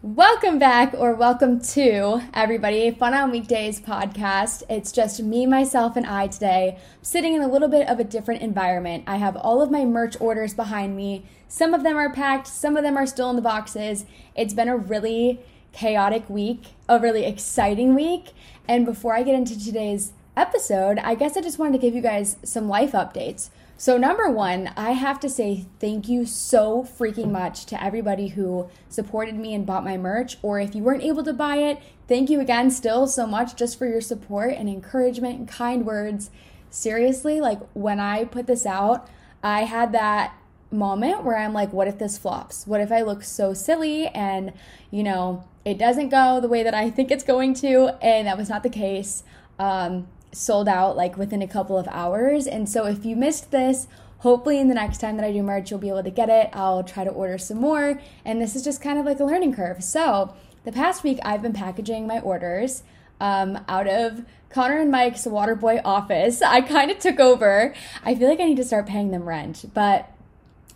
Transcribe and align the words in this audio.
Welcome 0.00 0.60
back, 0.60 0.94
or 0.96 1.12
welcome 1.12 1.60
to 1.60 2.20
everybody, 2.32 2.88
Fun 2.92 3.14
on 3.14 3.32
Weekdays 3.32 3.80
podcast. 3.80 4.62
It's 4.70 4.92
just 4.92 5.20
me, 5.20 5.44
myself, 5.44 5.96
and 5.96 6.06
I 6.06 6.28
today, 6.28 6.78
sitting 7.02 7.34
in 7.34 7.42
a 7.42 7.48
little 7.48 7.66
bit 7.66 7.88
of 7.88 7.98
a 7.98 8.04
different 8.04 8.40
environment. 8.40 9.02
I 9.08 9.16
have 9.16 9.34
all 9.34 9.60
of 9.60 9.72
my 9.72 9.84
merch 9.84 10.14
orders 10.20 10.54
behind 10.54 10.94
me. 10.94 11.24
Some 11.48 11.74
of 11.74 11.82
them 11.82 11.96
are 11.96 12.12
packed, 12.12 12.46
some 12.46 12.76
of 12.76 12.84
them 12.84 12.96
are 12.96 13.08
still 13.08 13.28
in 13.28 13.34
the 13.34 13.42
boxes. 13.42 14.06
It's 14.36 14.54
been 14.54 14.68
a 14.68 14.76
really 14.76 15.40
chaotic 15.72 16.30
week, 16.30 16.66
a 16.88 17.00
really 17.00 17.24
exciting 17.24 17.96
week. 17.96 18.28
And 18.68 18.86
before 18.86 19.16
I 19.16 19.24
get 19.24 19.34
into 19.34 19.58
today's 19.58 20.12
episode, 20.36 20.98
I 21.00 21.16
guess 21.16 21.36
I 21.36 21.40
just 21.40 21.58
wanted 21.58 21.72
to 21.72 21.78
give 21.78 21.96
you 21.96 22.02
guys 22.02 22.36
some 22.44 22.68
life 22.68 22.92
updates. 22.92 23.50
So, 23.80 23.96
number 23.96 24.28
one, 24.28 24.72
I 24.76 24.90
have 24.90 25.20
to 25.20 25.28
say 25.28 25.66
thank 25.78 26.08
you 26.08 26.26
so 26.26 26.82
freaking 26.82 27.30
much 27.30 27.64
to 27.66 27.80
everybody 27.80 28.26
who 28.26 28.68
supported 28.88 29.36
me 29.36 29.54
and 29.54 29.64
bought 29.64 29.84
my 29.84 29.96
merch. 29.96 30.36
Or 30.42 30.58
if 30.58 30.74
you 30.74 30.82
weren't 30.82 31.04
able 31.04 31.22
to 31.22 31.32
buy 31.32 31.58
it, 31.58 31.80
thank 32.08 32.28
you 32.28 32.40
again 32.40 32.72
still 32.72 33.06
so 33.06 33.24
much 33.24 33.54
just 33.54 33.78
for 33.78 33.86
your 33.86 34.00
support 34.00 34.54
and 34.54 34.68
encouragement 34.68 35.38
and 35.38 35.46
kind 35.46 35.86
words. 35.86 36.32
Seriously, 36.70 37.40
like 37.40 37.60
when 37.72 38.00
I 38.00 38.24
put 38.24 38.48
this 38.48 38.66
out, 38.66 39.08
I 39.44 39.62
had 39.62 39.92
that 39.92 40.34
moment 40.72 41.22
where 41.22 41.38
I'm 41.38 41.52
like, 41.52 41.72
what 41.72 41.86
if 41.86 41.98
this 41.98 42.18
flops? 42.18 42.66
What 42.66 42.80
if 42.80 42.90
I 42.90 43.02
look 43.02 43.22
so 43.22 43.54
silly 43.54 44.08
and, 44.08 44.52
you 44.90 45.04
know, 45.04 45.46
it 45.64 45.78
doesn't 45.78 46.08
go 46.08 46.40
the 46.40 46.48
way 46.48 46.64
that 46.64 46.74
I 46.74 46.90
think 46.90 47.12
it's 47.12 47.22
going 47.22 47.54
to? 47.54 47.96
And 48.02 48.26
that 48.26 48.36
was 48.36 48.48
not 48.48 48.64
the 48.64 48.70
case. 48.70 49.22
Um, 49.56 50.08
sold 50.38 50.68
out 50.68 50.96
like 50.96 51.16
within 51.16 51.42
a 51.42 51.48
couple 51.48 51.76
of 51.76 51.88
hours. 51.88 52.46
And 52.46 52.68
so 52.68 52.86
if 52.86 53.04
you 53.04 53.16
missed 53.16 53.50
this, 53.50 53.88
hopefully 54.18 54.58
in 54.58 54.68
the 54.68 54.74
next 54.74 54.98
time 54.98 55.16
that 55.16 55.24
I 55.24 55.32
do 55.32 55.42
merch, 55.42 55.70
you'll 55.70 55.80
be 55.80 55.88
able 55.88 56.02
to 56.02 56.10
get 56.10 56.28
it. 56.28 56.50
I'll 56.52 56.84
try 56.84 57.04
to 57.04 57.10
order 57.10 57.38
some 57.38 57.58
more. 57.58 58.00
And 58.24 58.40
this 58.40 58.54
is 58.56 58.62
just 58.62 58.80
kind 58.80 58.98
of 58.98 59.06
like 59.06 59.20
a 59.20 59.24
learning 59.24 59.54
curve. 59.54 59.82
So 59.82 60.34
the 60.64 60.72
past 60.72 61.02
week, 61.02 61.18
I've 61.24 61.42
been 61.42 61.52
packaging 61.52 62.06
my 62.06 62.20
orders 62.20 62.82
um, 63.20 63.64
out 63.68 63.88
of 63.88 64.24
Connor 64.50 64.78
and 64.78 64.90
Mike's 64.90 65.26
Waterboy 65.26 65.80
office. 65.84 66.42
I 66.42 66.60
kind 66.60 66.90
of 66.90 66.98
took 66.98 67.20
over. 67.20 67.74
I 68.04 68.14
feel 68.14 68.28
like 68.28 68.40
I 68.40 68.44
need 68.44 68.56
to 68.56 68.64
start 68.64 68.86
paying 68.86 69.10
them 69.10 69.24
rent. 69.24 69.64
But 69.74 70.10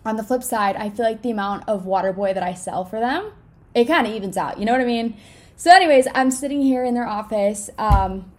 on 0.04 0.16
the 0.16 0.24
flip 0.24 0.42
side, 0.42 0.76
I 0.76 0.90
feel 0.90 1.04
like 1.04 1.22
the 1.22 1.30
amount 1.30 1.68
of 1.68 1.84
Waterboy 1.84 2.34
that 2.34 2.42
I 2.42 2.54
sell 2.54 2.84
for 2.84 2.98
them, 2.98 3.32
it 3.74 3.84
kind 3.84 4.06
of 4.06 4.12
evens 4.12 4.36
out. 4.36 4.58
You 4.58 4.64
know 4.64 4.72
what 4.72 4.80
I 4.80 4.86
mean? 4.86 5.16
So, 5.56 5.70
anyways, 5.70 6.08
I'm 6.14 6.32
sitting 6.32 6.62
here 6.62 6.84
in 6.84 6.94
their 6.94 7.06
office. 7.06 7.70
Um, 7.78 8.31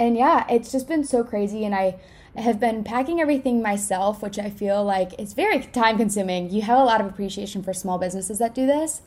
and 0.00 0.16
yeah, 0.16 0.46
it's 0.48 0.72
just 0.72 0.88
been 0.88 1.04
so 1.04 1.22
crazy. 1.22 1.64
And 1.64 1.74
I 1.74 1.96
have 2.34 2.58
been 2.58 2.82
packing 2.82 3.20
everything 3.20 3.60
myself, 3.60 4.22
which 4.22 4.38
I 4.38 4.48
feel 4.48 4.82
like 4.82 5.12
it's 5.18 5.34
very 5.34 5.60
time 5.60 5.98
consuming. 5.98 6.50
You 6.50 6.62
have 6.62 6.78
a 6.78 6.84
lot 6.84 7.00
of 7.00 7.06
appreciation 7.06 7.62
for 7.62 7.74
small 7.74 7.98
businesses 7.98 8.38
that 8.38 8.54
do 8.54 8.66
this, 8.66 9.02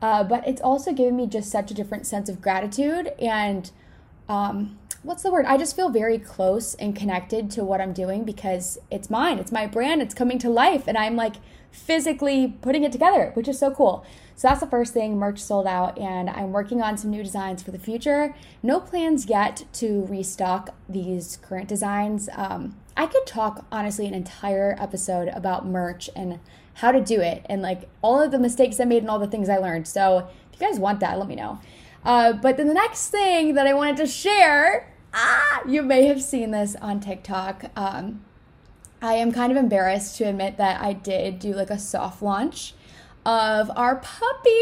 uh, 0.00 0.24
but 0.24 0.48
it's 0.48 0.62
also 0.62 0.92
given 0.92 1.16
me 1.16 1.26
just 1.26 1.50
such 1.50 1.70
a 1.70 1.74
different 1.74 2.06
sense 2.06 2.30
of 2.30 2.40
gratitude 2.40 3.12
and 3.20 3.70
um, 4.28 4.78
what's 5.02 5.22
the 5.22 5.30
word? 5.30 5.44
I 5.46 5.56
just 5.58 5.76
feel 5.76 5.90
very 5.90 6.18
close 6.18 6.74
and 6.74 6.96
connected 6.96 7.50
to 7.52 7.64
what 7.64 7.80
I'm 7.80 7.92
doing 7.92 8.24
because 8.24 8.78
it's 8.90 9.10
mine, 9.10 9.38
it's 9.38 9.52
my 9.52 9.66
brand, 9.66 10.02
it's 10.02 10.14
coming 10.14 10.38
to 10.40 10.50
life, 10.50 10.84
and 10.86 10.96
I'm 10.96 11.16
like 11.16 11.36
physically 11.70 12.56
putting 12.62 12.84
it 12.84 12.92
together, 12.92 13.32
which 13.34 13.48
is 13.48 13.58
so 13.58 13.70
cool. 13.70 14.04
So 14.38 14.46
that's 14.46 14.60
the 14.60 14.68
first 14.68 14.94
thing. 14.94 15.18
Merch 15.18 15.40
sold 15.40 15.66
out, 15.66 15.98
and 15.98 16.30
I'm 16.30 16.52
working 16.52 16.80
on 16.80 16.96
some 16.96 17.10
new 17.10 17.24
designs 17.24 17.60
for 17.60 17.72
the 17.72 17.78
future. 17.78 18.36
No 18.62 18.78
plans 18.78 19.26
yet 19.26 19.64
to 19.72 20.06
restock 20.06 20.76
these 20.88 21.38
current 21.42 21.66
designs. 21.66 22.28
Um, 22.32 22.76
I 22.96 23.06
could 23.06 23.26
talk 23.26 23.66
honestly 23.72 24.06
an 24.06 24.14
entire 24.14 24.76
episode 24.78 25.26
about 25.26 25.66
merch 25.66 26.08
and 26.14 26.38
how 26.74 26.92
to 26.92 27.00
do 27.00 27.20
it, 27.20 27.44
and 27.46 27.62
like 27.62 27.88
all 28.00 28.22
of 28.22 28.30
the 28.30 28.38
mistakes 28.38 28.78
I 28.78 28.84
made 28.84 29.02
and 29.02 29.10
all 29.10 29.18
the 29.18 29.26
things 29.26 29.48
I 29.48 29.56
learned. 29.56 29.88
So 29.88 30.28
if 30.52 30.60
you 30.60 30.68
guys 30.68 30.78
want 30.78 31.00
that, 31.00 31.18
let 31.18 31.26
me 31.26 31.34
know. 31.34 31.58
Uh, 32.04 32.32
but 32.32 32.56
then 32.56 32.68
the 32.68 32.74
next 32.74 33.08
thing 33.08 33.54
that 33.54 33.66
I 33.66 33.74
wanted 33.74 33.96
to 33.96 34.06
share, 34.06 34.94
ah, 35.12 35.62
you 35.66 35.82
may 35.82 36.04
have 36.04 36.22
seen 36.22 36.52
this 36.52 36.76
on 36.76 37.00
TikTok. 37.00 37.72
Um, 37.74 38.24
I 39.02 39.14
am 39.14 39.32
kind 39.32 39.50
of 39.50 39.58
embarrassed 39.58 40.16
to 40.18 40.24
admit 40.26 40.58
that 40.58 40.80
I 40.80 40.92
did 40.92 41.40
do 41.40 41.54
like 41.54 41.70
a 41.70 41.78
soft 41.78 42.22
launch 42.22 42.74
of 43.24 43.70
our 43.76 43.96
puppy. 43.96 44.48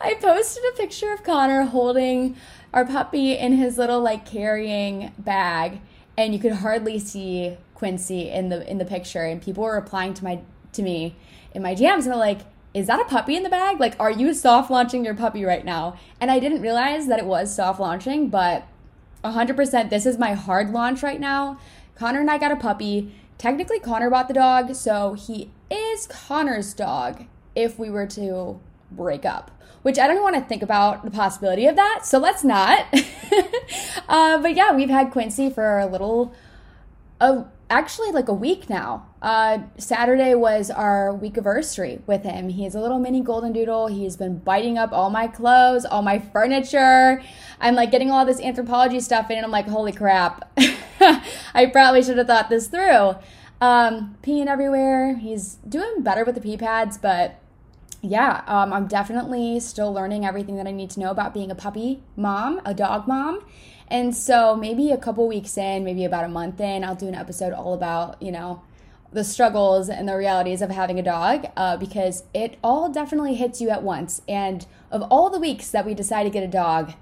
I 0.00 0.14
posted 0.20 0.62
a 0.72 0.76
picture 0.76 1.12
of 1.12 1.22
Connor 1.22 1.64
holding 1.64 2.36
our 2.72 2.84
puppy 2.84 3.32
in 3.32 3.54
his 3.54 3.78
little 3.78 4.00
like 4.00 4.26
carrying 4.26 5.12
bag 5.18 5.80
and 6.16 6.34
you 6.34 6.40
could 6.40 6.52
hardly 6.52 6.98
see 6.98 7.56
Quincy 7.74 8.30
in 8.30 8.48
the 8.48 8.68
in 8.68 8.78
the 8.78 8.84
picture 8.84 9.22
and 9.22 9.40
people 9.40 9.64
were 9.64 9.74
replying 9.74 10.14
to 10.14 10.24
my 10.24 10.40
to 10.72 10.82
me 10.82 11.16
in 11.54 11.62
my 11.62 11.74
DMs 11.74 12.02
and 12.02 12.06
they're 12.06 12.16
like 12.16 12.40
is 12.76 12.88
that 12.88 13.00
a 13.00 13.06
puppy 13.06 13.34
in 13.34 13.42
the 13.42 13.48
bag? 13.48 13.80
Like, 13.80 13.96
are 13.98 14.10
you 14.10 14.34
soft 14.34 14.70
launching 14.70 15.02
your 15.02 15.14
puppy 15.14 15.46
right 15.46 15.64
now? 15.64 15.96
And 16.20 16.30
I 16.30 16.38
didn't 16.38 16.60
realize 16.60 17.06
that 17.06 17.18
it 17.18 17.24
was 17.24 17.54
soft 17.54 17.80
launching, 17.80 18.28
but 18.28 18.68
100% 19.24 19.88
this 19.88 20.04
is 20.04 20.18
my 20.18 20.34
hard 20.34 20.72
launch 20.72 21.02
right 21.02 21.18
now. 21.18 21.58
Connor 21.94 22.20
and 22.20 22.30
I 22.30 22.36
got 22.36 22.52
a 22.52 22.56
puppy. 22.56 23.14
Technically, 23.38 23.78
Connor 23.78 24.10
bought 24.10 24.28
the 24.28 24.34
dog, 24.34 24.74
so 24.74 25.14
he 25.14 25.50
is 25.70 26.06
Connor's 26.06 26.72
dog 26.72 27.24
if 27.54 27.78
we 27.78 27.90
were 27.90 28.06
to 28.06 28.60
break 28.90 29.24
up, 29.24 29.50
which 29.82 29.98
I 29.98 30.06
don't 30.06 30.22
want 30.22 30.36
to 30.36 30.42
think 30.42 30.62
about 30.62 31.04
the 31.04 31.10
possibility 31.10 31.66
of 31.66 31.76
that, 31.76 32.06
so 32.06 32.18
let's 32.18 32.44
not. 32.44 32.86
uh, 34.08 34.38
but 34.40 34.54
yeah, 34.54 34.72
we've 34.72 34.90
had 34.90 35.10
Quincy 35.10 35.50
for 35.50 35.78
a 35.78 35.86
little, 35.86 36.34
uh, 37.20 37.44
actually 37.68 38.10
like 38.10 38.28
a 38.28 38.34
week 38.34 38.70
now. 38.70 39.06
Uh, 39.20 39.58
Saturday 39.76 40.34
was 40.34 40.70
our 40.70 41.12
week 41.14 41.34
anniversary 41.34 42.00
with 42.06 42.22
him. 42.22 42.48
He's 42.48 42.74
a 42.74 42.80
little 42.80 42.98
mini 42.98 43.20
golden 43.20 43.52
doodle. 43.52 43.88
He's 43.88 44.16
been 44.16 44.38
biting 44.38 44.78
up 44.78 44.92
all 44.92 45.10
my 45.10 45.26
clothes, 45.26 45.84
all 45.84 46.02
my 46.02 46.20
furniture. 46.20 47.22
I'm 47.60 47.74
like 47.74 47.90
getting 47.90 48.10
all 48.10 48.24
this 48.24 48.40
Anthropologie 48.40 49.02
stuff 49.02 49.30
in, 49.30 49.36
and 49.36 49.44
I'm 49.44 49.50
like, 49.50 49.66
holy 49.66 49.92
crap. 49.92 50.50
I 51.54 51.66
probably 51.66 52.02
should 52.02 52.18
have 52.18 52.26
thought 52.26 52.48
this 52.48 52.68
through. 52.68 53.16
Um, 53.60 54.16
peeing 54.22 54.46
everywhere. 54.46 55.16
He's 55.16 55.54
doing 55.68 56.02
better 56.02 56.24
with 56.24 56.34
the 56.34 56.40
pee 56.40 56.56
pads, 56.56 56.98
but 56.98 57.40
yeah, 58.02 58.42
um, 58.46 58.72
I'm 58.72 58.86
definitely 58.86 59.60
still 59.60 59.92
learning 59.92 60.26
everything 60.26 60.56
that 60.56 60.66
I 60.66 60.72
need 60.72 60.90
to 60.90 61.00
know 61.00 61.10
about 61.10 61.34
being 61.34 61.50
a 61.50 61.54
puppy 61.54 62.02
mom, 62.16 62.60
a 62.64 62.74
dog 62.74 63.08
mom. 63.08 63.44
And 63.88 64.16
so 64.16 64.56
maybe 64.56 64.90
a 64.90 64.96
couple 64.96 65.26
weeks 65.28 65.56
in, 65.56 65.84
maybe 65.84 66.04
about 66.04 66.24
a 66.24 66.28
month 66.28 66.60
in, 66.60 66.84
I'll 66.84 66.96
do 66.96 67.08
an 67.08 67.14
episode 67.14 67.52
all 67.52 67.72
about, 67.72 68.20
you 68.20 68.32
know, 68.32 68.62
the 69.12 69.24
struggles 69.24 69.88
and 69.88 70.08
the 70.08 70.16
realities 70.16 70.60
of 70.60 70.70
having 70.70 70.98
a 70.98 71.02
dog 71.02 71.46
uh, 71.56 71.76
because 71.76 72.24
it 72.34 72.58
all 72.62 72.88
definitely 72.88 73.34
hits 73.34 73.60
you 73.60 73.70
at 73.70 73.82
once. 73.82 74.20
And 74.28 74.66
of 74.90 75.02
all 75.02 75.30
the 75.30 75.38
weeks 75.38 75.70
that 75.70 75.86
we 75.86 75.94
decide 75.94 76.24
to 76.24 76.30
get 76.30 76.42
a 76.42 76.48
dog, 76.48 76.92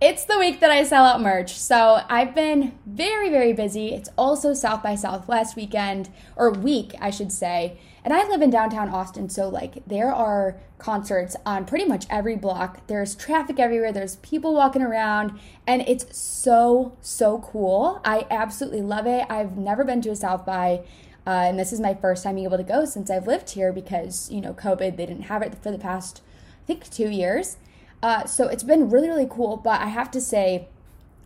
it's 0.00 0.24
the 0.24 0.38
week 0.38 0.60
that 0.60 0.70
I 0.70 0.82
sell 0.84 1.04
out 1.04 1.20
merch. 1.20 1.58
So 1.58 2.02
I've 2.08 2.34
been 2.34 2.78
very, 2.86 3.28
very 3.28 3.52
busy. 3.52 3.92
It's 3.92 4.08
also 4.16 4.54
South 4.54 4.82
by 4.82 4.94
Southwest 4.94 5.56
weekend, 5.56 6.08
or 6.36 6.50
week, 6.50 6.94
I 7.00 7.10
should 7.10 7.30
say. 7.30 7.78
And 8.02 8.14
I 8.14 8.26
live 8.26 8.40
in 8.40 8.48
downtown 8.48 8.88
Austin, 8.88 9.28
so 9.28 9.50
like 9.50 9.86
there 9.86 10.10
are 10.10 10.56
concerts 10.78 11.36
on 11.44 11.66
pretty 11.66 11.84
much 11.84 12.06
every 12.08 12.34
block. 12.34 12.86
There's 12.86 13.14
traffic 13.14 13.60
everywhere, 13.60 13.92
there's 13.92 14.16
people 14.16 14.54
walking 14.54 14.80
around, 14.80 15.38
and 15.66 15.82
it's 15.82 16.16
so, 16.16 16.96
so 17.02 17.40
cool. 17.40 18.00
I 18.02 18.26
absolutely 18.30 18.80
love 18.80 19.06
it. 19.06 19.26
I've 19.28 19.58
never 19.58 19.84
been 19.84 20.00
to 20.02 20.10
a 20.10 20.16
South 20.16 20.46
by. 20.46 20.80
Uh, 21.26 21.44
and 21.48 21.58
this 21.58 21.74
is 21.74 21.78
my 21.78 21.92
first 21.92 22.24
time 22.24 22.36
being 22.36 22.46
able 22.46 22.56
to 22.56 22.64
go 22.64 22.86
since 22.86 23.10
I've 23.10 23.26
lived 23.26 23.50
here 23.50 23.74
because, 23.74 24.30
you 24.30 24.40
know, 24.40 24.54
COVID, 24.54 24.96
they 24.96 25.04
didn't 25.04 25.24
have 25.24 25.42
it 25.42 25.54
for 25.62 25.70
the 25.70 25.78
past, 25.78 26.22
I 26.64 26.66
think, 26.66 26.88
two 26.88 27.10
years. 27.10 27.58
Uh, 28.02 28.24
so 28.24 28.48
it's 28.48 28.62
been 28.62 28.90
really, 28.90 29.08
really 29.08 29.28
cool. 29.28 29.56
But 29.56 29.80
I 29.80 29.86
have 29.86 30.10
to 30.12 30.20
say, 30.20 30.68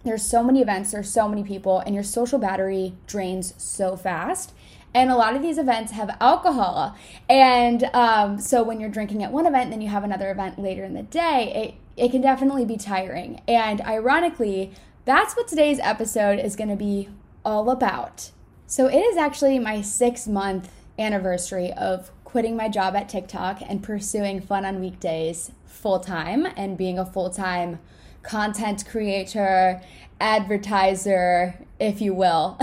there's 0.04 0.24
so 0.24 0.42
many 0.42 0.60
events, 0.60 0.92
there's 0.92 1.10
so 1.10 1.28
many 1.28 1.42
people, 1.42 1.78
and 1.80 1.94
your 1.94 2.04
social 2.04 2.38
battery 2.38 2.94
drains 3.06 3.54
so 3.56 3.96
fast. 3.96 4.52
And 4.92 5.10
a 5.10 5.16
lot 5.16 5.34
of 5.34 5.42
these 5.42 5.58
events 5.58 5.92
have 5.92 6.16
alcohol. 6.20 6.96
And 7.28 7.84
um, 7.94 8.38
so 8.38 8.62
when 8.62 8.80
you're 8.80 8.90
drinking 8.90 9.24
at 9.24 9.32
one 9.32 9.46
event, 9.46 9.70
then 9.70 9.80
you 9.80 9.88
have 9.88 10.04
another 10.04 10.30
event 10.30 10.58
later 10.58 10.84
in 10.84 10.94
the 10.94 11.02
day, 11.02 11.74
it, 11.96 12.04
it 12.04 12.10
can 12.10 12.20
definitely 12.20 12.64
be 12.64 12.76
tiring. 12.76 13.40
And 13.48 13.80
ironically, 13.80 14.72
that's 15.04 15.34
what 15.34 15.48
today's 15.48 15.80
episode 15.80 16.38
is 16.38 16.54
going 16.54 16.70
to 16.70 16.76
be 16.76 17.08
all 17.44 17.70
about. 17.70 18.30
So 18.66 18.86
it 18.86 18.98
is 18.98 19.16
actually 19.16 19.58
my 19.58 19.80
six 19.80 20.28
month 20.28 20.70
anniversary 20.98 21.72
of 21.72 22.10
quitting 22.24 22.56
my 22.56 22.68
job 22.68 22.94
at 22.94 23.08
TikTok 23.08 23.60
and 23.66 23.82
pursuing 23.82 24.40
fun 24.40 24.64
on 24.64 24.80
weekdays 24.80 25.50
full 25.74 26.00
time 26.00 26.46
and 26.56 26.78
being 26.78 26.98
a 26.98 27.04
full 27.04 27.30
time 27.30 27.78
content 28.22 28.84
creator, 28.86 29.82
advertiser, 30.20 31.58
if 31.78 32.00
you 32.00 32.14
will. 32.14 32.58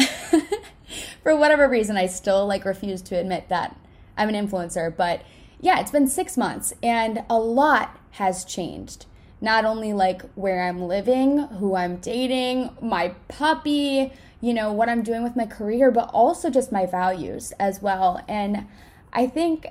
For 1.24 1.36
whatever 1.36 1.70
reason, 1.70 1.98
I 1.98 2.08
still 2.08 2.48
like 2.48 2.66
refuse 2.66 3.02
to 3.04 3.16
admit 3.16 3.50
that 3.50 3.78
I'm 4.18 4.30
an 4.30 4.36
influencer, 4.36 4.96
but 4.96 5.22
yeah, 5.60 5.80
it's 5.80 5.92
been 5.92 6.08
6 6.08 6.38
months 6.38 6.74
and 6.82 7.24
a 7.30 7.38
lot 7.38 8.00
has 8.12 8.44
changed. 8.44 9.06
Not 9.40 9.66
only 9.66 9.94
like 9.94 10.24
where 10.36 10.64
I'm 10.64 10.84
living, 10.84 11.40
who 11.60 11.76
I'm 11.76 11.98
dating, 11.98 12.76
my 12.82 13.10
puppy, 13.28 14.14
you 14.40 14.54
know, 14.54 14.74
what 14.74 14.90
I'm 14.90 15.04
doing 15.04 15.24
with 15.24 15.36
my 15.36 15.46
career, 15.46 15.92
but 15.92 16.10
also 16.14 16.50
just 16.50 16.72
my 16.72 16.86
values 16.86 17.54
as 17.60 17.82
well. 17.82 18.24
And 18.28 18.68
I 19.14 19.28
think 19.28 19.68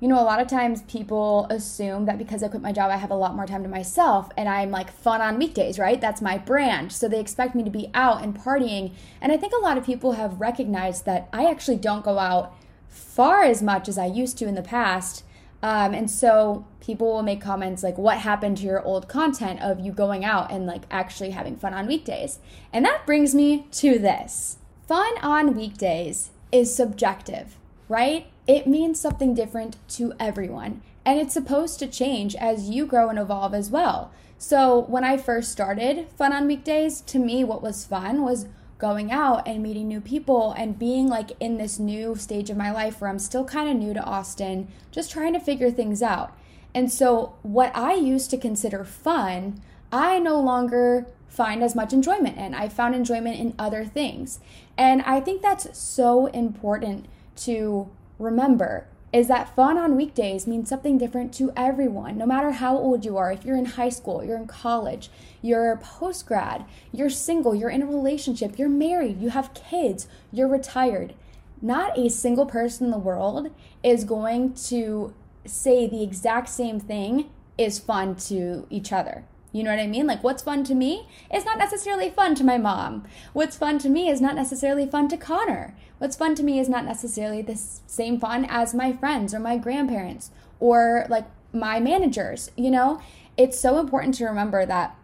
you 0.00 0.06
know, 0.06 0.20
a 0.20 0.22
lot 0.22 0.40
of 0.40 0.46
times 0.46 0.82
people 0.82 1.46
assume 1.50 2.04
that 2.04 2.18
because 2.18 2.42
I 2.42 2.48
quit 2.48 2.62
my 2.62 2.72
job, 2.72 2.90
I 2.90 2.96
have 2.96 3.10
a 3.10 3.16
lot 3.16 3.34
more 3.34 3.46
time 3.46 3.64
to 3.64 3.68
myself 3.68 4.30
and 4.36 4.48
I'm 4.48 4.70
like 4.70 4.92
fun 4.92 5.20
on 5.20 5.38
weekdays, 5.38 5.78
right? 5.78 6.00
That's 6.00 6.22
my 6.22 6.38
brand. 6.38 6.92
So 6.92 7.08
they 7.08 7.18
expect 7.18 7.56
me 7.56 7.64
to 7.64 7.70
be 7.70 7.90
out 7.94 8.22
and 8.22 8.36
partying. 8.36 8.92
And 9.20 9.32
I 9.32 9.36
think 9.36 9.52
a 9.52 9.62
lot 9.62 9.76
of 9.76 9.84
people 9.84 10.12
have 10.12 10.40
recognized 10.40 11.04
that 11.06 11.28
I 11.32 11.50
actually 11.50 11.78
don't 11.78 12.04
go 12.04 12.18
out 12.18 12.54
far 12.88 13.42
as 13.42 13.60
much 13.60 13.88
as 13.88 13.98
I 13.98 14.06
used 14.06 14.38
to 14.38 14.46
in 14.46 14.54
the 14.54 14.62
past. 14.62 15.24
Um, 15.64 15.92
and 15.92 16.08
so 16.08 16.64
people 16.80 17.08
will 17.08 17.24
make 17.24 17.40
comments 17.40 17.82
like, 17.82 17.98
What 17.98 18.18
happened 18.18 18.58
to 18.58 18.64
your 18.64 18.80
old 18.82 19.08
content 19.08 19.60
of 19.60 19.80
you 19.80 19.90
going 19.90 20.24
out 20.24 20.52
and 20.52 20.66
like 20.66 20.82
actually 20.92 21.30
having 21.30 21.56
fun 21.56 21.74
on 21.74 21.88
weekdays? 21.88 22.38
And 22.72 22.84
that 22.84 23.04
brings 23.04 23.34
me 23.34 23.66
to 23.72 23.98
this 23.98 24.58
fun 24.86 25.18
on 25.20 25.56
weekdays 25.56 26.30
is 26.52 26.74
subjective, 26.74 27.56
right? 27.88 28.26
It 28.48 28.66
means 28.66 28.98
something 28.98 29.34
different 29.34 29.76
to 29.90 30.14
everyone. 30.18 30.80
And 31.04 31.20
it's 31.20 31.34
supposed 31.34 31.78
to 31.78 31.86
change 31.86 32.34
as 32.34 32.70
you 32.70 32.86
grow 32.86 33.10
and 33.10 33.18
evolve 33.18 33.54
as 33.54 33.70
well. 33.70 34.10
So, 34.38 34.80
when 34.88 35.04
I 35.04 35.16
first 35.16 35.52
started 35.52 36.08
Fun 36.16 36.32
on 36.32 36.46
Weekdays, 36.46 37.00
to 37.02 37.18
me, 37.18 37.44
what 37.44 37.62
was 37.62 37.84
fun 37.84 38.22
was 38.22 38.46
going 38.78 39.10
out 39.10 39.46
and 39.46 39.62
meeting 39.62 39.88
new 39.88 40.00
people 40.00 40.52
and 40.52 40.78
being 40.78 41.08
like 41.08 41.32
in 41.40 41.58
this 41.58 41.78
new 41.78 42.14
stage 42.14 42.48
of 42.48 42.56
my 42.56 42.70
life 42.70 43.00
where 43.00 43.10
I'm 43.10 43.18
still 43.18 43.44
kind 43.44 43.68
of 43.68 43.76
new 43.76 43.92
to 43.92 44.02
Austin, 44.02 44.68
just 44.92 45.10
trying 45.10 45.32
to 45.32 45.40
figure 45.40 45.70
things 45.70 46.02
out. 46.02 46.36
And 46.74 46.90
so, 46.90 47.34
what 47.42 47.74
I 47.74 47.94
used 47.94 48.30
to 48.30 48.38
consider 48.38 48.84
fun, 48.84 49.60
I 49.92 50.18
no 50.18 50.40
longer 50.40 51.06
find 51.28 51.62
as 51.62 51.74
much 51.74 51.92
enjoyment 51.92 52.38
in. 52.38 52.54
I 52.54 52.68
found 52.68 52.94
enjoyment 52.94 53.38
in 53.38 53.54
other 53.58 53.84
things. 53.84 54.40
And 54.78 55.02
I 55.02 55.20
think 55.20 55.42
that's 55.42 55.76
so 55.76 56.26
important 56.26 57.06
to 57.36 57.90
remember 58.18 58.86
is 59.12 59.28
that 59.28 59.54
fun 59.56 59.78
on 59.78 59.96
weekdays 59.96 60.46
means 60.46 60.68
something 60.68 60.98
different 60.98 61.32
to 61.32 61.50
everyone, 61.56 62.18
no 62.18 62.26
matter 62.26 62.50
how 62.52 62.76
old 62.76 63.04
you 63.04 63.16
are. 63.16 63.32
If 63.32 63.44
you're 63.44 63.56
in 63.56 63.64
high 63.64 63.88
school, 63.88 64.22
you're 64.22 64.36
in 64.36 64.46
college, 64.46 65.10
you're 65.40 65.74
post 65.78 66.26
grad, 66.26 66.66
you're 66.92 67.08
single, 67.08 67.54
you're 67.54 67.70
in 67.70 67.82
a 67.82 67.86
relationship, 67.86 68.58
you're 68.58 68.68
married, 68.68 69.20
you 69.20 69.30
have 69.30 69.54
kids, 69.54 70.08
you're 70.30 70.48
retired. 70.48 71.14
Not 71.62 71.98
a 71.98 72.10
single 72.10 72.46
person 72.46 72.86
in 72.86 72.90
the 72.90 72.98
world 72.98 73.50
is 73.82 74.04
going 74.04 74.52
to 74.66 75.14
say 75.46 75.88
the 75.88 76.02
exact 76.02 76.50
same 76.50 76.78
thing 76.78 77.30
is 77.56 77.78
fun 77.78 78.14
to 78.14 78.66
each 78.68 78.92
other. 78.92 79.24
You 79.50 79.64
know 79.64 79.70
what 79.70 79.80
I 79.80 79.86
mean? 79.86 80.06
Like, 80.06 80.22
what's 80.22 80.42
fun 80.42 80.62
to 80.64 80.74
me 80.74 81.08
is 81.34 81.46
not 81.46 81.58
necessarily 81.58 82.10
fun 82.10 82.34
to 82.36 82.44
my 82.44 82.58
mom. 82.58 83.04
What's 83.32 83.56
fun 83.56 83.78
to 83.78 83.88
me 83.88 84.10
is 84.10 84.20
not 84.20 84.34
necessarily 84.34 84.86
fun 84.86 85.08
to 85.08 85.16
Connor. 85.16 85.74
What's 85.98 86.16
fun 86.16 86.34
to 86.36 86.42
me 86.42 86.60
is 86.60 86.68
not 86.68 86.84
necessarily 86.84 87.42
the 87.42 87.56
same 87.56 88.20
fun 88.20 88.46
as 88.48 88.74
my 88.74 88.92
friends 88.92 89.34
or 89.34 89.40
my 89.40 89.58
grandparents 89.58 90.30
or 90.60 91.06
like 91.08 91.26
my 91.52 91.80
managers. 91.80 92.50
You 92.56 92.70
know, 92.70 93.00
it's 93.36 93.60
so 93.60 93.78
important 93.78 94.14
to 94.14 94.26
remember 94.26 94.64
that 94.64 94.96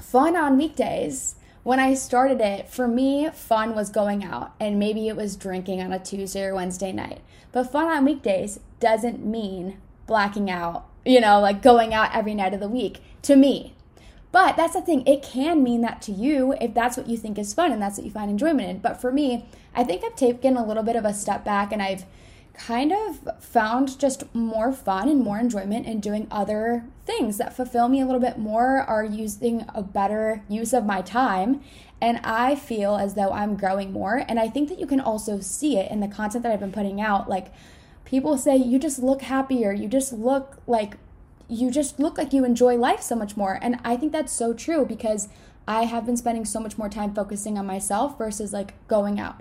fun 0.00 0.36
on 0.36 0.56
weekdays, 0.56 1.34
when 1.64 1.80
I 1.80 1.94
started 1.94 2.40
it, 2.40 2.68
for 2.68 2.86
me, 2.86 3.28
fun 3.30 3.74
was 3.74 3.90
going 3.90 4.24
out 4.24 4.52
and 4.60 4.78
maybe 4.78 5.08
it 5.08 5.16
was 5.16 5.36
drinking 5.36 5.80
on 5.82 5.92
a 5.92 5.98
Tuesday 5.98 6.44
or 6.44 6.54
Wednesday 6.54 6.92
night. 6.92 7.20
But 7.52 7.72
fun 7.72 7.86
on 7.86 8.04
weekdays 8.04 8.60
doesn't 8.80 9.24
mean 9.24 9.78
blacking 10.06 10.50
out, 10.50 10.86
you 11.04 11.20
know, 11.20 11.40
like 11.40 11.62
going 11.62 11.92
out 11.92 12.14
every 12.14 12.34
night 12.34 12.54
of 12.54 12.60
the 12.60 12.68
week 12.68 13.02
to 13.22 13.36
me 13.36 13.74
but 14.30 14.56
that's 14.56 14.74
the 14.74 14.82
thing, 14.82 15.06
it 15.06 15.22
can 15.22 15.62
mean 15.62 15.80
that 15.82 16.02
to 16.02 16.12
you 16.12 16.54
if 16.60 16.74
that's 16.74 16.96
what 16.96 17.08
you 17.08 17.16
think 17.16 17.38
is 17.38 17.54
fun 17.54 17.72
and 17.72 17.80
that's 17.80 17.96
what 17.96 18.04
you 18.04 18.10
find 18.10 18.30
enjoyment 18.30 18.68
in. 18.68 18.78
But 18.78 19.00
for 19.00 19.10
me, 19.10 19.46
I 19.74 19.84
think 19.84 20.04
I've 20.04 20.16
taken 20.16 20.56
a 20.56 20.66
little 20.66 20.82
bit 20.82 20.96
of 20.96 21.04
a 21.04 21.14
step 21.14 21.44
back 21.44 21.72
and 21.72 21.82
I've 21.82 22.04
kind 22.54 22.92
of 22.92 23.42
found 23.42 23.98
just 23.98 24.34
more 24.34 24.72
fun 24.72 25.08
and 25.08 25.20
more 25.20 25.38
enjoyment 25.38 25.86
in 25.86 26.00
doing 26.00 26.26
other 26.30 26.84
things 27.06 27.38
that 27.38 27.56
fulfill 27.56 27.88
me 27.88 28.00
a 28.00 28.04
little 28.04 28.20
bit 28.20 28.36
more, 28.36 28.80
are 28.80 29.04
using 29.04 29.64
a 29.74 29.80
better 29.80 30.42
use 30.48 30.72
of 30.72 30.84
my 30.84 31.00
time. 31.00 31.62
And 32.00 32.18
I 32.22 32.54
feel 32.56 32.96
as 32.96 33.14
though 33.14 33.30
I'm 33.30 33.56
growing 33.56 33.92
more. 33.92 34.24
And 34.28 34.38
I 34.38 34.48
think 34.48 34.68
that 34.68 34.78
you 34.78 34.86
can 34.86 35.00
also 35.00 35.40
see 35.40 35.78
it 35.78 35.90
in 35.90 36.00
the 36.00 36.08
content 36.08 36.42
that 36.42 36.52
I've 36.52 36.60
been 36.60 36.72
putting 36.72 37.00
out. 37.00 37.28
Like, 37.28 37.52
people 38.04 38.36
say, 38.36 38.56
you 38.56 38.78
just 38.78 38.98
look 38.98 39.22
happier, 39.22 39.72
you 39.72 39.86
just 39.86 40.12
look 40.12 40.58
like 40.66 40.96
you 41.48 41.70
just 41.70 41.98
look 41.98 42.18
like 42.18 42.32
you 42.32 42.44
enjoy 42.44 42.76
life 42.76 43.00
so 43.00 43.16
much 43.16 43.36
more. 43.36 43.58
And 43.60 43.78
I 43.84 43.96
think 43.96 44.12
that's 44.12 44.32
so 44.32 44.52
true 44.52 44.84
because 44.84 45.28
I 45.66 45.84
have 45.84 46.06
been 46.06 46.16
spending 46.16 46.44
so 46.44 46.60
much 46.60 46.78
more 46.78 46.88
time 46.88 47.14
focusing 47.14 47.58
on 47.58 47.66
myself 47.66 48.18
versus 48.18 48.52
like 48.52 48.74
going 48.88 49.18
out. 49.18 49.40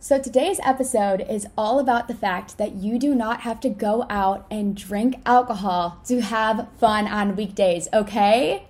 So 0.00 0.20
today's 0.20 0.60
episode 0.62 1.24
is 1.30 1.46
all 1.56 1.78
about 1.78 2.08
the 2.08 2.14
fact 2.14 2.58
that 2.58 2.74
you 2.74 2.98
do 2.98 3.14
not 3.14 3.40
have 3.40 3.58
to 3.60 3.70
go 3.70 4.04
out 4.10 4.46
and 4.50 4.76
drink 4.76 5.16
alcohol 5.24 5.98
to 6.06 6.20
have 6.20 6.68
fun 6.78 7.08
on 7.08 7.36
weekdays, 7.36 7.88
okay? 7.92 8.66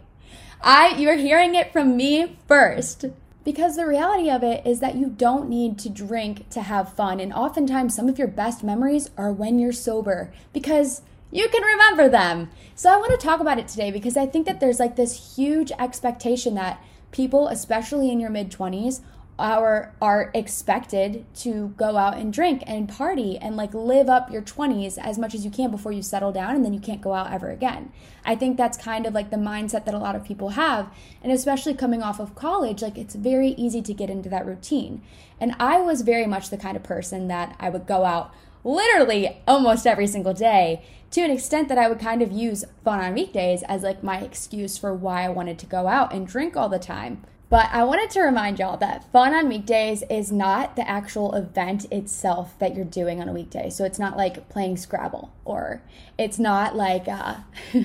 I 0.63 0.97
you're 0.97 1.17
hearing 1.17 1.57
it 1.57 1.73
from 1.73 1.97
me 1.97 2.37
first. 2.47 3.07
Because 3.45 3.77
the 3.77 3.87
reality 3.87 4.31
of 4.31 4.43
it 4.43 4.67
is 4.67 4.81
that 4.81 4.95
you 4.95 5.09
don't 5.09 5.51
need 5.51 5.79
to 5.81 5.91
drink 5.91 6.49
to 6.51 6.63
have 6.63 6.95
fun. 6.95 7.21
And 7.21 7.33
oftentimes, 7.33 7.95
some 7.95 8.09
of 8.09 8.19
your 8.19 8.29
best 8.29 8.65
memories 8.65 9.11
are 9.19 9.31
when 9.31 9.59
you're 9.59 9.73
sober 9.73 10.33
because 10.55 11.03
you 11.35 11.49
can 11.49 11.65
remember 11.65 12.09
them. 12.09 12.49
So 12.77 12.93
I 12.93 12.97
want 12.97 13.11
to 13.11 13.27
talk 13.27 13.41
about 13.41 13.59
it 13.59 13.67
today 13.67 13.91
because 13.91 14.17
I 14.17 14.25
think 14.25 14.47
that 14.47 14.61
there's 14.61 14.79
like 14.79 14.95
this 14.95 15.35
huge 15.35 15.73
expectation 15.81 16.55
that 16.55 16.81
people, 17.11 17.49
especially 17.49 18.13
in 18.13 18.21
your 18.21 18.31
mid 18.31 18.53
20s, 18.53 19.01
are 19.37 19.93
are 20.01 20.31
expected 20.33 21.27
to 21.35 21.75
go 21.77 21.97
out 21.97 22.17
and 22.17 22.33
drink 22.33 22.63
and 22.69 22.89
party 22.89 23.37
and 23.37 23.57
like 23.57 23.75
live 23.75 24.09
up 24.09 24.31
your 24.31 24.43
20s 24.43 24.97
as 24.97 25.19
much 25.19 25.35
as 25.35 25.45
you 25.45 25.51
can 25.51 25.73
before 25.73 25.91
you 25.91 26.03
settle 26.03 26.31
down 26.31 26.55
and 26.55 26.65
then 26.65 26.73
you 26.73 26.79
can't 26.79 27.01
go 27.01 27.13
out 27.13 27.33
ever 27.33 27.51
again. 27.51 27.91
I 28.25 28.37
think 28.37 28.57
that's 28.57 28.79
kind 28.79 29.05
of 29.05 29.13
like 29.13 29.31
the 29.31 29.37
mindset 29.37 29.87
that 29.87 29.95
a 29.95 29.99
lot 29.99 30.15
of 30.15 30.23
people 30.23 30.51
have 30.51 30.89
and 31.21 31.33
especially 31.33 31.75
coming 31.75 32.01
off 32.01 32.21
of 32.21 32.37
college 32.37 32.81
like 32.81 32.97
it's 32.97 33.17
very 33.17 33.49
easy 33.49 33.83
to 33.83 33.93
get 33.93 34.09
into 34.09 34.29
that 34.29 34.47
routine. 34.47 35.03
And 35.41 35.57
I 35.59 35.81
was 35.81 36.03
very 36.03 36.29
much 36.29 36.51
the 36.51 36.57
kind 36.57 36.77
of 36.77 36.85
person 36.85 37.27
that 37.27 37.57
I 37.59 37.71
would 37.71 37.89
go 37.89 38.05
out 38.05 38.33
literally 38.63 39.43
almost 39.47 39.87
every 39.87 40.07
single 40.07 40.33
day 40.33 40.83
to 41.15 41.21
an 41.21 41.31
extent 41.31 41.69
that 41.69 41.79
I 41.79 41.89
would 41.89 42.01
kind 42.01 42.23
of 42.23 42.33
use 42.33 42.65
fun 42.83 42.99
on 42.99 43.15
weekdays 43.15 43.63
as 43.69 43.85
like 43.85 44.03
my 44.03 44.19
excuse 44.19 44.77
for 44.77 44.93
why 44.93 45.23
I 45.23 45.29
wanted 45.29 45.61
to 45.61 45.67
go 45.67 45.87
out 45.87 46.13
and 46.13 46.27
drink 46.27 46.57
all 46.57 46.69
the 46.69 46.81
time. 46.81 47.23
But 47.49 47.69
I 47.71 47.85
wanted 47.85 48.11
to 48.11 48.23
remind 48.23 48.59
y'all 48.59 48.77
that 48.79 49.13
fun 49.13 49.33
on 49.33 49.49
weekdays 49.49 50.03
is 50.11 50.33
not 50.33 50.75
the 50.75 50.89
actual 50.91 51.33
event 51.35 51.85
itself 51.93 52.59
that 52.59 52.75
you're 52.75 52.85
doing 52.85 53.21
on 53.21 53.29
a 53.29 53.33
weekday. 53.33 53.71
So 53.71 53.85
it's 53.85 54.01
not 54.01 54.17
like 54.17 54.49
playing 54.49 54.77
Scrabble 54.77 55.33
or 55.45 55.83
it's 56.19 56.41
not 56.41 56.75
like, 56.75 57.07
uh, 57.07 57.37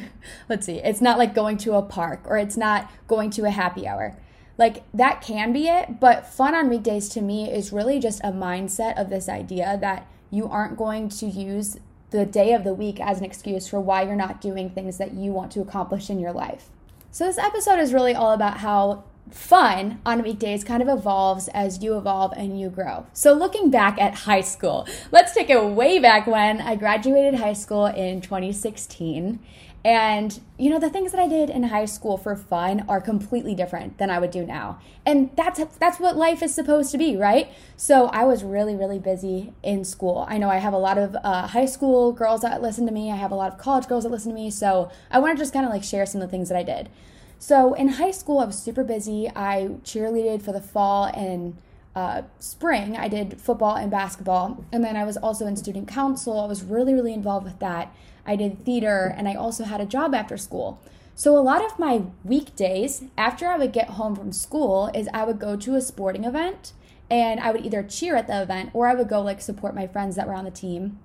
let's 0.50 0.66
see, 0.66 0.80
it's 0.80 1.02
not 1.02 1.20
like 1.20 1.36
going 1.36 1.58
to 1.58 1.76
a 1.76 1.84
park 1.84 2.22
or 2.26 2.40
it's 2.40 2.58
not 2.58 2.92
going 3.08 3.30
to 3.30 3.46
a 3.46 3.52
happy 3.52 3.88
hour. 3.88 4.18
Like 4.58 4.86
that 4.92 5.22
can 5.22 5.54
be 5.54 5.68
it, 5.68 6.00
but 6.00 6.26
fun 6.26 6.56
on 6.56 6.68
weekdays 6.68 7.08
to 7.10 7.22
me 7.22 7.48
is 7.48 7.72
really 7.72 8.00
just 8.00 8.22
a 8.22 8.32
mindset 8.32 9.00
of 9.00 9.12
this 9.12 9.30
idea 9.30 9.78
that 9.82 10.08
you 10.32 10.48
aren't 10.48 10.78
going 10.78 11.10
to 11.10 11.28
use 11.28 11.78
the 12.12 12.26
day 12.26 12.54
of 12.54 12.64
the 12.64 12.74
week 12.74 13.00
as 13.00 13.20
an 13.20 13.26
excuse 13.26 13.68
for 13.68 13.80
why 13.80 14.04
you're 14.04 14.16
not 14.16 14.42
doing 14.42 14.70
things 14.70 14.98
that 14.98 15.14
you 15.14 15.32
want 15.32 15.52
to 15.52 15.62
accomplish 15.62 16.10
in 16.10 16.20
your 16.20 16.32
life. 16.32 16.70
So, 17.12 17.26
this 17.26 17.38
episode 17.38 17.80
is 17.80 17.94
really 17.94 18.14
all 18.14 18.34
about 18.34 18.58
how 18.58 19.04
fun 19.32 20.00
on 20.06 20.24
weekdays 20.24 20.64
kind 20.64 20.82
of 20.82 20.90
evolves 20.90 21.48
as 21.50 21.84
you 21.84 21.98
evolve 21.98 22.34
and 22.36 22.60
you 22.60 22.70
grow. 22.70 23.06
So, 23.14 23.34
looking 23.34 23.70
back 23.70 24.00
at 24.00 24.14
high 24.14 24.42
school, 24.42 24.88
let's 25.12 25.34
take 25.34 25.50
it 25.50 25.64
way 25.64 26.00
back 26.00 26.28
when 26.28 26.62
I 26.62 26.76
graduated 26.76 27.36
high 27.40 27.54
school 27.54 27.86
in 27.88 28.22
2016. 28.22 29.40
And 29.90 30.40
you 30.60 30.70
know, 30.70 30.78
the 30.78 30.92
things 30.92 31.12
that 31.14 31.20
I 31.20 31.28
did 31.28 31.50
in 31.50 31.64
high 31.64 31.86
school 31.86 32.16
for 32.16 32.36
fun 32.36 32.86
are 32.88 33.02
completely 33.02 33.56
different 33.56 33.98
than 33.98 34.12
I 34.12 34.20
would 34.20 34.30
do 34.30 34.46
now. 34.46 34.80
And 35.04 35.32
that's 35.36 35.60
that's 35.80 36.00
what 36.00 36.16
life 36.16 36.44
is 36.44 36.54
supposed 36.54 36.92
to 36.92 37.00
be, 37.00 37.18
right? 37.18 37.52
So 37.76 38.06
I 38.10 38.24
was 38.26 38.44
really 38.44 38.76
really 38.76 39.00
busy 39.00 39.52
in 39.64 39.84
school. 39.84 40.28
I 40.30 40.38
know 40.38 40.48
I 40.48 40.58
have 40.58 40.74
a 40.74 40.78
lot 40.78 41.00
of 41.00 41.18
uh, 41.24 41.48
high 41.48 41.66
school 41.66 42.12
girls 42.12 42.42
that 42.42 42.62
listen 42.62 42.86
to 42.86 42.92
me. 42.92 43.12
I 43.12 43.16
have 43.16 43.32
a 43.32 43.36
lot 43.36 43.52
of 43.52 43.58
college 43.58 43.88
girls 43.88 44.04
that 44.04 44.12
listen 44.12 44.32
to 44.32 44.36
me. 44.36 44.52
So 44.52 44.92
I 45.10 45.18
want 45.18 45.36
to 45.36 45.42
just 45.42 45.54
kind 45.54 45.66
of 45.66 45.72
like 45.72 45.84
share 45.84 46.06
some 46.06 46.22
of 46.22 46.28
the 46.28 46.32
things 46.32 46.50
that 46.50 46.58
I 46.60 46.62
did. 46.62 46.90
So 47.40 47.74
in 47.74 47.88
high 47.88 48.12
school, 48.12 48.38
I 48.38 48.46
was 48.46 48.60
super 48.60 48.84
busy. 48.84 49.28
I 49.36 49.70
cheerleaded 49.84 50.44
for 50.44 50.52
the 50.52 50.62
fall 50.62 51.06
and 51.06 51.58
uh, 51.96 52.22
spring. 52.38 52.96
I 52.96 53.08
did 53.08 53.42
football 53.42 53.76
and 53.76 53.90
basketball, 53.90 54.64
and 54.72 54.84
then 54.84 54.96
I 54.96 55.04
was 55.04 55.18
also 55.18 55.48
in 55.48 55.56
student 55.56 55.88
council. 55.88 56.40
I 56.40 56.46
was 56.46 56.62
really 56.62 56.94
really 56.94 57.16
involved 57.16 57.46
with 57.46 57.58
that. 57.58 57.92
I 58.30 58.36
did 58.36 58.64
theater, 58.64 59.12
and 59.18 59.28
I 59.28 59.34
also 59.34 59.64
had 59.64 59.82
a 59.82 59.88
job 59.88 60.14
after 60.14 60.38
school. 60.38 60.80
So 61.16 61.36
a 61.36 61.42
lot 61.42 61.66
of 61.66 61.80
my 61.80 62.04
weekdays 62.24 63.04
after 63.18 63.48
I 63.48 63.58
would 63.58 63.74
get 63.74 63.90
home 63.90 64.16
from 64.16 64.32
school 64.32 64.92
is 64.94 65.10
I 65.14 65.24
would 65.24 65.40
go 65.40 65.58
to 65.58 65.76
a 65.76 65.82
sporting 65.82 66.24
event 66.24 66.72
and 67.10 67.40
I 67.42 67.52
would 67.52 67.66
either 67.66 67.84
cheer 67.84 68.16
at 68.16 68.28
the 68.28 68.42
event 68.42 68.70
or 68.74 68.88
I 68.88 68.94
would 68.94 69.10
go 69.10 69.20
like 69.20 69.42
support 69.42 69.76
my 69.76 69.86
friends 69.86 70.16
that 70.16 70.28
were 70.28 70.34
on 70.34 70.46
the 70.46 70.52
team. 70.52 71.00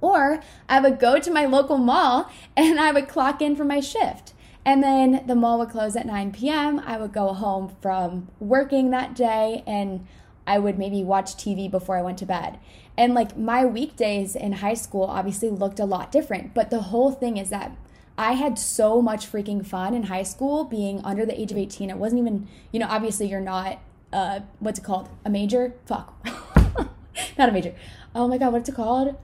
Or 0.00 0.42
I 0.66 0.80
would 0.80 0.98
go 0.98 1.18
to 1.18 1.30
my 1.30 1.44
local 1.44 1.76
mall 1.76 2.30
and 2.56 2.80
I 2.80 2.92
would 2.92 3.08
clock 3.08 3.42
in 3.42 3.54
for 3.54 3.64
my 3.64 3.80
shift. 3.80 4.32
And 4.64 4.82
then 4.82 5.24
the 5.26 5.34
mall 5.34 5.58
would 5.58 5.70
close 5.70 5.96
at 5.96 6.06
9 6.06 6.32
p.m. 6.32 6.78
I 6.78 6.96
would 6.96 7.12
go 7.12 7.34
home 7.34 7.76
from 7.82 8.28
working 8.38 8.90
that 8.90 9.14
day 9.14 9.62
and 9.66 10.06
I 10.46 10.58
would 10.58 10.78
maybe 10.78 11.04
watch 11.04 11.36
TV 11.36 11.70
before 11.70 11.96
I 11.96 12.02
went 12.02 12.18
to 12.18 12.26
bed. 12.26 12.58
And 12.96 13.14
like 13.14 13.36
my 13.36 13.64
weekdays 13.64 14.36
in 14.36 14.52
high 14.54 14.74
school 14.74 15.04
obviously 15.04 15.48
looked 15.48 15.80
a 15.80 15.84
lot 15.84 16.12
different, 16.12 16.54
but 16.54 16.70
the 16.70 16.82
whole 16.82 17.12
thing 17.12 17.36
is 17.36 17.50
that 17.50 17.76
I 18.18 18.32
had 18.32 18.58
so 18.58 19.00
much 19.00 19.30
freaking 19.30 19.64
fun 19.64 19.94
in 19.94 20.04
high 20.04 20.24
school 20.24 20.64
being 20.64 21.00
under 21.04 21.24
the 21.24 21.40
age 21.40 21.52
of 21.52 21.58
18. 21.58 21.88
It 21.88 21.96
wasn't 21.96 22.20
even, 22.20 22.48
you 22.72 22.80
know, 22.80 22.86
obviously 22.88 23.28
you're 23.28 23.40
not 23.40 23.78
uh 24.12 24.40
what's 24.58 24.78
it 24.78 24.84
called? 24.84 25.08
A 25.24 25.30
major? 25.30 25.74
Fuck. 25.86 26.14
not 27.38 27.48
a 27.48 27.52
major. 27.52 27.74
Oh 28.14 28.28
my 28.28 28.38
god, 28.38 28.52
what's 28.52 28.68
it 28.68 28.74
called? 28.74 29.16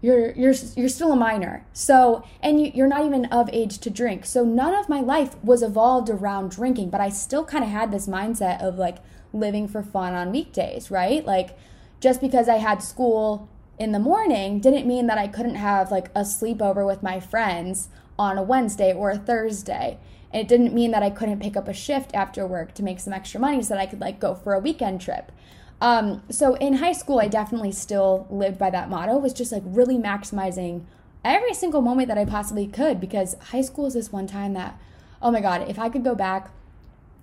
You're 0.00 0.32
you're 0.32 0.54
you're 0.74 0.88
still 0.88 1.12
a 1.12 1.16
minor. 1.16 1.64
So, 1.72 2.24
and 2.42 2.60
you, 2.60 2.72
you're 2.74 2.88
not 2.88 3.04
even 3.04 3.26
of 3.26 3.48
age 3.52 3.78
to 3.78 3.90
drink. 3.90 4.26
So 4.26 4.44
none 4.44 4.74
of 4.74 4.88
my 4.88 5.00
life 5.00 5.36
was 5.44 5.62
evolved 5.62 6.10
around 6.10 6.50
drinking, 6.50 6.90
but 6.90 7.00
I 7.00 7.08
still 7.08 7.44
kind 7.44 7.62
of 7.62 7.70
had 7.70 7.92
this 7.92 8.08
mindset 8.08 8.60
of 8.60 8.78
like 8.78 8.98
living 9.32 9.68
for 9.68 9.82
fun 9.82 10.14
on 10.14 10.32
weekdays, 10.32 10.90
right? 10.90 11.24
Like 11.24 11.56
just 12.00 12.20
because 12.20 12.48
I 12.48 12.56
had 12.56 12.82
school 12.82 13.48
in 13.78 13.92
the 13.92 13.98
morning 13.98 14.60
didn't 14.60 14.86
mean 14.86 15.06
that 15.06 15.18
I 15.18 15.28
couldn't 15.28 15.54
have 15.54 15.90
like 15.90 16.08
a 16.14 16.20
sleepover 16.20 16.86
with 16.86 17.02
my 17.02 17.20
friends 17.20 17.88
on 18.18 18.38
a 18.38 18.42
Wednesday 18.42 18.92
or 18.92 19.10
a 19.10 19.18
Thursday. 19.18 19.98
And 20.32 20.40
it 20.40 20.48
didn't 20.48 20.74
mean 20.74 20.90
that 20.92 21.02
I 21.02 21.10
couldn't 21.10 21.40
pick 21.40 21.56
up 21.56 21.68
a 21.68 21.74
shift 21.74 22.14
after 22.14 22.46
work 22.46 22.74
to 22.74 22.82
make 22.82 23.00
some 23.00 23.12
extra 23.12 23.40
money 23.40 23.62
so 23.62 23.74
that 23.74 23.80
I 23.80 23.86
could 23.86 24.00
like 24.00 24.20
go 24.20 24.34
for 24.34 24.54
a 24.54 24.58
weekend 24.58 25.00
trip. 25.00 25.32
Um, 25.80 26.22
so 26.30 26.54
in 26.54 26.74
high 26.74 26.92
school, 26.92 27.18
I 27.18 27.26
definitely 27.26 27.72
still 27.72 28.26
lived 28.30 28.56
by 28.56 28.70
that 28.70 28.88
motto, 28.88 29.18
was 29.18 29.32
just 29.32 29.50
like 29.50 29.64
really 29.66 29.96
maximizing 29.96 30.84
every 31.24 31.54
single 31.54 31.82
moment 31.82 32.08
that 32.08 32.18
I 32.18 32.24
possibly 32.24 32.66
could 32.66 33.00
because 33.00 33.34
high 33.50 33.62
school 33.62 33.86
is 33.86 33.94
this 33.94 34.12
one 34.12 34.26
time 34.26 34.52
that, 34.54 34.78
oh 35.20 35.30
my 35.30 35.40
God, 35.40 35.68
if 35.68 35.78
I 35.78 35.88
could 35.88 36.04
go 36.04 36.14
back, 36.14 36.50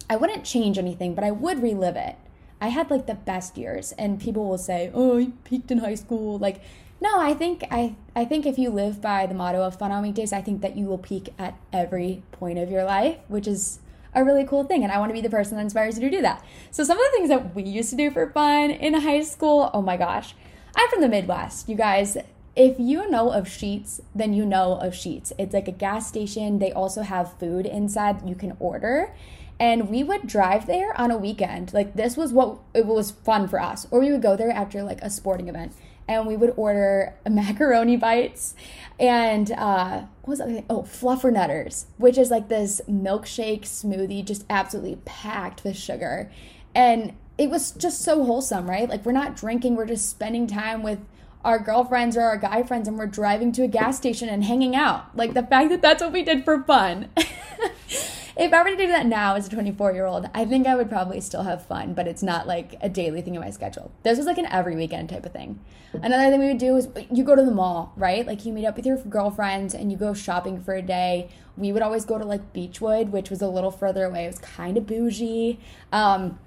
I 0.09 0.15
wouldn't 0.15 0.43
change 0.43 0.77
anything, 0.77 1.13
but 1.13 1.23
I 1.23 1.31
would 1.31 1.61
relive 1.61 1.95
it. 1.95 2.15
I 2.61 2.69
had 2.69 2.89
like 2.89 3.05
the 3.05 3.13
best 3.13 3.57
years, 3.57 3.93
and 3.93 4.19
people 4.19 4.47
will 4.47 4.57
say, 4.57 4.91
"Oh, 4.93 5.17
you 5.17 5.33
peaked 5.43 5.71
in 5.71 5.79
high 5.79 5.95
school." 5.95 6.37
Like, 6.37 6.61
no, 6.99 7.19
I 7.19 7.33
think 7.33 7.63
I 7.71 7.95
I 8.15 8.25
think 8.25 8.45
if 8.45 8.57
you 8.57 8.69
live 8.69 9.01
by 9.01 9.25
the 9.25 9.33
motto 9.33 9.61
of 9.61 9.77
fun 9.77 9.91
on 9.91 10.03
weekdays, 10.03 10.33
I 10.33 10.41
think 10.41 10.61
that 10.61 10.75
you 10.75 10.85
will 10.85 10.97
peak 10.97 11.33
at 11.37 11.55
every 11.71 12.23
point 12.31 12.59
of 12.59 12.69
your 12.69 12.83
life, 12.83 13.17
which 13.27 13.47
is 13.47 13.79
a 14.13 14.23
really 14.23 14.43
cool 14.43 14.63
thing. 14.63 14.83
And 14.83 14.91
I 14.91 14.97
want 14.97 15.09
to 15.09 15.13
be 15.13 15.21
the 15.21 15.29
person 15.29 15.55
that 15.57 15.63
inspires 15.63 15.97
you 15.97 16.09
to 16.09 16.15
do 16.17 16.21
that. 16.21 16.43
So 16.71 16.83
some 16.83 16.97
of 16.97 17.03
the 17.11 17.17
things 17.17 17.29
that 17.29 17.55
we 17.55 17.63
used 17.63 17.91
to 17.91 17.95
do 17.95 18.11
for 18.11 18.29
fun 18.31 18.71
in 18.71 18.95
high 18.95 19.21
school, 19.21 19.69
oh 19.73 19.81
my 19.81 19.97
gosh. 19.97 20.33
I'm 20.75 20.89
from 20.89 21.01
the 21.01 21.09
Midwest, 21.09 21.69
you 21.69 21.75
guys. 21.75 22.17
If 22.55 22.79
you 22.79 23.09
know 23.09 23.31
of 23.31 23.45
Sheetz, 23.45 24.01
then 24.13 24.33
you 24.33 24.45
know 24.45 24.73
of 24.73 24.93
Sheetz. 24.93 25.31
It's 25.37 25.53
like 25.53 25.67
a 25.67 25.71
gas 25.71 26.07
station. 26.07 26.59
They 26.59 26.71
also 26.71 27.03
have 27.03 27.37
food 27.39 27.65
inside 27.65 28.27
you 28.27 28.35
can 28.35 28.57
order 28.59 29.13
and 29.59 29.89
we 29.89 30.03
would 30.03 30.25
drive 30.25 30.67
there 30.67 30.99
on 30.99 31.11
a 31.11 31.17
weekend. 31.17 31.73
Like 31.73 31.95
this 31.95 32.15
was 32.15 32.31
what 32.31 32.59
it 32.73 32.85
was 32.85 33.11
fun 33.11 33.47
for 33.47 33.59
us. 33.59 33.87
Or 33.91 33.99
we 33.99 34.11
would 34.11 34.21
go 34.21 34.35
there 34.35 34.51
after 34.51 34.83
like 34.83 35.01
a 35.01 35.09
sporting 35.09 35.49
event 35.49 35.73
and 36.07 36.25
we 36.25 36.37
would 36.37 36.53
order 36.55 37.13
macaroni 37.29 37.97
bites 37.97 38.55
and 38.99 39.51
uh, 39.51 40.01
what 40.23 40.27
was 40.27 40.39
that? 40.39 40.65
Oh, 40.69 40.81
fluffernutters, 40.81 41.85
which 41.97 42.17
is 42.17 42.29
like 42.29 42.49
this 42.49 42.81
milkshake 42.89 43.61
smoothie, 43.61 44.25
just 44.25 44.45
absolutely 44.49 44.97
packed 45.05 45.63
with 45.63 45.77
sugar, 45.77 46.29
and 46.75 47.13
it 47.37 47.49
was 47.49 47.71
just 47.71 48.01
so 48.01 48.25
wholesome, 48.25 48.69
right? 48.69 48.89
Like 48.89 49.05
we're 49.05 49.13
not 49.13 49.37
drinking, 49.37 49.75
we're 49.75 49.85
just 49.85 50.09
spending 50.09 50.47
time 50.47 50.83
with 50.83 50.99
our 51.45 51.57
girlfriends 51.57 52.17
or 52.17 52.23
our 52.23 52.37
guy 52.37 52.63
friends, 52.63 52.89
and 52.89 52.97
we're 52.97 53.07
driving 53.07 53.53
to 53.53 53.63
a 53.63 53.67
gas 53.69 53.95
station 53.95 54.27
and 54.27 54.43
hanging 54.43 54.75
out. 54.75 55.15
Like 55.15 55.33
the 55.33 55.43
fact 55.43 55.69
that 55.69 55.81
that's 55.81 56.03
what 56.03 56.11
we 56.11 56.23
did 56.23 56.43
for 56.43 56.61
fun. 56.63 57.09
if 58.39 58.53
I 58.53 58.63
were 58.63 58.69
to 58.69 58.77
do 58.77 58.88
that 58.88 59.05
now 59.05 59.36
as 59.36 59.48
a 59.48 59.50
24 59.50 59.91
year 59.91 60.05
old, 60.05 60.29
I 60.34 60.46
think 60.46 60.65
I 60.65 60.75
would 60.75 60.89
probably 60.89 61.19
still 61.19 61.43
have 61.43 61.65
fun, 61.65 61.93
but 61.93 62.08
it's 62.08 62.24
not 62.24 62.48
like 62.48 62.75
a 62.79 62.88
daily 62.88 63.22
thing 63.22 63.36
in 63.36 63.41
my 63.41 63.50
schedule. 63.50 63.91
This 64.03 64.17
was 64.17 64.25
like 64.25 64.38
an 64.38 64.46
every 64.46 64.77
weekend 64.77 65.10
type 65.10 65.25
of 65.25 65.34
thing. 65.34 65.60
Another 65.91 66.29
thing 66.31 66.39
we 66.39 66.48
would 66.48 66.58
do 66.58 66.77
is 66.77 66.88
you 67.12 67.25
go 67.25 67.36
to 67.36 67.43
the 67.43 67.51
mall, 67.51 67.91
right? 67.98 68.25
Like 68.25 68.46
you 68.46 68.53
meet 68.53 68.65
up 68.65 68.77
with 68.77 68.86
your 68.86 68.98
girlfriends 68.98 69.74
and 69.74 69.91
you 69.91 69.98
go 69.98 70.13
shopping 70.13 70.62
for 70.62 70.74
a 70.74 70.81
day. 70.81 71.29
We 71.58 71.74
would 71.74 71.81
always 71.81 72.05
go 72.05 72.17
to 72.17 72.24
like 72.24 72.53
Beachwood, 72.53 73.10
which 73.10 73.29
was 73.29 73.41
a 73.41 73.50
little 73.50 73.72
further 73.72 74.05
away. 74.05 74.24
It 74.24 74.27
was 74.27 74.39
kind 74.39 74.77
of 74.77 74.88
bougie. 74.88 75.60
Um, 75.91 76.39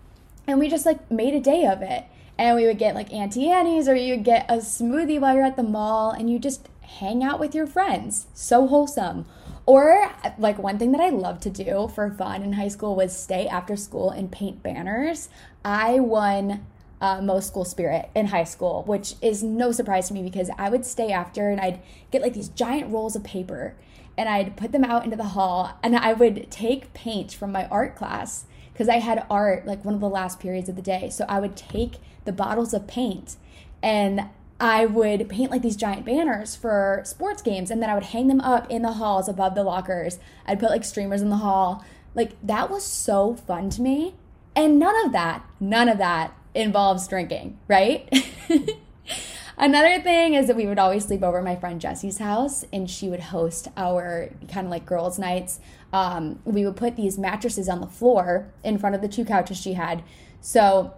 and 0.46 0.58
we 0.58 0.70
just 0.70 0.86
like 0.86 1.10
made 1.10 1.34
a 1.34 1.40
day 1.40 1.66
of 1.66 1.82
it. 1.82 2.04
And 2.38 2.56
we 2.56 2.66
would 2.66 2.78
get 2.78 2.94
like 2.94 3.12
Auntie 3.12 3.50
Anne's 3.50 3.86
or 3.86 3.94
you 3.94 4.14
would 4.14 4.24
get 4.24 4.46
a 4.48 4.56
smoothie 4.56 5.20
while 5.20 5.34
you're 5.34 5.44
at 5.44 5.56
the 5.56 5.62
mall 5.62 6.10
and 6.10 6.30
you 6.30 6.38
just 6.38 6.68
hang 6.80 7.22
out 7.22 7.38
with 7.38 7.54
your 7.54 7.66
friends. 7.66 8.26
So 8.32 8.66
wholesome. 8.66 9.26
Or, 9.64 10.10
like, 10.38 10.58
one 10.58 10.78
thing 10.78 10.92
that 10.92 11.00
I 11.00 11.10
loved 11.10 11.42
to 11.42 11.50
do 11.50 11.88
for 11.94 12.10
fun 12.10 12.42
in 12.42 12.54
high 12.54 12.68
school 12.68 12.96
was 12.96 13.16
stay 13.16 13.46
after 13.46 13.76
school 13.76 14.10
and 14.10 14.30
paint 14.30 14.62
banners. 14.62 15.28
I 15.64 16.00
won 16.00 16.66
uh, 17.02 17.20
most 17.20 17.48
school 17.48 17.64
spirit 17.64 18.08
in 18.14 18.26
high 18.26 18.44
school, 18.44 18.84
which 18.86 19.14
is 19.20 19.42
no 19.42 19.72
surprise 19.72 20.08
to 20.08 20.14
me 20.14 20.22
because 20.22 20.50
I 20.56 20.70
would 20.70 20.86
stay 20.86 21.10
after 21.10 21.50
and 21.50 21.60
I'd 21.60 21.80
get 22.12 22.22
like 22.22 22.32
these 22.32 22.48
giant 22.48 22.92
rolls 22.92 23.16
of 23.16 23.24
paper 23.24 23.74
and 24.16 24.28
I'd 24.28 24.56
put 24.56 24.70
them 24.70 24.84
out 24.84 25.04
into 25.04 25.16
the 25.16 25.24
hall 25.24 25.78
and 25.82 25.96
I 25.96 26.12
would 26.12 26.48
take 26.50 26.94
paint 26.94 27.32
from 27.32 27.50
my 27.50 27.66
art 27.66 27.96
class 27.96 28.44
because 28.72 28.88
I 28.88 29.00
had 29.00 29.26
art 29.28 29.66
like 29.66 29.84
one 29.84 29.94
of 29.94 30.00
the 30.00 30.08
last 30.08 30.38
periods 30.38 30.68
of 30.68 30.76
the 30.76 30.82
day. 30.82 31.10
So 31.10 31.24
I 31.28 31.40
would 31.40 31.56
take 31.56 31.96
the 32.24 32.32
bottles 32.32 32.72
of 32.72 32.86
paint 32.86 33.36
and 33.82 34.28
I 34.62 34.86
would 34.86 35.28
paint 35.28 35.50
like 35.50 35.62
these 35.62 35.74
giant 35.74 36.06
banners 36.06 36.54
for 36.54 37.02
sports 37.04 37.42
games 37.42 37.68
and 37.68 37.82
then 37.82 37.90
I 37.90 37.94
would 37.94 38.04
hang 38.04 38.28
them 38.28 38.40
up 38.40 38.70
in 38.70 38.82
the 38.82 38.92
halls 38.92 39.28
above 39.28 39.56
the 39.56 39.64
lockers. 39.64 40.20
I'd 40.46 40.60
put 40.60 40.70
like 40.70 40.84
streamers 40.84 41.20
in 41.20 41.30
the 41.30 41.38
hall. 41.38 41.84
Like 42.14 42.36
that 42.44 42.70
was 42.70 42.84
so 42.84 43.34
fun 43.34 43.70
to 43.70 43.82
me. 43.82 44.14
And 44.54 44.78
none 44.78 44.94
of 45.04 45.10
that, 45.10 45.44
none 45.58 45.88
of 45.88 45.98
that 45.98 46.32
involves 46.54 47.08
drinking, 47.08 47.58
right? 47.66 48.08
Another 49.58 50.00
thing 50.00 50.34
is 50.34 50.46
that 50.46 50.54
we 50.54 50.66
would 50.66 50.78
always 50.78 51.06
sleep 51.06 51.24
over 51.24 51.38
at 51.38 51.44
my 51.44 51.56
friend 51.56 51.80
Jessie's 51.80 52.18
house 52.18 52.64
and 52.72 52.88
she 52.88 53.08
would 53.08 53.18
host 53.18 53.66
our 53.76 54.28
kind 54.48 54.68
of 54.68 54.70
like 54.70 54.86
girls' 54.86 55.18
nights. 55.18 55.58
Um, 55.92 56.38
we 56.44 56.64
would 56.64 56.76
put 56.76 56.94
these 56.94 57.18
mattresses 57.18 57.68
on 57.68 57.80
the 57.80 57.88
floor 57.88 58.52
in 58.62 58.78
front 58.78 58.94
of 58.94 59.02
the 59.02 59.08
two 59.08 59.24
couches 59.24 59.56
she 59.56 59.72
had. 59.72 60.04
So 60.40 60.94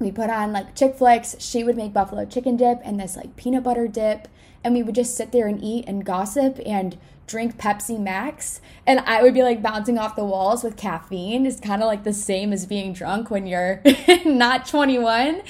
we 0.00 0.10
put 0.10 0.30
on 0.30 0.52
like 0.52 0.74
chick 0.74 0.96
flicks. 0.96 1.36
She 1.38 1.62
would 1.62 1.76
make 1.76 1.92
buffalo 1.92 2.24
chicken 2.24 2.56
dip 2.56 2.80
and 2.82 2.98
this 2.98 3.16
like 3.16 3.36
peanut 3.36 3.62
butter 3.62 3.86
dip. 3.86 4.26
And 4.64 4.74
we 4.74 4.82
would 4.82 4.94
just 4.94 5.16
sit 5.16 5.30
there 5.30 5.46
and 5.46 5.62
eat 5.62 5.84
and 5.86 6.04
gossip 6.04 6.58
and 6.66 6.98
drink 7.26 7.58
Pepsi 7.58 7.98
Max. 7.98 8.60
And 8.86 9.00
I 9.00 9.22
would 9.22 9.34
be 9.34 9.42
like 9.42 9.62
bouncing 9.62 9.98
off 9.98 10.16
the 10.16 10.24
walls 10.24 10.64
with 10.64 10.76
caffeine. 10.76 11.46
It's 11.46 11.60
kind 11.60 11.82
of 11.82 11.86
like 11.86 12.02
the 12.02 12.12
same 12.12 12.52
as 12.52 12.66
being 12.66 12.92
drunk 12.92 13.30
when 13.30 13.46
you're 13.46 13.82
not 14.24 14.66
21. 14.66 15.42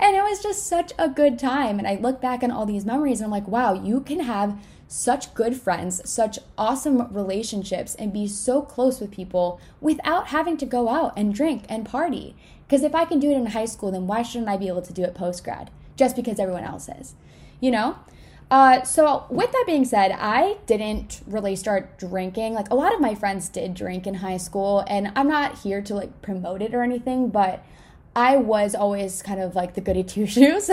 And 0.00 0.16
it 0.16 0.22
was 0.22 0.42
just 0.42 0.66
such 0.66 0.92
a 0.98 1.08
good 1.08 1.38
time. 1.38 1.78
And 1.78 1.86
I 1.86 1.96
look 1.96 2.20
back 2.20 2.42
on 2.42 2.50
all 2.50 2.66
these 2.66 2.86
memories 2.86 3.20
and 3.20 3.26
I'm 3.26 3.30
like, 3.30 3.46
wow, 3.46 3.74
you 3.74 4.00
can 4.00 4.20
have 4.20 4.58
such 4.88 5.34
good 5.34 5.56
friends, 5.56 6.00
such 6.10 6.38
awesome 6.58 7.12
relationships, 7.14 7.94
and 7.94 8.12
be 8.12 8.26
so 8.26 8.60
close 8.60 8.98
with 8.98 9.12
people 9.12 9.60
without 9.80 10.28
having 10.28 10.56
to 10.56 10.66
go 10.66 10.88
out 10.88 11.12
and 11.16 11.32
drink 11.32 11.64
and 11.68 11.86
party. 11.86 12.34
Because 12.70 12.84
if 12.84 12.94
I 12.94 13.04
can 13.04 13.18
do 13.18 13.32
it 13.32 13.36
in 13.36 13.46
high 13.46 13.64
school, 13.64 13.90
then 13.90 14.06
why 14.06 14.22
shouldn't 14.22 14.48
I 14.48 14.56
be 14.56 14.68
able 14.68 14.82
to 14.82 14.92
do 14.92 15.02
it 15.02 15.12
post 15.12 15.42
grad? 15.42 15.72
Just 15.96 16.14
because 16.14 16.38
everyone 16.38 16.62
else 16.62 16.88
is, 16.88 17.16
you 17.58 17.72
know? 17.72 17.98
Uh, 18.48 18.84
so 18.84 19.26
with 19.28 19.50
that 19.50 19.64
being 19.66 19.84
said, 19.84 20.12
I 20.12 20.58
didn't 20.66 21.20
really 21.26 21.56
start 21.56 21.98
drinking. 21.98 22.54
Like 22.54 22.70
a 22.70 22.76
lot 22.76 22.94
of 22.94 23.00
my 23.00 23.16
friends 23.16 23.48
did 23.48 23.74
drink 23.74 24.06
in 24.06 24.14
high 24.14 24.36
school, 24.36 24.84
and 24.86 25.10
I'm 25.16 25.26
not 25.26 25.58
here 25.58 25.82
to 25.82 25.96
like 25.96 26.22
promote 26.22 26.62
it 26.62 26.72
or 26.72 26.84
anything, 26.84 27.30
but 27.30 27.64
I 28.14 28.36
was 28.36 28.76
always 28.76 29.20
kind 29.20 29.40
of 29.40 29.56
like 29.56 29.74
the 29.74 29.80
goody 29.80 30.04
two 30.04 30.26
shoes. 30.26 30.70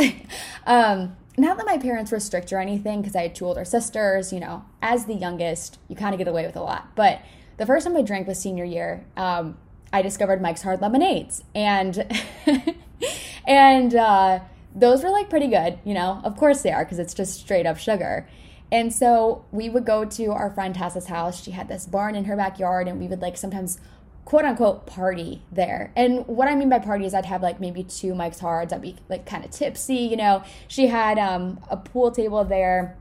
um, 0.67 1.17
not 1.35 1.57
that 1.57 1.65
my 1.65 1.79
parents 1.79 2.11
were 2.11 2.19
strict 2.19 2.53
or 2.53 2.59
anything, 2.59 3.01
because 3.01 3.15
I 3.15 3.23
had 3.23 3.33
two 3.33 3.47
older 3.47 3.65
sisters. 3.65 4.31
You 4.31 4.39
know, 4.39 4.65
as 4.83 5.05
the 5.05 5.15
youngest, 5.15 5.79
you 5.87 5.95
kind 5.95 6.13
of 6.13 6.19
get 6.19 6.27
away 6.27 6.45
with 6.45 6.55
a 6.55 6.61
lot. 6.61 6.95
But 6.95 7.23
the 7.57 7.65
first 7.65 7.87
time 7.87 7.97
I 7.97 8.03
drank 8.03 8.27
was 8.27 8.39
senior 8.39 8.65
year. 8.65 9.03
Um, 9.15 9.57
I 9.91 10.01
discovered 10.01 10.41
Mike's 10.41 10.61
Hard 10.61 10.81
Lemonades, 10.81 11.43
and 11.55 12.05
and 13.47 13.95
uh, 13.95 14.39
those 14.75 15.03
were 15.03 15.09
like 15.09 15.29
pretty 15.29 15.47
good. 15.47 15.79
You 15.83 15.93
know, 15.93 16.21
of 16.23 16.37
course 16.37 16.61
they 16.61 16.71
are 16.71 16.83
because 16.83 16.99
it's 16.99 17.13
just 17.13 17.39
straight 17.39 17.65
up 17.65 17.77
sugar. 17.77 18.27
And 18.71 18.93
so 18.93 19.45
we 19.51 19.69
would 19.69 19.85
go 19.85 20.03
to 20.03 20.25
our 20.31 20.49
friend 20.51 20.75
Tessa's 20.75 21.07
house. 21.07 21.41
She 21.41 21.51
had 21.51 21.69
this 21.69 21.85
barn 21.85 22.15
in 22.15 22.25
her 22.25 22.35
backyard, 22.35 22.87
and 22.87 22.99
we 22.99 23.07
would 23.07 23.21
like 23.21 23.37
sometimes 23.37 23.79
quote 24.25 24.43
unquote 24.43 24.85
party 24.85 25.41
there. 25.53 25.93
And 25.95 26.27
what 26.27 26.49
I 26.49 26.55
mean 26.55 26.67
by 26.67 26.79
party 26.79 27.05
is 27.05 27.13
I'd 27.13 27.25
have 27.25 27.41
like 27.41 27.61
maybe 27.61 27.81
two 27.83 28.13
Mike's 28.13 28.39
Hards. 28.39 28.73
I'd 28.73 28.81
be 28.81 28.97
like 29.07 29.25
kind 29.25 29.45
of 29.45 29.51
tipsy, 29.51 29.95
you 29.95 30.17
know. 30.17 30.43
She 30.67 30.87
had 30.87 31.17
um, 31.17 31.61
a 31.69 31.77
pool 31.77 32.11
table 32.11 32.43
there. 32.43 32.97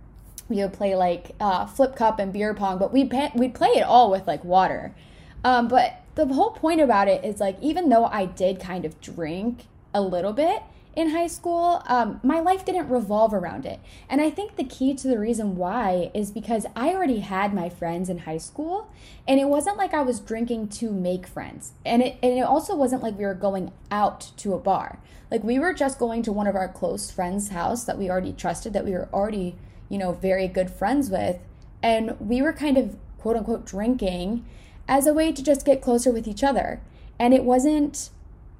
We 0.48 0.58
would 0.58 0.72
play 0.72 0.94
like 0.94 1.32
uh, 1.40 1.66
flip 1.66 1.96
cup 1.96 2.20
and 2.20 2.32
beer 2.32 2.54
pong, 2.54 2.78
but 2.78 2.92
we'd, 2.92 3.10
pay, 3.10 3.32
we'd 3.34 3.54
play 3.54 3.70
it 3.70 3.82
all 3.82 4.08
with 4.08 4.28
like 4.28 4.44
water. 4.44 4.94
Um, 5.42 5.66
but 5.66 6.00
the 6.16 6.26
whole 6.26 6.50
point 6.50 6.80
about 6.80 7.08
it 7.08 7.24
is 7.24 7.40
like 7.40 7.56
even 7.62 7.88
though 7.88 8.06
I 8.06 8.26
did 8.26 8.58
kind 8.58 8.84
of 8.84 9.00
drink 9.00 9.66
a 9.94 10.00
little 10.00 10.32
bit, 10.32 10.62
in 10.96 11.10
high 11.10 11.26
school, 11.26 11.82
um, 11.86 12.18
my 12.22 12.40
life 12.40 12.64
didn't 12.64 12.88
revolve 12.88 13.34
around 13.34 13.66
it. 13.66 13.78
And 14.08 14.22
I 14.22 14.30
think 14.30 14.56
the 14.56 14.64
key 14.64 14.94
to 14.94 15.06
the 15.06 15.18
reason 15.18 15.56
why 15.56 16.10
is 16.14 16.30
because 16.30 16.64
I 16.74 16.94
already 16.94 17.20
had 17.20 17.52
my 17.52 17.68
friends 17.68 18.08
in 18.08 18.20
high 18.20 18.38
school, 18.38 18.90
and 19.28 19.38
it 19.38 19.44
wasn't 19.44 19.76
like 19.76 19.92
I 19.92 20.00
was 20.00 20.20
drinking 20.20 20.68
to 20.68 20.90
make 20.90 21.26
friends. 21.26 21.72
And 21.84 22.02
it, 22.02 22.16
and 22.22 22.38
it 22.38 22.42
also 22.42 22.74
wasn't 22.74 23.02
like 23.02 23.18
we 23.18 23.26
were 23.26 23.34
going 23.34 23.72
out 23.90 24.32
to 24.38 24.54
a 24.54 24.58
bar. 24.58 24.98
Like 25.30 25.44
we 25.44 25.58
were 25.58 25.74
just 25.74 25.98
going 25.98 26.22
to 26.22 26.32
one 26.32 26.46
of 26.46 26.56
our 26.56 26.68
close 26.68 27.10
friends' 27.10 27.50
house 27.50 27.84
that 27.84 27.98
we 27.98 28.08
already 28.08 28.32
trusted, 28.32 28.72
that 28.72 28.86
we 28.86 28.92
were 28.92 29.10
already, 29.12 29.54
you 29.90 29.98
know, 29.98 30.12
very 30.12 30.48
good 30.48 30.70
friends 30.70 31.10
with. 31.10 31.36
And 31.82 32.18
we 32.18 32.40
were 32.40 32.54
kind 32.54 32.78
of 32.78 32.96
quote 33.18 33.36
unquote 33.36 33.66
drinking 33.66 34.46
as 34.88 35.06
a 35.06 35.14
way 35.14 35.32
to 35.32 35.42
just 35.42 35.66
get 35.66 35.82
closer 35.82 36.12
with 36.12 36.28
each 36.28 36.44
other. 36.44 36.80
And 37.18 37.32
it 37.32 37.44
wasn't 37.44 38.10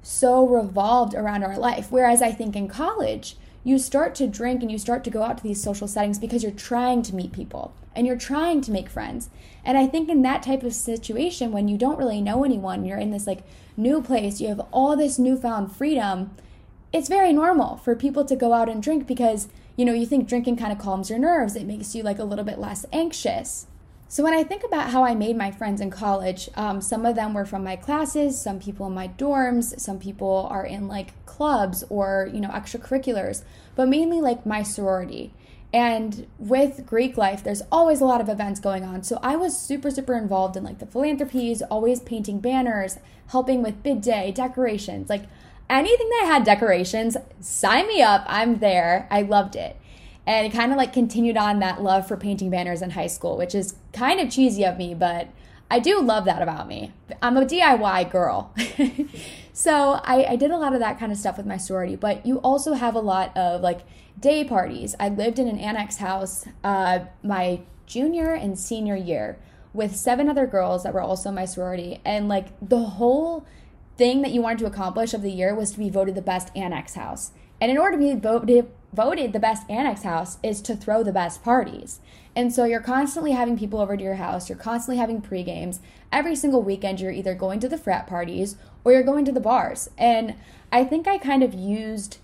so 0.01 0.47
revolved 0.47 1.13
around 1.13 1.43
our 1.43 1.57
life. 1.57 1.87
Whereas 1.89 2.21
I 2.21 2.31
think 2.31 2.55
in 2.55 2.67
college, 2.67 3.35
you 3.63 3.77
start 3.77 4.15
to 4.15 4.27
drink 4.27 4.61
and 4.61 4.71
you 4.71 4.77
start 4.77 5.03
to 5.03 5.09
go 5.09 5.23
out 5.23 5.37
to 5.37 5.43
these 5.43 5.61
social 5.61 5.87
settings 5.87 6.19
because 6.19 6.41
you're 6.41 6.51
trying 6.53 7.01
to 7.03 7.15
meet 7.15 7.33
people 7.33 7.73
and 7.95 8.07
you're 8.07 8.15
trying 8.15 8.61
to 8.61 8.71
make 8.71 8.89
friends. 8.89 9.29
And 9.65 9.77
I 9.77 9.87
think 9.87 10.07
in 10.07 10.21
that 10.21 10.43
type 10.43 10.63
of 10.63 10.73
situation, 10.73 11.51
when 11.51 11.67
you 11.67 11.77
don't 11.77 11.97
really 11.97 12.21
know 12.21 12.45
anyone, 12.45 12.85
you're 12.85 12.97
in 12.97 13.11
this 13.11 13.27
like 13.27 13.43
new 13.75 14.01
place, 14.01 14.39
you 14.39 14.47
have 14.47 14.61
all 14.71 14.95
this 14.95 15.19
newfound 15.19 15.75
freedom, 15.75 16.31
it's 16.93 17.09
very 17.09 17.33
normal 17.33 17.75
for 17.77 17.95
people 17.95 18.23
to 18.25 18.35
go 18.35 18.53
out 18.53 18.69
and 18.69 18.81
drink 18.81 19.05
because, 19.05 19.49
you 19.75 19.83
know, 19.83 19.93
you 19.93 20.05
think 20.05 20.29
drinking 20.29 20.55
kind 20.55 20.71
of 20.71 20.79
calms 20.79 21.09
your 21.09 21.19
nerves, 21.19 21.55
it 21.55 21.65
makes 21.65 21.93
you 21.93 22.03
like 22.03 22.19
a 22.19 22.23
little 22.23 22.45
bit 22.45 22.59
less 22.59 22.85
anxious. 22.93 23.67
So, 24.09 24.23
when 24.23 24.33
I 24.33 24.43
think 24.43 24.63
about 24.63 24.91
how 24.91 25.03
I 25.03 25.15
made 25.15 25.35
my 25.35 25.51
friends 25.51 25.81
in 25.81 25.89
college, 25.89 26.49
um, 26.55 26.79
some 26.79 27.05
of 27.05 27.15
them 27.15 27.33
were 27.33 27.45
from 27.45 27.63
my 27.63 27.75
classes, 27.75 28.39
some 28.39 28.57
people 28.57 28.87
in 28.87 28.93
my 28.93 29.09
dorms, 29.09 29.77
some 29.81 29.99
people 29.99 30.47
are 30.49 30.65
in 30.65 30.87
like 30.87 31.13
clubs 31.25 31.83
or, 31.89 32.29
you 32.33 32.39
know, 32.39 32.49
extracurriculars, 32.49 33.43
but 33.75 33.89
mainly 33.89 34.21
like 34.21 34.45
my 34.45 34.63
sorority. 34.63 35.33
And 35.73 36.25
with 36.39 36.85
Greek 36.85 37.17
life, 37.17 37.43
there's 37.43 37.61
always 37.69 37.99
a 37.99 38.05
lot 38.05 38.21
of 38.21 38.29
events 38.29 38.61
going 38.61 38.85
on. 38.85 39.03
So 39.03 39.19
I 39.21 39.35
was 39.35 39.59
super, 39.59 39.91
super 39.91 40.15
involved 40.15 40.55
in 40.55 40.63
like 40.63 40.79
the 40.79 40.85
philanthropies, 40.85 41.61
always 41.63 41.99
painting 41.99 42.39
banners, 42.39 42.97
helping 43.27 43.61
with 43.61 43.83
bid 43.83 43.99
day, 44.01 44.31
decorations, 44.31 45.09
like 45.09 45.23
anything 45.69 46.09
that 46.11 46.27
had 46.27 46.45
decorations, 46.45 47.17
sign 47.41 47.87
me 47.87 48.01
up. 48.01 48.23
I'm 48.27 48.59
there. 48.59 49.05
I 49.11 49.23
loved 49.23 49.57
it 49.57 49.75
and 50.27 50.51
kind 50.51 50.73
of 50.73 50.77
like 50.77 50.91
continued 50.91 51.37
on 51.37 51.59
that 51.59 51.81
love 51.81 52.05
for 52.05 52.17
painting 52.17 52.49
banners 52.49 52.81
in 52.81 52.91
high 52.91 53.07
school, 53.07 53.37
which 53.37 53.55
is 53.55 53.75
kind 53.93 54.19
of 54.19 54.29
cheesy 54.29 54.65
of 54.65 54.77
me, 54.77 54.93
but 54.93 55.29
I 55.71 55.79
do 55.79 56.01
love 56.01 56.25
that 56.25 56.41
about 56.41 56.67
me. 56.67 56.91
I'm 57.21 57.37
a 57.37 57.45
DIY 57.45 58.11
girl. 58.11 58.53
so 59.53 60.01
I, 60.03 60.25
I, 60.25 60.35
did 60.35 60.51
a 60.51 60.57
lot 60.57 60.73
of 60.73 60.79
that 60.81 60.99
kind 60.99 61.13
of 61.13 61.17
stuff 61.17 61.37
with 61.37 61.45
my 61.45 61.55
sorority, 61.55 61.95
but 61.95 62.25
you 62.25 62.37
also 62.39 62.73
have 62.73 62.93
a 62.93 62.99
lot 62.99 63.35
of 63.37 63.61
like 63.61 63.81
day 64.19 64.43
parties. 64.43 64.95
I 64.99 65.07
lived 65.07 65.39
in 65.39 65.47
an 65.47 65.59
annex 65.59 65.97
house 65.97 66.45
uh, 66.61 66.99
my 67.23 67.61
junior 67.85 68.33
and 68.33 68.59
senior 68.59 68.97
year 68.97 69.39
with 69.73 69.95
seven 69.95 70.27
other 70.27 70.45
girls 70.45 70.83
that 70.83 70.93
were 70.93 71.01
also 71.01 71.31
my 71.31 71.45
sorority. 71.45 72.01
And 72.03 72.27
like 72.27 72.47
the 72.61 72.83
whole 72.83 73.45
thing 73.97 74.21
that 74.23 74.31
you 74.31 74.41
wanted 74.41 74.59
to 74.59 74.65
accomplish 74.65 75.13
of 75.13 75.21
the 75.21 75.31
year 75.31 75.55
was 75.55 75.71
to 75.71 75.79
be 75.79 75.89
voted 75.89 76.15
the 76.15 76.21
best 76.21 76.51
annex 76.53 76.95
house. 76.95 77.31
And 77.61 77.71
in 77.71 77.77
order 77.77 77.97
to 77.97 78.03
be 78.03 78.19
voted 78.19 78.69
voted 78.97 79.31
the 79.31 79.39
best 79.39 79.69
annex 79.69 80.01
house 80.01 80.39
is 80.41 80.59
to 80.63 80.75
throw 80.75 81.03
the 81.03 81.13
best 81.13 81.43
parties. 81.43 82.01
And 82.35 82.51
so 82.51 82.65
you're 82.65 82.81
constantly 82.81 83.31
having 83.31 83.57
people 83.57 83.79
over 83.79 83.95
to 83.95 84.03
your 84.03 84.15
house, 84.15 84.49
you're 84.49 84.57
constantly 84.57 84.97
having 84.97 85.21
pre 85.21 85.43
games. 85.43 85.79
Every 86.11 86.35
single 86.35 86.63
weekend, 86.63 86.99
you're 86.99 87.11
either 87.11 87.35
going 87.35 87.59
to 87.59 87.69
the 87.69 87.77
frat 87.77 88.07
parties 88.07 88.57
or 88.83 88.91
you're 88.91 89.03
going 89.03 89.23
to 89.25 89.31
the 89.31 89.39
bars. 89.39 89.89
And 89.99 90.35
I 90.71 90.83
think 90.83 91.07
I 91.07 91.19
kind 91.19 91.43
of 91.43 91.53
used 91.53 92.17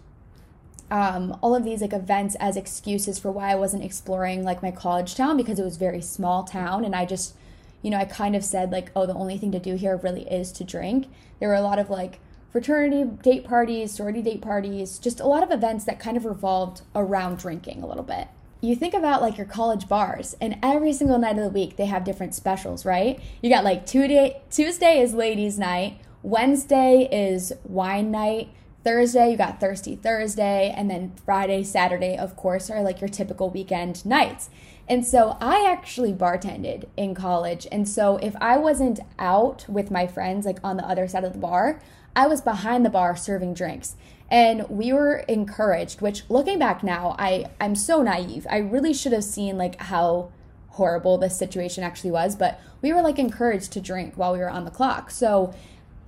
um, 0.90 1.38
all 1.42 1.56
of 1.56 1.64
these 1.64 1.82
like 1.82 1.94
events 1.94 2.36
as 2.40 2.58
excuses 2.58 3.20
for 3.20 3.32
why 3.32 3.52
I 3.52 3.56
wasn't 3.56 3.84
exploring 3.84 4.44
like 4.44 4.64
my 4.64 4.72
college 4.72 5.16
town 5.16 5.38
because 5.38 5.60
it 5.60 5.64
was 5.64 5.78
very 5.78 6.02
small 6.02 6.44
town 6.44 6.86
and 6.86 6.96
I 6.96 7.06
just 7.06 7.36
you 7.82 7.90
know 7.90 7.98
I 7.98 8.06
kind 8.06 8.36
of 8.36 8.44
said 8.44 8.72
like 8.72 8.92
oh 8.96 9.08
the 9.08 9.16
only 9.16 9.40
thing 9.40 9.52
to 9.54 9.60
do 9.60 9.76
here 9.76 9.98
really 9.98 10.30
is 10.30 10.52
to 10.54 10.64
drink. 10.64 11.08
There 11.40 11.50
were 11.50 11.56
a 11.56 11.62
lot 11.62 11.80
of 11.80 11.90
like 11.90 12.20
fraternity 12.54 13.04
date 13.24 13.44
parties, 13.44 13.92
sorority 13.92 14.22
date 14.22 14.42
parties, 14.42 15.00
just 15.00 15.20
a 15.20 15.26
lot 15.26 15.42
of 15.42 15.52
events 15.52 15.84
that 15.86 16.00
kind 16.00 16.16
of 16.16 16.24
revolved 16.24 16.84
around 16.96 17.40
drinking 17.40 17.82
a 17.82 17.88
little 17.88 18.04
bit. 18.04 18.28
You 18.62 18.76
think 18.76 18.94
about 18.94 19.24
like 19.24 19.38
your 19.38 19.48
college 19.48 19.90
bars, 19.90 20.38
and 20.40 20.60
every 20.62 20.94
single 20.94 21.18
night 21.18 21.38
of 21.38 21.44
the 21.44 21.50
week 21.50 21.76
they 21.76 21.88
have 21.88 22.06
different 22.06 22.36
specials, 22.36 22.86
right? 22.86 23.20
You 23.42 23.50
got 23.50 23.64
like 23.66 23.88
Tuesday, 23.88 24.42
Tuesday 24.52 25.02
is 25.02 25.16
ladies' 25.16 25.58
night, 25.58 26.00
Wednesday 26.22 27.10
is 27.12 27.52
wine 27.66 28.12
night, 28.12 28.50
Thursday 28.84 29.32
you 29.32 29.38
got 29.38 29.60
Thirsty 29.60 29.96
Thursday, 29.96 30.72
and 30.76 30.92
then 30.92 31.14
Friday, 31.26 31.64
Saturday, 31.64 32.18
of 32.18 32.36
course, 32.36 32.70
are 32.70 32.84
like 32.84 33.02
your 33.02 33.10
typical 33.10 33.50
weekend 33.50 34.06
nights. 34.06 34.50
And 34.88 35.06
so 35.06 35.38
I 35.40 35.66
actually 35.72 36.14
bartended 36.14 36.86
in 36.98 37.16
college. 37.16 37.66
And 37.72 37.88
so 37.88 38.18
if 38.18 38.36
I 38.42 38.58
wasn't 38.58 39.00
out 39.18 39.66
with 39.70 39.90
my 39.90 40.06
friends, 40.06 40.46
like 40.46 40.60
on 40.64 40.76
the 40.76 40.86
other 40.86 41.08
side 41.08 41.24
of 41.24 41.34
the 41.34 41.40
bar, 41.40 41.82
I 42.16 42.28
was 42.28 42.42
behind 42.42 42.86
the 42.86 42.90
bar 42.90 43.16
serving 43.16 43.54
drinks. 43.54 43.96
And 44.30 44.68
we 44.70 44.92
were 44.94 45.18
encouraged, 45.28 46.02
which 46.02 46.24
looking 46.30 46.58
back 46.58 46.84
now, 46.84 47.16
I, 47.20 47.52
I'm 47.62 47.76
so 47.76 48.02
naive. 48.02 48.48
I 48.50 48.58
really 48.58 48.94
should 48.94 49.14
have 49.14 49.24
seen 49.24 49.58
like 49.58 49.80
how 49.80 50.32
horrible 50.70 51.18
this 51.20 51.38
situation 51.38 51.84
actually 51.84 52.12
was, 52.12 52.36
but 52.36 52.60
we 52.82 52.92
were 52.92 53.02
like 53.02 53.20
encouraged 53.20 53.72
to 53.74 53.82
drink 53.82 54.16
while 54.16 54.34
we 54.34 54.40
were 54.40 54.50
on 54.50 54.66
the 54.66 54.72
clock. 54.72 55.12
So 55.12 55.54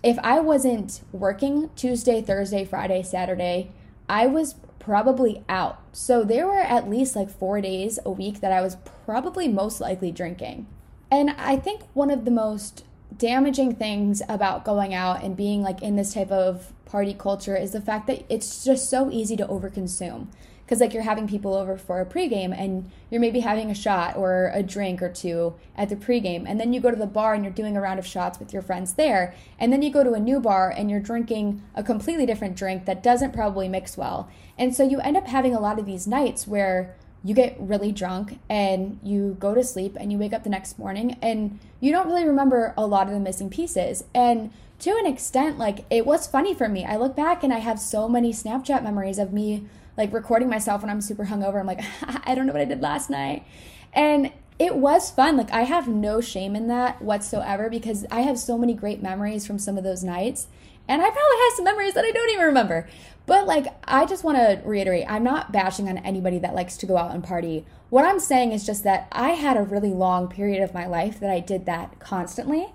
if 0.02 0.18
I 0.24 0.40
wasn't 0.40 1.02
working 1.12 1.70
Tuesday, 1.76 2.22
Thursday, 2.22 2.66
Friday, 2.66 3.04
Saturday, 3.04 3.72
I 4.10 4.28
was 4.28 4.56
probably 4.80 5.44
out. 5.50 5.82
So 5.92 6.24
there 6.24 6.48
were 6.48 6.60
at 6.60 6.90
least 6.90 7.16
like 7.16 7.30
four 7.30 7.62
days 7.62 8.00
a 8.06 8.12
week 8.12 8.42
that 8.42 8.52
I 8.52 8.62
was 8.62 8.78
probably 9.06 9.48
most 9.48 9.82
likely 9.82 10.12
drinking. 10.12 10.68
And 11.12 11.32
I 11.32 11.58
think 11.58 11.82
one 11.94 12.10
of 12.10 12.26
the 12.26 12.32
most 12.32 12.84
damaging 13.18 13.76
things 13.76 14.22
about 14.28 14.66
going 14.66 14.94
out 14.94 15.24
and 15.24 15.38
being 15.38 15.62
like 15.62 15.82
in 15.82 15.96
this 15.96 16.14
type 16.14 16.32
of 16.32 16.74
party 16.86 17.14
culture 17.14 17.56
is 17.56 17.72
the 17.72 17.82
fact 17.82 18.08
that 18.08 18.26
it's 18.30 18.64
just 18.64 18.90
so 18.90 19.10
easy 19.12 19.36
to 19.38 19.46
overconsume. 19.48 20.28
Because 20.66 20.82
like 20.82 20.96
you're 20.96 21.04
having 21.04 21.28
people 21.28 21.54
over 21.54 21.78
for 21.78 22.02
a 22.02 22.06
pregame 22.06 22.58
and 22.58 22.90
you're 23.12 23.22
maybe 23.22 23.42
having 23.42 23.70
a 23.70 23.76
shot 23.76 24.18
or 24.18 24.50
a 24.52 24.64
drink 24.64 25.00
or 25.02 25.10
two 25.10 25.54
at 25.76 25.90
the 25.90 25.96
pregame. 25.96 26.46
And 26.48 26.60
then 26.60 26.74
you 26.74 26.82
go 26.82 26.90
to 26.90 26.98
the 26.98 27.06
bar 27.06 27.36
and 27.36 27.44
you're 27.44 27.54
doing 27.54 27.78
a 27.78 27.82
round 27.82 28.00
of 28.00 28.06
shots 28.06 28.40
with 28.40 28.52
your 28.52 28.64
friends 28.64 28.94
there. 28.94 29.36
And 29.60 29.72
then 29.72 29.84
you 29.84 29.92
go 29.92 30.04
to 30.04 30.14
a 30.14 30.20
new 30.20 30.40
bar 30.40 30.74
and 30.76 30.90
you're 30.90 31.00
drinking 31.00 31.62
a 31.76 31.84
completely 31.84 32.26
different 32.26 32.56
drink 32.56 32.86
that 32.86 33.04
doesn't 33.04 33.32
probably 33.32 33.70
mix 33.70 33.96
well. 33.96 34.28
And 34.58 34.76
so 34.76 34.84
you 34.84 35.00
end 35.02 35.18
up 35.18 35.28
having 35.28 35.54
a 35.54 35.60
lot 35.60 35.78
of 35.78 35.86
these 35.86 36.08
nights 36.08 36.48
where 36.48 36.96
you 37.26 37.34
get 37.34 37.56
really 37.60 37.92
drunk 37.92 38.38
and 38.48 39.00
you 39.02 39.36
go 39.40 39.56
to 39.56 39.64
sleep 39.64 39.98
and 40.00 40.12
you 40.12 40.18
wake 40.20 40.32
up 40.32 40.44
the 40.44 40.50
next 40.50 40.78
morning 40.78 41.18
and 41.24 41.60
you 41.80 41.92
don't 41.92 42.06
really 42.06 42.24
remember 42.24 42.72
a 42.78 42.86
lot 42.86 43.08
of 43.08 43.14
the 43.14 43.20
missing 43.20 43.50
pieces. 43.50 44.04
And 44.14 44.54
to 44.82 44.92
an 44.92 45.08
extent, 45.08 45.58
like 45.58 45.86
it 45.90 46.06
was 46.06 46.28
funny 46.28 46.54
for 46.54 46.70
me. 46.70 46.86
I 46.86 46.98
look 46.98 47.16
back 47.16 47.44
and 47.44 47.52
I 47.52 47.58
have 47.58 47.80
so 47.80 48.08
many 48.08 48.32
Snapchat 48.32 48.84
memories 48.84 49.18
of 49.18 49.34
me 49.34 49.66
like 49.98 50.14
recording 50.14 50.50
myself 50.50 50.84
when 50.84 50.92
I'm 50.92 51.02
super 51.02 51.26
hungover. 51.26 51.60
I'm 51.60 51.66
like, 51.66 51.82
I 52.26 52.36
don't 52.36 52.46
know 52.46 52.54
what 52.54 52.62
I 52.62 52.66
did 52.66 52.82
last 52.82 53.10
night. 53.10 53.44
And 53.92 54.32
it 54.60 54.76
was 54.76 55.10
fun. 55.10 55.36
Like 55.36 55.52
I 55.52 55.64
have 55.64 55.88
no 55.88 56.22
shame 56.22 56.56
in 56.56 56.68
that 56.68 57.02
whatsoever 57.02 57.72
because 57.72 58.06
I 58.12 58.22
have 58.22 58.38
so 58.38 58.56
many 58.56 58.76
great 58.76 59.02
memories 59.02 59.48
from 59.48 59.58
some 59.58 59.80
of 59.80 59.84
those 59.84 60.04
nights. 60.04 60.46
And 60.88 61.02
I 61.02 61.06
probably 61.06 61.38
have 61.44 61.54
some 61.56 61.66
memories 61.66 61.94
that 61.94 62.06
I 62.06 62.12
don't 62.12 62.30
even 62.30 62.46
remember. 62.46 62.88
But 63.26 63.48
like, 63.48 63.68
I 63.86 64.06
just 64.06 64.24
want 64.24 64.38
to 64.38 64.62
reiterate 64.64 65.06
I'm 65.10 65.24
not 65.24 65.52
bashing 65.52 65.90
on 65.90 65.98
anybody 66.00 66.38
that 66.40 66.54
likes 66.54 66.78
to 66.78 66.86
go 66.86 66.98
out 66.98 67.14
and 67.14 67.24
party. 67.24 67.66
What 67.90 68.06
I'm 68.06 68.20
saying 68.20 68.52
is 68.52 68.66
just 68.66 68.84
that 68.84 69.08
I 69.12 69.32
had 69.32 69.58
a 69.58 69.64
really 69.64 69.90
long 69.90 70.28
period 70.28 70.62
of 70.62 70.74
my 70.74 70.86
life 70.86 71.20
that 71.20 71.32
I 71.32 71.40
did 71.40 71.66
that 71.66 72.00
constantly. 72.00 72.68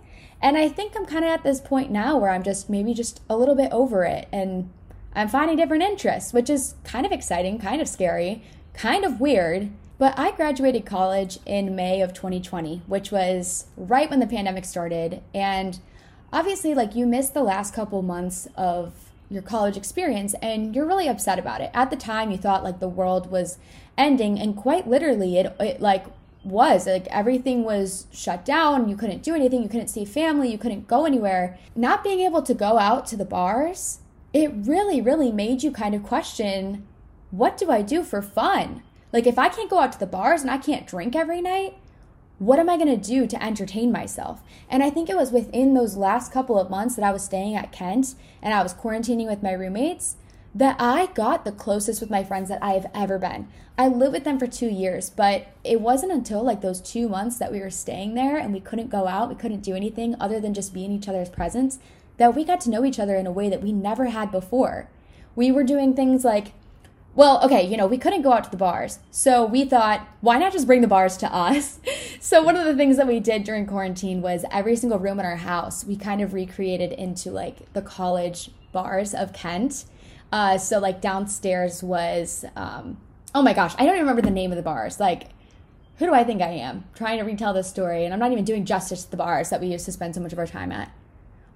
And 0.42 0.57
I 0.57 0.68
think 0.68 0.96
I'm 0.96 1.07
kind 1.07 1.25
of 1.25 1.31
at 1.31 1.44
this 1.44 1.61
point 1.61 1.90
now 1.90 2.16
where 2.16 2.31
I'm 2.31 2.42
just 2.42 2.70
maybe 2.70 2.94
just 2.94 3.20
a 3.29 3.37
little 3.37 3.55
bit 3.55 3.70
over 3.73 4.05
it 4.05 4.27
and 4.33 4.70
I'm 5.14 5.29
finding 5.29 5.57
different 5.57 5.83
interests, 5.83 6.33
which 6.33 6.49
is 6.49 6.75
kind 6.85 7.05
of 7.05 7.12
exciting, 7.12 7.59
kind 7.59 7.83
of 7.83 7.88
scary, 7.88 8.42
kind 8.75 9.05
of 9.05 9.20
weird. 9.20 9.70
But 9.99 10.18
I 10.18 10.31
graduated 10.31 10.87
college 10.87 11.38
in 11.44 11.77
May 11.77 12.01
of 12.01 12.14
2020, 12.14 12.83
which 12.87 13.12
was 13.12 13.66
right 13.77 14.09
when 14.09 14.20
the 14.20 14.27
pandemic 14.27 14.64
started. 14.64 15.23
And 15.35 15.79
obviously, 16.33 16.75
like, 16.75 16.95
you 16.95 17.07
missed 17.07 17.35
the 17.35 17.43
last 17.43 17.75
couple 17.75 18.03
months 18.03 18.49
of 18.57 18.93
your 19.29 19.43
college 19.43 19.77
experience 19.77 20.35
and 20.43 20.75
you're 20.75 20.87
really 20.87 21.09
upset 21.09 21.38
about 21.38 21.61
it. 21.61 21.71
At 21.73 21.90
the 21.90 21.97
time 21.97 22.33
you 22.33 22.37
thought 22.37 22.64
like 22.64 22.81
the 22.81 22.88
world 22.88 23.31
was 23.31 23.59
ending 23.97 24.40
and 24.40 24.57
quite 24.57 24.88
literally 24.88 25.38
it, 25.38 25.55
it 25.61 25.81
like 25.81 26.05
was. 26.43 26.88
Like 26.88 27.07
everything 27.12 27.62
was 27.62 28.09
shut 28.12 28.45
down. 28.45 28.88
You 28.88 28.97
couldn't 28.97 29.23
do 29.23 29.33
anything. 29.33 29.62
You 29.62 29.69
couldn't 29.69 29.87
see 29.87 30.05
family. 30.05 30.51
You 30.51 30.59
couldn't 30.59 30.88
go 30.88 31.05
anywhere. 31.05 31.61
Not 31.77 32.03
being 32.03 32.19
able 32.19 32.43
to 32.43 32.55
go 32.55 32.77
out 32.77 33.07
to 33.07 33.16
the 33.16 33.25
bars 33.25 34.01
it 34.33 34.53
really 34.55 35.01
really 35.01 35.33
made 35.33 35.62
you 35.62 35.71
kind 35.71 35.95
of 35.95 36.03
question 36.03 36.87
what 37.31 37.57
do 37.57 37.71
i 37.71 37.81
do 37.81 38.03
for 38.03 38.21
fun? 38.21 38.83
Like 39.12 39.27
if 39.27 39.38
i 39.38 39.49
can't 39.49 39.71
go 39.71 39.79
out 39.79 39.93
to 39.93 39.99
the 39.99 40.07
bars 40.07 40.43
and 40.43 40.51
i 40.51 40.59
can't 40.59 40.87
drink 40.87 41.16
every 41.16 41.40
night 41.40 41.75
what 42.40 42.59
am 42.59 42.70
I 42.70 42.79
going 42.79 42.88
to 42.88 42.96
do 42.96 43.26
to 43.26 43.44
entertain 43.44 43.92
myself? 43.92 44.42
And 44.70 44.83
I 44.83 44.88
think 44.88 45.11
it 45.11 45.16
was 45.16 45.31
within 45.31 45.74
those 45.74 45.94
last 45.94 46.33
couple 46.33 46.59
of 46.59 46.70
months 46.70 46.96
that 46.96 47.05
I 47.05 47.12
was 47.12 47.22
staying 47.22 47.55
at 47.55 47.70
Kent 47.70 48.14
and 48.40 48.55
I 48.55 48.62
was 48.62 48.72
quarantining 48.72 49.26
with 49.26 49.42
my 49.42 49.53
roommates 49.53 50.16
that 50.55 50.76
I 50.81 51.07
got 51.12 51.44
the 51.44 51.53
closest 51.53 52.00
with 52.00 52.09
my 52.09 52.24
friends 52.24 52.48
that 52.48 52.62
I 52.62 52.72
have 52.72 52.87
ever 52.94 53.18
been. 53.18 53.48
I 53.76 53.88
lived 53.88 54.14
with 54.14 54.24
them 54.24 54.38
for 54.38 54.46
two 54.46 54.70
years, 54.70 55.11
but 55.11 55.48
it 55.64 55.83
wasn't 55.83 56.12
until 56.12 56.42
like 56.42 56.62
those 56.62 56.81
two 56.81 57.11
months 57.11 57.37
that 57.37 57.53
we 57.53 57.61
were 57.61 57.68
staying 57.68 58.14
there 58.14 58.38
and 58.38 58.55
we 58.55 58.61
couldn't 58.61 58.88
go 58.88 59.07
out, 59.07 59.29
we 59.29 59.35
couldn't 59.35 59.61
do 59.61 59.76
anything 59.76 60.16
other 60.18 60.40
than 60.40 60.55
just 60.55 60.72
be 60.72 60.87
in 60.87 60.92
each 60.92 61.09
other's 61.09 61.29
presence, 61.29 61.79
that 62.16 62.35
we 62.35 62.42
got 62.42 62.62
to 62.62 62.70
know 62.70 62.87
each 62.87 62.98
other 62.98 63.16
in 63.16 63.26
a 63.26 63.33
way 63.33 63.50
that 63.50 63.62
we 63.62 63.70
never 63.70 64.07
had 64.07 64.33
before. 64.33 64.88
We 65.37 65.53
were 65.53 65.62
doing 65.62 65.92
things 65.92 66.24
like, 66.24 66.55
well, 67.14 67.44
okay, 67.44 67.66
you 67.66 67.77
know, 67.77 67.87
we 67.87 67.99
couldn't 67.99 68.23
go 68.23 68.33
out 68.33 68.44
to 68.44 68.51
the 68.51 68.57
bars. 68.57 69.01
So 69.11 69.44
we 69.44 69.64
thought, 69.64 70.07
why 70.20 70.38
not 70.38 70.53
just 70.53 70.66
bring 70.66 70.81
the 70.81 70.87
bars 70.87 71.16
to 71.18 71.35
us? 71.35 71.81
so 72.20 72.42
one 72.42 72.57
of 72.57 72.64
the 72.64 72.77
things 72.77 72.96
that 72.96 73.07
we 73.07 73.20
did 73.20 73.44
during 73.44 73.66
quarantine 73.66 74.23
was 74.23 74.44
every 74.51 74.77
single 74.77 74.99
room 74.99 75.18
in 75.18 75.27
our 75.27 75.37
house, 75.37 75.85
we 75.85 75.96
kind 75.96 76.20
of 76.20 76.33
recreated 76.35 76.92
into 76.92 77.31
like 77.31 77.73
the 77.73 77.83
college 77.83 78.51
bars 78.73 79.14
of 79.14 79.33
Kent 79.33 79.85
uh, 80.33 80.59
so 80.59 80.79
like 80.79 81.01
downstairs 81.01 81.83
was, 81.83 82.44
um, 82.57 82.99
oh 83.35 83.42
my 83.42 83.53
gosh, 83.53 83.75
I 83.75 83.85
don't 83.85 83.94
even 83.94 84.01
remember 84.01 84.23
the 84.23 84.31
name 84.31 84.53
of 84.53 84.57
the 84.57 84.62
bars. 84.62 85.01
Like, 85.01 85.29
who 85.99 86.07
do 86.07 86.14
I 86.14 86.25
think 86.25 86.40
I 86.40 86.51
am 86.51 86.85
trying 86.94 87.18
to 87.18 87.25
retell 87.25 87.53
this 87.53 87.68
story? 87.68 88.05
And 88.05 88.14
I'm 88.14 88.20
not 88.20 88.33
even 88.33 88.44
doing 88.44 88.64
justice 88.64 89.05
to 89.05 89.11
the 89.11 89.16
bars 89.16 89.51
that 89.51 89.61
we 89.61 89.66
used 89.66 89.85
to 89.87 89.92
spend 89.92 90.14
so 90.14 90.20
much 90.20 90.33
of 90.33 90.38
our 90.38 90.46
time 90.46 90.73
at. 90.73 90.90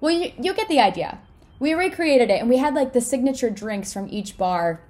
Well, 0.01 0.11
you, 0.11 0.31
you 0.39 0.53
get 0.53 0.67
the 0.67 0.79
idea. 0.79 1.19
We 1.57 1.73
recreated 1.73 2.29
it 2.29 2.41
and 2.41 2.49
we 2.49 2.57
had 2.57 2.73
like 2.73 2.93
the 2.93 3.01
signature 3.01 3.49
drinks 3.49 3.93
from 3.93 4.07
each 4.09 4.37
bar 4.37 4.81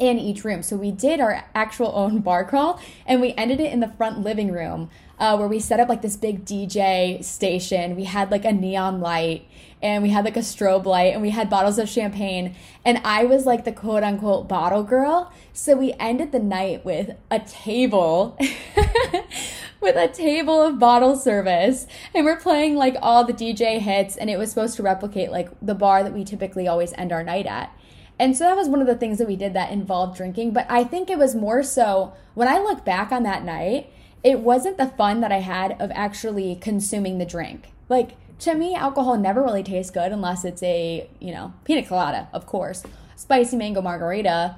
in 0.00 0.18
each 0.18 0.42
room. 0.44 0.62
So 0.62 0.76
we 0.76 0.90
did 0.90 1.20
our 1.20 1.44
actual 1.54 1.92
own 1.94 2.20
bar 2.20 2.44
crawl 2.44 2.80
and 3.06 3.20
we 3.20 3.34
ended 3.34 3.60
it 3.60 3.70
in 3.70 3.80
the 3.80 3.88
front 3.88 4.18
living 4.18 4.50
room 4.50 4.90
uh, 5.18 5.36
where 5.36 5.46
we 5.46 5.60
set 5.60 5.78
up 5.78 5.88
like 5.88 6.00
this 6.00 6.16
big 6.16 6.44
DJ 6.44 7.22
station. 7.22 7.94
We 7.94 8.04
had 8.04 8.30
like 8.30 8.46
a 8.46 8.52
neon 8.52 9.00
light 9.00 9.46
and 9.82 10.02
we 10.02 10.08
had 10.08 10.24
like 10.24 10.36
a 10.36 10.40
strobe 10.40 10.86
light 10.86 11.12
and 11.12 11.20
we 11.20 11.30
had 11.30 11.50
bottles 11.50 11.78
of 11.78 11.88
champagne 11.88 12.56
and 12.84 13.00
I 13.04 13.24
was 13.24 13.44
like 13.44 13.64
the 13.64 13.72
quote 13.72 14.02
unquote 14.02 14.48
bottle 14.48 14.82
girl. 14.82 15.30
So 15.52 15.76
we 15.76 15.92
ended 16.00 16.32
the 16.32 16.40
night 16.40 16.84
with 16.84 17.16
a 17.30 17.38
table 17.40 18.38
with 19.82 19.96
a 19.96 20.08
table 20.08 20.62
of 20.62 20.78
bottle 20.78 21.14
service 21.16 21.86
and 22.14 22.24
we're 22.24 22.40
playing 22.40 22.76
like 22.76 22.96
all 23.02 23.24
the 23.24 23.34
DJ 23.34 23.78
hits 23.78 24.16
and 24.16 24.30
it 24.30 24.38
was 24.38 24.48
supposed 24.48 24.76
to 24.76 24.82
replicate 24.82 25.30
like 25.30 25.50
the 25.60 25.74
bar 25.74 26.02
that 26.02 26.14
we 26.14 26.24
typically 26.24 26.66
always 26.66 26.94
end 26.94 27.12
our 27.12 27.22
night 27.22 27.46
at. 27.46 27.74
And 28.20 28.36
so 28.36 28.44
that 28.44 28.56
was 28.56 28.68
one 28.68 28.82
of 28.82 28.86
the 28.86 28.96
things 28.96 29.16
that 29.16 29.26
we 29.26 29.34
did 29.34 29.54
that 29.54 29.72
involved 29.72 30.14
drinking, 30.14 30.52
but 30.52 30.66
I 30.68 30.84
think 30.84 31.08
it 31.08 31.16
was 31.16 31.34
more 31.34 31.62
so 31.62 32.12
when 32.34 32.48
I 32.48 32.58
look 32.58 32.84
back 32.84 33.12
on 33.12 33.22
that 33.22 33.44
night, 33.44 33.90
it 34.22 34.40
wasn't 34.40 34.76
the 34.76 34.88
fun 34.88 35.20
that 35.22 35.32
I 35.32 35.40
had 35.40 35.72
of 35.80 35.90
actually 35.94 36.56
consuming 36.56 37.16
the 37.16 37.24
drink. 37.24 37.68
Like 37.88 38.10
to 38.40 38.52
me, 38.54 38.74
alcohol 38.74 39.16
never 39.16 39.42
really 39.42 39.62
tastes 39.62 39.90
good 39.90 40.12
unless 40.12 40.44
it's 40.44 40.62
a, 40.62 41.08
you 41.18 41.32
know, 41.32 41.54
pina 41.64 41.82
colada, 41.82 42.28
of 42.34 42.44
course, 42.44 42.82
spicy 43.16 43.56
mango 43.56 43.80
margarita, 43.80 44.56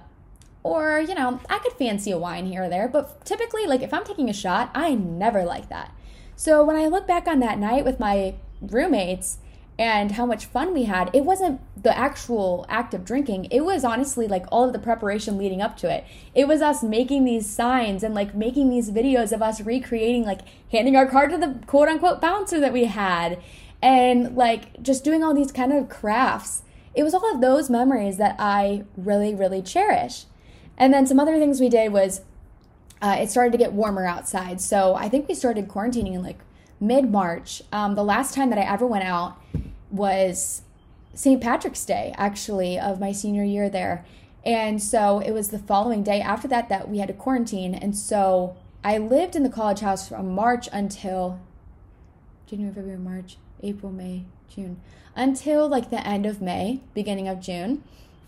or, 0.64 0.98
you 0.98 1.14
know, 1.14 1.38
I 1.48 1.60
could 1.60 1.74
fancy 1.74 2.10
a 2.10 2.18
wine 2.18 2.46
here 2.46 2.64
or 2.64 2.68
there, 2.68 2.88
but 2.88 3.24
typically, 3.24 3.66
like, 3.66 3.82
if 3.82 3.94
I'm 3.94 4.04
taking 4.04 4.28
a 4.28 4.32
shot, 4.32 4.72
I 4.74 4.94
never 4.94 5.44
like 5.44 5.68
that. 5.68 5.94
So 6.34 6.64
when 6.64 6.74
I 6.74 6.86
look 6.86 7.06
back 7.06 7.28
on 7.28 7.38
that 7.40 7.58
night 7.58 7.84
with 7.84 8.00
my 8.00 8.34
roommates 8.60 9.38
and 9.78 10.12
how 10.12 10.26
much 10.26 10.46
fun 10.46 10.74
we 10.74 10.84
had, 10.84 11.10
it 11.14 11.24
wasn't 11.24 11.60
the 11.82 11.96
actual 11.96 12.66
act 12.68 12.94
of 12.94 13.04
drinking. 13.04 13.46
It 13.50 13.64
was 13.64 13.84
honestly 13.84 14.28
like 14.28 14.44
all 14.52 14.64
of 14.64 14.72
the 14.72 14.78
preparation 14.78 15.38
leading 15.38 15.62
up 15.62 15.76
to 15.78 15.90
it. 15.90 16.04
It 16.34 16.46
was 16.46 16.60
us 16.60 16.82
making 16.82 17.24
these 17.24 17.48
signs 17.48 18.02
and 18.02 18.14
like 18.14 18.34
making 18.34 18.70
these 18.70 18.90
videos 18.90 19.32
of 19.32 19.42
us 19.42 19.60
recreating, 19.60 20.24
like 20.24 20.40
handing 20.70 20.94
our 20.94 21.06
card 21.06 21.30
to 21.30 21.38
the 21.38 21.58
quote 21.66 21.88
unquote 21.88 22.20
bouncer 22.20 22.60
that 22.60 22.72
we 22.72 22.84
had 22.84 23.42
and 23.82 24.36
like 24.36 24.80
just 24.82 25.04
doing 25.04 25.24
all 25.24 25.34
these 25.34 25.50
kind 25.50 25.72
of 25.72 25.88
crafts. 25.88 26.62
It 26.94 27.02
was 27.02 27.14
all 27.14 27.34
of 27.34 27.40
those 27.40 27.70
memories 27.70 28.18
that 28.18 28.36
I 28.38 28.84
really, 28.96 29.34
really 29.34 29.62
cherish. 29.62 30.26
And 30.76 30.92
then 30.92 31.06
some 31.06 31.18
other 31.18 31.38
things 31.38 31.60
we 31.60 31.68
did 31.68 31.92
was 31.92 32.20
uh, 33.00 33.16
it 33.18 33.30
started 33.30 33.50
to 33.52 33.58
get 33.58 33.72
warmer 33.72 34.06
outside. 34.06 34.60
So 34.60 34.94
I 34.94 35.08
think 35.08 35.26
we 35.26 35.34
started 35.34 35.68
quarantining 35.68 36.14
in 36.14 36.22
like 36.22 36.38
mid 36.82 37.10
March. 37.10 37.62
Um, 37.72 37.94
the 37.94 38.04
last 38.04 38.34
time 38.34 38.50
that 38.50 38.58
I 38.58 38.62
ever 38.62 38.86
went 38.86 39.04
out 39.04 39.36
was 39.90 40.62
St. 41.14 41.40
Patrick's 41.40 41.84
Day, 41.84 42.14
actually, 42.16 42.78
of 42.78 43.00
my 43.00 43.12
senior 43.12 43.44
year 43.44 43.70
there. 43.70 44.04
And 44.44 44.82
so 44.82 45.20
it 45.20 45.30
was 45.30 45.48
the 45.48 45.58
following 45.58 46.02
day 46.02 46.20
after 46.20 46.48
that 46.48 46.68
that 46.68 46.88
we 46.88 46.98
had 46.98 47.08
to 47.08 47.14
quarantine. 47.14 47.74
And 47.74 47.96
so 47.96 48.56
I 48.82 48.98
lived 48.98 49.36
in 49.36 49.44
the 49.44 49.48
college 49.48 49.80
house 49.80 50.08
from 50.08 50.34
March 50.34 50.68
until 50.72 51.38
January, 52.46 52.74
February, 52.74 52.98
March. 52.98 53.36
April, 53.62 53.92
May, 53.92 54.24
June, 54.48 54.80
until 55.14 55.68
like 55.68 55.90
the 55.90 56.06
end 56.06 56.26
of 56.26 56.42
May, 56.42 56.80
beginning 56.94 57.28
of 57.28 57.40
June. 57.40 57.82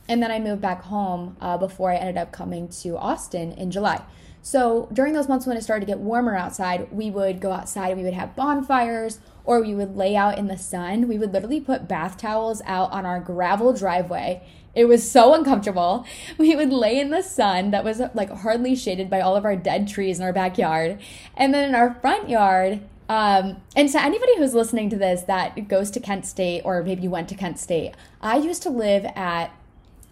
And 0.08 0.22
then 0.22 0.30
I 0.30 0.38
moved 0.38 0.60
back 0.60 0.82
home 0.82 1.36
uh, 1.40 1.56
before 1.56 1.90
I 1.90 1.96
ended 1.96 2.18
up 2.18 2.30
coming 2.30 2.68
to 2.68 2.96
Austin 2.96 3.52
in 3.52 3.70
July. 3.70 4.02
So 4.44 4.90
during 4.92 5.14
those 5.14 5.26
months 5.26 5.46
when 5.46 5.56
it 5.56 5.62
started 5.62 5.86
to 5.86 5.90
get 5.90 6.00
warmer 6.00 6.36
outside, 6.36 6.92
we 6.92 7.10
would 7.10 7.40
go 7.40 7.50
outside 7.50 7.92
and 7.92 7.96
we 7.96 8.04
would 8.04 8.12
have 8.12 8.36
bonfires 8.36 9.18
or 9.42 9.62
we 9.62 9.74
would 9.74 9.96
lay 9.96 10.14
out 10.16 10.36
in 10.36 10.48
the 10.48 10.58
sun. 10.58 11.08
We 11.08 11.16
would 11.16 11.32
literally 11.32 11.62
put 11.62 11.88
bath 11.88 12.18
towels 12.18 12.60
out 12.66 12.92
on 12.92 13.06
our 13.06 13.20
gravel 13.20 13.72
driveway. 13.72 14.42
It 14.74 14.84
was 14.84 15.10
so 15.10 15.32
uncomfortable. 15.32 16.04
We 16.36 16.54
would 16.54 16.74
lay 16.74 17.00
in 17.00 17.08
the 17.08 17.22
sun 17.22 17.70
that 17.70 17.84
was 17.84 18.02
like 18.12 18.30
hardly 18.30 18.76
shaded 18.76 19.08
by 19.08 19.22
all 19.22 19.34
of 19.34 19.46
our 19.46 19.56
dead 19.56 19.88
trees 19.88 20.18
in 20.18 20.24
our 20.24 20.32
backyard. 20.32 20.98
And 21.34 21.54
then 21.54 21.70
in 21.70 21.74
our 21.74 21.94
front 21.94 22.28
yard, 22.28 22.82
um, 23.08 23.62
and 23.74 23.90
so 23.90 23.98
anybody 23.98 24.36
who's 24.36 24.52
listening 24.52 24.90
to 24.90 24.96
this 24.96 25.22
that 25.22 25.68
goes 25.68 25.90
to 25.92 26.00
Kent 26.00 26.26
State 26.26 26.60
or 26.66 26.82
maybe 26.82 27.00
you 27.00 27.10
went 27.10 27.30
to 27.30 27.34
Kent 27.34 27.58
State, 27.58 27.94
I 28.20 28.36
used 28.36 28.62
to 28.64 28.70
live 28.70 29.06
at 29.16 29.56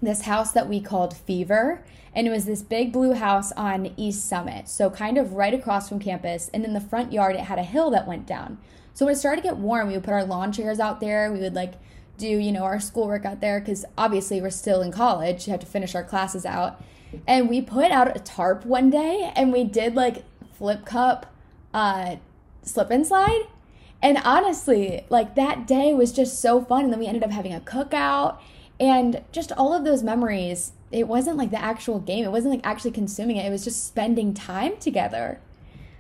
this 0.01 0.23
house 0.23 0.53
that 0.53 0.71
we 0.71 0.81
called 0.81 1.14
Fever. 1.14 1.85
And 2.14 2.27
it 2.27 2.31
was 2.31 2.44
this 2.44 2.62
big 2.62 2.92
blue 2.92 3.14
house 3.14 3.53
on 3.53 3.92
East 3.96 4.29
Summit. 4.29 4.68
So 4.68 4.90
kind 4.90 5.16
of 5.16 5.33
right 5.33 5.55
across 5.55 5.88
from 5.88 5.98
campus. 5.98 6.51
And 6.53 6.64
in 6.64 6.75
the 6.75 6.81
front 6.81 7.12
yard, 7.12 7.37
it 7.37 7.42
had 7.42 7.59
a 7.59 7.64
hill 7.64 7.90
that 7.90 8.07
went 8.07 8.27
down. 8.27 8.59
So 8.94 9.07
when 9.07 9.14
it 9.14 9.18
started 9.18 9.42
to 9.42 9.48
get 9.48 9.57
warm, 9.57 9.88
we 9.88 9.94
would 9.94 10.05
put 10.05 10.12
our 10.12 10.25
lawn 10.25 10.53
chairs 10.53 10.79
out 10.79 11.01
there. 11.01 11.33
We 11.33 11.40
would 11.40 11.55
like 11.55 11.75
do, 12.18 12.29
you 12.29 12.53
know, 12.53 12.64
our 12.64 12.79
schoolwork 12.79 13.25
out 13.25 13.40
there 13.40 13.61
because 13.61 13.85
obviously 13.96 14.40
we're 14.40 14.51
still 14.51 14.83
in 14.83 14.92
college. 14.92 15.46
You 15.46 15.53
have 15.53 15.61
to 15.61 15.66
finish 15.66 15.94
our 15.94 16.05
classes 16.05 16.44
out. 16.44 16.83
And 17.27 17.48
we 17.48 17.61
put 17.61 17.90
out 17.90 18.14
a 18.14 18.20
tarp 18.20 18.64
one 18.64 18.90
day 18.90 19.33
and 19.35 19.53
we 19.53 19.64
did 19.64 19.94
like 19.94 20.25
flip 20.55 20.85
cup 20.85 21.35
uh, 21.72 22.16
slip 22.62 22.90
and 22.90 23.07
slide. 23.07 23.42
And 24.01 24.18
honestly, 24.25 25.07
like 25.09 25.35
that 25.37 25.66
day 25.66 25.94
was 25.94 26.12
just 26.12 26.40
so 26.40 26.62
fun. 26.62 26.85
And 26.85 26.92
then 26.92 27.01
we 27.01 27.07
ended 27.07 27.22
up 27.22 27.31
having 27.31 27.55
a 27.55 27.61
cookout 27.61 28.38
and 28.81 29.22
just 29.33 29.53
all 29.53 29.72
of 29.72 29.85
those 29.85 30.03
memories. 30.03 30.72
It 30.92 31.09
wasn't 31.09 31.37
like 31.37 31.50
the 31.50 31.62
actual 31.62 31.98
game, 31.98 32.24
it 32.24 32.33
wasn't 32.33 32.55
like 32.55 32.66
actually 32.66 32.92
consuming 32.92 33.37
it, 33.37 33.46
it 33.46 33.50
was 33.50 33.64
just 33.64 33.87
spending 33.87 34.35
time 34.35 34.76
together. 34.78 35.40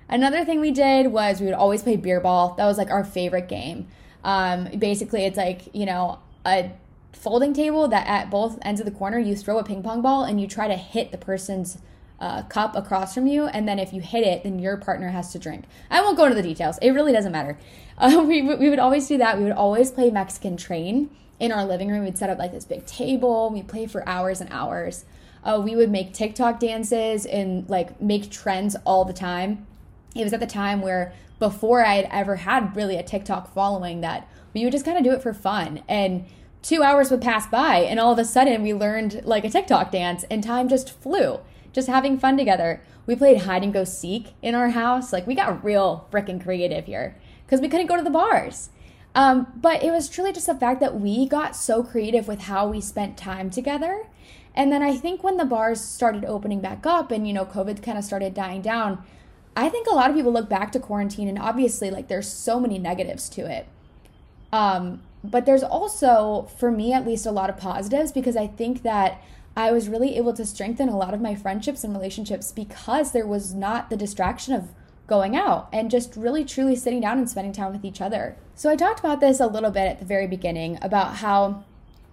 Another 0.08 0.44
thing 0.44 0.60
we 0.60 0.70
did 0.70 1.06
was 1.06 1.40
we 1.40 1.46
would 1.46 1.54
always 1.54 1.82
play 1.82 1.96
beer 1.96 2.20
ball. 2.20 2.54
That 2.56 2.66
was 2.66 2.76
like 2.76 2.90
our 2.90 3.02
favorite 3.02 3.48
game. 3.48 3.88
Um, 4.22 4.68
basically, 4.78 5.24
it's 5.24 5.38
like, 5.38 5.74
you 5.74 5.86
know, 5.86 6.18
a 6.44 6.70
folding 7.12 7.54
table 7.54 7.88
that 7.88 8.06
at 8.06 8.30
both 8.30 8.58
ends 8.62 8.80
of 8.80 8.84
the 8.84 8.92
corner 8.92 9.18
you 9.18 9.36
throw 9.36 9.58
a 9.58 9.64
ping 9.64 9.82
pong 9.82 10.02
ball 10.02 10.24
and 10.24 10.40
you 10.40 10.46
try 10.46 10.68
to 10.68 10.74
hit 10.74 11.12
the 11.12 11.18
person's 11.18 11.78
uh, 12.20 12.42
cup 12.42 12.76
across 12.76 13.14
from 13.14 13.26
you, 13.26 13.46
and 13.46 13.66
then 13.66 13.80
if 13.80 13.92
you 13.92 14.00
hit 14.00 14.24
it, 14.24 14.44
then 14.44 14.60
your 14.60 14.76
partner 14.76 15.08
has 15.08 15.32
to 15.32 15.38
drink. 15.40 15.64
I 15.90 16.00
won't 16.00 16.16
go 16.16 16.24
into 16.24 16.36
the 16.36 16.42
details. 16.42 16.78
It 16.80 16.90
really 16.90 17.12
doesn't 17.12 17.32
matter. 17.32 17.58
Uh, 17.98 18.24
we 18.26 18.40
we 18.42 18.70
would 18.70 18.80
always 18.80 19.06
do 19.06 19.18
that. 19.18 19.36
We 19.36 19.44
would 19.44 19.52
always 19.52 19.92
play 19.92 20.10
Mexican 20.10 20.56
Train 20.56 21.10
in 21.38 21.52
our 21.52 21.64
living 21.64 21.88
room. 21.88 22.04
We'd 22.04 22.18
set 22.18 22.30
up 22.30 22.38
like 22.38 22.52
this 22.52 22.64
big 22.64 22.86
table. 22.86 23.50
We'd 23.50 23.68
play 23.68 23.86
for 23.86 24.08
hours 24.08 24.40
and 24.40 24.50
hours. 24.52 25.04
Uh, 25.44 25.60
we 25.62 25.74
would 25.74 25.90
make 25.90 26.12
TikTok 26.12 26.60
dances 26.60 27.26
and 27.26 27.68
like 27.68 28.00
make 28.00 28.30
trends 28.30 28.76
all 28.84 29.04
the 29.04 29.12
time. 29.12 29.66
It 30.14 30.24
was 30.24 30.32
at 30.32 30.40
the 30.40 30.46
time 30.46 30.82
where 30.82 31.12
before 31.38 31.84
I 31.84 31.94
had 31.94 32.08
ever 32.12 32.36
had 32.36 32.76
really 32.76 32.96
a 32.96 33.02
TikTok 33.02 33.52
following 33.52 34.00
that 34.02 34.28
we 34.54 34.62
would 34.62 34.72
just 34.72 34.84
kind 34.84 34.96
of 34.96 35.02
do 35.02 35.12
it 35.12 35.22
for 35.22 35.34
fun 35.34 35.82
and 35.88 36.24
two 36.62 36.82
hours 36.84 37.10
would 37.10 37.20
pass 37.20 37.46
by 37.48 37.78
and 37.78 37.98
all 37.98 38.12
of 38.12 38.18
a 38.18 38.24
sudden 38.24 38.62
we 38.62 38.72
learned 38.72 39.22
like 39.24 39.44
a 39.44 39.50
TikTok 39.50 39.90
dance 39.90 40.24
and 40.30 40.44
time 40.44 40.68
just 40.68 40.92
flew 41.00 41.40
just 41.72 41.88
having 41.88 42.18
fun 42.18 42.36
together. 42.36 42.80
We 43.06 43.16
played 43.16 43.42
hide 43.42 43.64
and 43.64 43.72
go 43.72 43.84
seek 43.84 44.34
in 44.42 44.54
our 44.54 44.70
house. 44.70 45.12
Like 45.12 45.26
we 45.26 45.34
got 45.34 45.64
real 45.64 46.06
freaking 46.12 46.42
creative 46.42 46.84
here 46.86 47.16
because 47.44 47.60
we 47.60 47.68
couldn't 47.68 47.86
go 47.86 47.96
to 47.96 48.04
the 48.04 48.10
bars. 48.10 48.70
Um, 49.14 49.46
but 49.56 49.82
it 49.82 49.90
was 49.90 50.08
truly 50.08 50.32
just 50.32 50.46
the 50.46 50.54
fact 50.54 50.80
that 50.80 50.98
we 50.98 51.28
got 51.28 51.54
so 51.54 51.82
creative 51.82 52.28
with 52.28 52.42
how 52.42 52.68
we 52.68 52.80
spent 52.80 53.16
time 53.16 53.50
together. 53.50 54.06
And 54.54 54.72
then 54.72 54.82
I 54.82 54.96
think 54.96 55.22
when 55.22 55.36
the 55.36 55.44
bars 55.44 55.80
started 55.80 56.24
opening 56.24 56.60
back 56.60 56.86
up 56.86 57.10
and, 57.10 57.26
you 57.26 57.32
know, 57.32 57.44
COVID 57.44 57.82
kind 57.82 57.98
of 57.98 58.04
started 58.04 58.34
dying 58.34 58.62
down, 58.62 59.02
I 59.56 59.68
think 59.68 59.86
a 59.86 59.94
lot 59.94 60.10
of 60.10 60.16
people 60.16 60.32
look 60.32 60.48
back 60.48 60.72
to 60.72 60.80
quarantine 60.80 61.28
and 61.28 61.38
obviously, 61.38 61.90
like, 61.90 62.08
there's 62.08 62.28
so 62.28 62.58
many 62.58 62.78
negatives 62.78 63.28
to 63.30 63.50
it. 63.50 63.66
Um, 64.52 65.02
but 65.24 65.46
there's 65.46 65.62
also, 65.62 66.48
for 66.58 66.70
me 66.70 66.92
at 66.92 67.06
least, 67.06 67.26
a 67.26 67.30
lot 67.30 67.50
of 67.50 67.56
positives 67.56 68.12
because 68.12 68.36
I 68.36 68.46
think 68.46 68.82
that 68.82 69.22
I 69.56 69.72
was 69.72 69.88
really 69.88 70.16
able 70.16 70.32
to 70.34 70.46
strengthen 70.46 70.88
a 70.88 70.96
lot 70.96 71.14
of 71.14 71.20
my 71.20 71.34
friendships 71.34 71.84
and 71.84 71.94
relationships 71.94 72.52
because 72.52 73.12
there 73.12 73.26
was 73.26 73.54
not 73.54 73.90
the 73.90 73.96
distraction 73.96 74.54
of 74.54 74.70
going 75.06 75.36
out 75.36 75.68
and 75.72 75.90
just 75.90 76.16
really 76.16 76.44
truly 76.44 76.76
sitting 76.76 77.00
down 77.00 77.18
and 77.18 77.28
spending 77.28 77.52
time 77.52 77.72
with 77.72 77.84
each 77.84 78.00
other. 78.00 78.36
So 78.54 78.70
I 78.70 78.76
talked 78.76 79.00
about 79.00 79.20
this 79.20 79.40
a 79.40 79.46
little 79.46 79.70
bit 79.70 79.88
at 79.88 79.98
the 79.98 80.04
very 80.04 80.26
beginning 80.26 80.78
about 80.80 81.16
how 81.16 81.64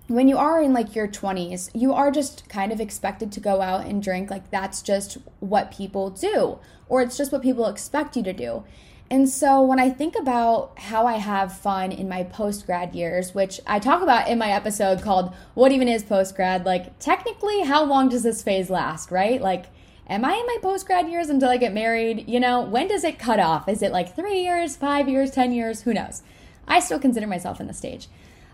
when 0.08 0.28
you 0.28 0.38
are 0.38 0.62
in 0.62 0.74
like 0.74 0.96
your 0.96 1.08
20s, 1.08 1.70
you 1.74 1.94
are 1.94 2.10
just 2.12 2.50
kind 2.50 2.72
of 2.72 2.82
expected 2.82 3.32
to 3.32 3.40
go 3.40 3.62
out 3.62 3.86
and 3.86 4.02
drink. 4.02 4.32
Like 4.32 4.50
that's 4.50 4.82
just 4.82 5.20
what 5.40 5.72
people 5.72 6.10
do, 6.10 6.58
or 6.88 7.02
it's 7.02 7.16
just 7.16 7.32
what 7.32 7.44
people 7.44 7.68
expect 7.68 8.18
you 8.18 8.24
to 8.24 8.34
do. 8.34 8.64
And 9.12 9.28
so 9.28 9.62
when 9.62 9.80
I 9.80 9.90
think 9.90 10.16
about 10.16 10.78
how 10.78 11.08
I 11.08 11.14
have 11.14 11.58
fun 11.58 11.92
in 11.92 12.08
my 12.08 12.24
post 12.24 12.66
grad 12.66 12.94
years, 12.94 13.34
which 13.34 13.60
I 13.66 13.80
talk 13.80 14.04
about 14.04 14.28
in 14.28 14.38
my 14.38 14.52
episode 14.52 15.02
called 15.02 15.34
What 15.56 15.72
Even 15.72 15.88
Is 15.88 16.04
Post 16.04 16.36
Grad, 16.36 16.66
like 16.66 16.98
technically, 17.00 17.62
how 17.62 17.84
long 17.84 18.10
does 18.10 18.22
this 18.22 18.44
phase 18.44 18.70
last, 18.70 19.10
right? 19.10 19.42
Like, 19.42 19.66
am 20.10 20.26
I 20.26 20.34
in 20.34 20.46
my 20.46 20.58
post 20.62 20.88
grad 20.88 21.08
years 21.08 21.30
until 21.30 21.50
I 21.50 21.58
get 21.58 21.74
married? 21.74 22.28
You 22.28 22.40
know, 22.40 22.62
when 22.62 22.88
does 22.88 23.04
it 23.04 23.20
cut 23.20 23.40
off? 23.40 23.70
Is 23.70 23.82
it 23.82 23.92
like 23.92 24.16
three 24.16 24.42
years, 24.42 24.76
five 24.76 25.08
years, 25.08 25.32
10 25.32 25.54
years? 25.54 25.84
Who 25.84 25.94
knows? 25.94 26.24
I 26.68 26.80
still 26.80 27.00
consider 27.00 27.28
myself 27.28 27.62
in 27.62 27.68
the 27.68 27.74
stage. 27.74 28.08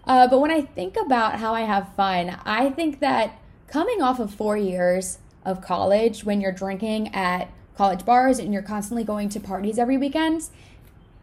Uh, 0.05 0.27
but 0.27 0.39
when 0.39 0.51
I 0.51 0.61
think 0.61 0.97
about 0.97 1.39
how 1.39 1.53
I 1.55 1.61
have 1.61 1.95
fun, 1.95 2.37
I 2.45 2.69
think 2.69 2.99
that 2.99 3.39
coming 3.67 4.01
off 4.01 4.19
of 4.19 4.33
four 4.33 4.55
years 4.57 5.17
of 5.43 5.61
college, 5.61 6.23
when 6.23 6.41
you're 6.41 6.51
drinking 6.51 7.13
at 7.15 7.49
college 7.77 8.05
bars 8.05 8.37
and 8.37 8.53
you're 8.53 8.61
constantly 8.61 9.03
going 9.03 9.29
to 9.29 9.39
parties 9.39 9.79
every 9.79 9.97
weekend, 9.97 10.49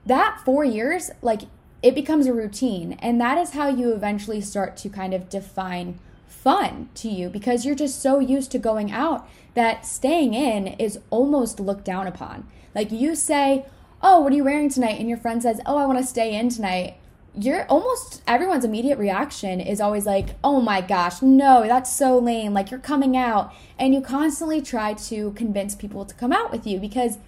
that 0.07 0.41
four 0.45 0.65
years, 0.65 1.11
like 1.21 1.43
it 1.83 1.95
becomes 1.95 2.27
a 2.27 2.33
routine. 2.33 2.95
And 2.95 3.21
that 3.21 3.39
is 3.39 3.51
how 3.51 3.69
you 3.69 3.93
eventually 3.93 4.41
start 4.41 4.77
to 4.79 4.89
kind 4.89 5.15
of 5.15 5.29
define 5.29 5.99
fun 6.43 6.89
to 6.97 7.09
you 7.09 7.29
because 7.29 7.65
you're 7.65 7.75
just 7.75 8.01
so 8.01 8.19
used 8.19 8.51
to 8.53 8.59
going 8.59 8.91
out 8.91 9.29
that 9.55 9.87
staying 9.87 10.35
in 10.35 10.67
is 10.67 10.99
almost 11.11 11.61
looked 11.61 11.85
down 11.85 12.07
upon. 12.07 12.47
Like 12.75 12.91
you 12.91 13.15
say, 13.15 13.67
Oh, 14.05 14.21
what 14.21 14.33
are 14.33 14.37
you 14.37 14.45
wearing 14.45 14.69
tonight? 14.69 14.99
And 14.99 15.09
your 15.09 15.19
friend 15.19 15.41
says, 15.43 15.61
Oh, 15.65 15.77
I 15.77 15.87
want 15.87 15.99
to 15.99 16.05
stay 16.05 16.35
in 16.35 16.49
tonight 16.49 16.97
you're 17.35 17.65
almost 17.67 18.23
everyone's 18.27 18.65
immediate 18.65 18.99
reaction 18.99 19.61
is 19.61 19.81
always 19.81 20.05
like, 20.05 20.35
oh 20.45 20.61
my 20.61 20.81
gosh, 20.81 21.23
no, 21.23 21.63
that's 21.67 21.95
so 21.95 22.19
lame. 22.19 22.53
Like 22.53 22.71
you're 22.71 22.81
coming 22.81 23.17
out. 23.17 23.53
And 23.79 23.95
you 23.95 24.01
constantly 24.01 24.61
try 24.61 24.95
to 24.95 25.33
convince 25.33 25.75
people 25.75 26.05
to 26.05 26.15
come 26.15 26.33
out 26.33 26.53
with 26.53 26.67
you 26.67 26.79
because 26.79 27.19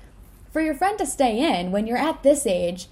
for 0.53 0.61
your 0.61 0.75
friend 0.75 0.99
to 0.99 1.07
stay 1.07 1.39
in 1.39 1.73
when 1.73 1.87
you're 1.87 1.97
at 1.97 2.23
this 2.23 2.47
age 2.47 2.89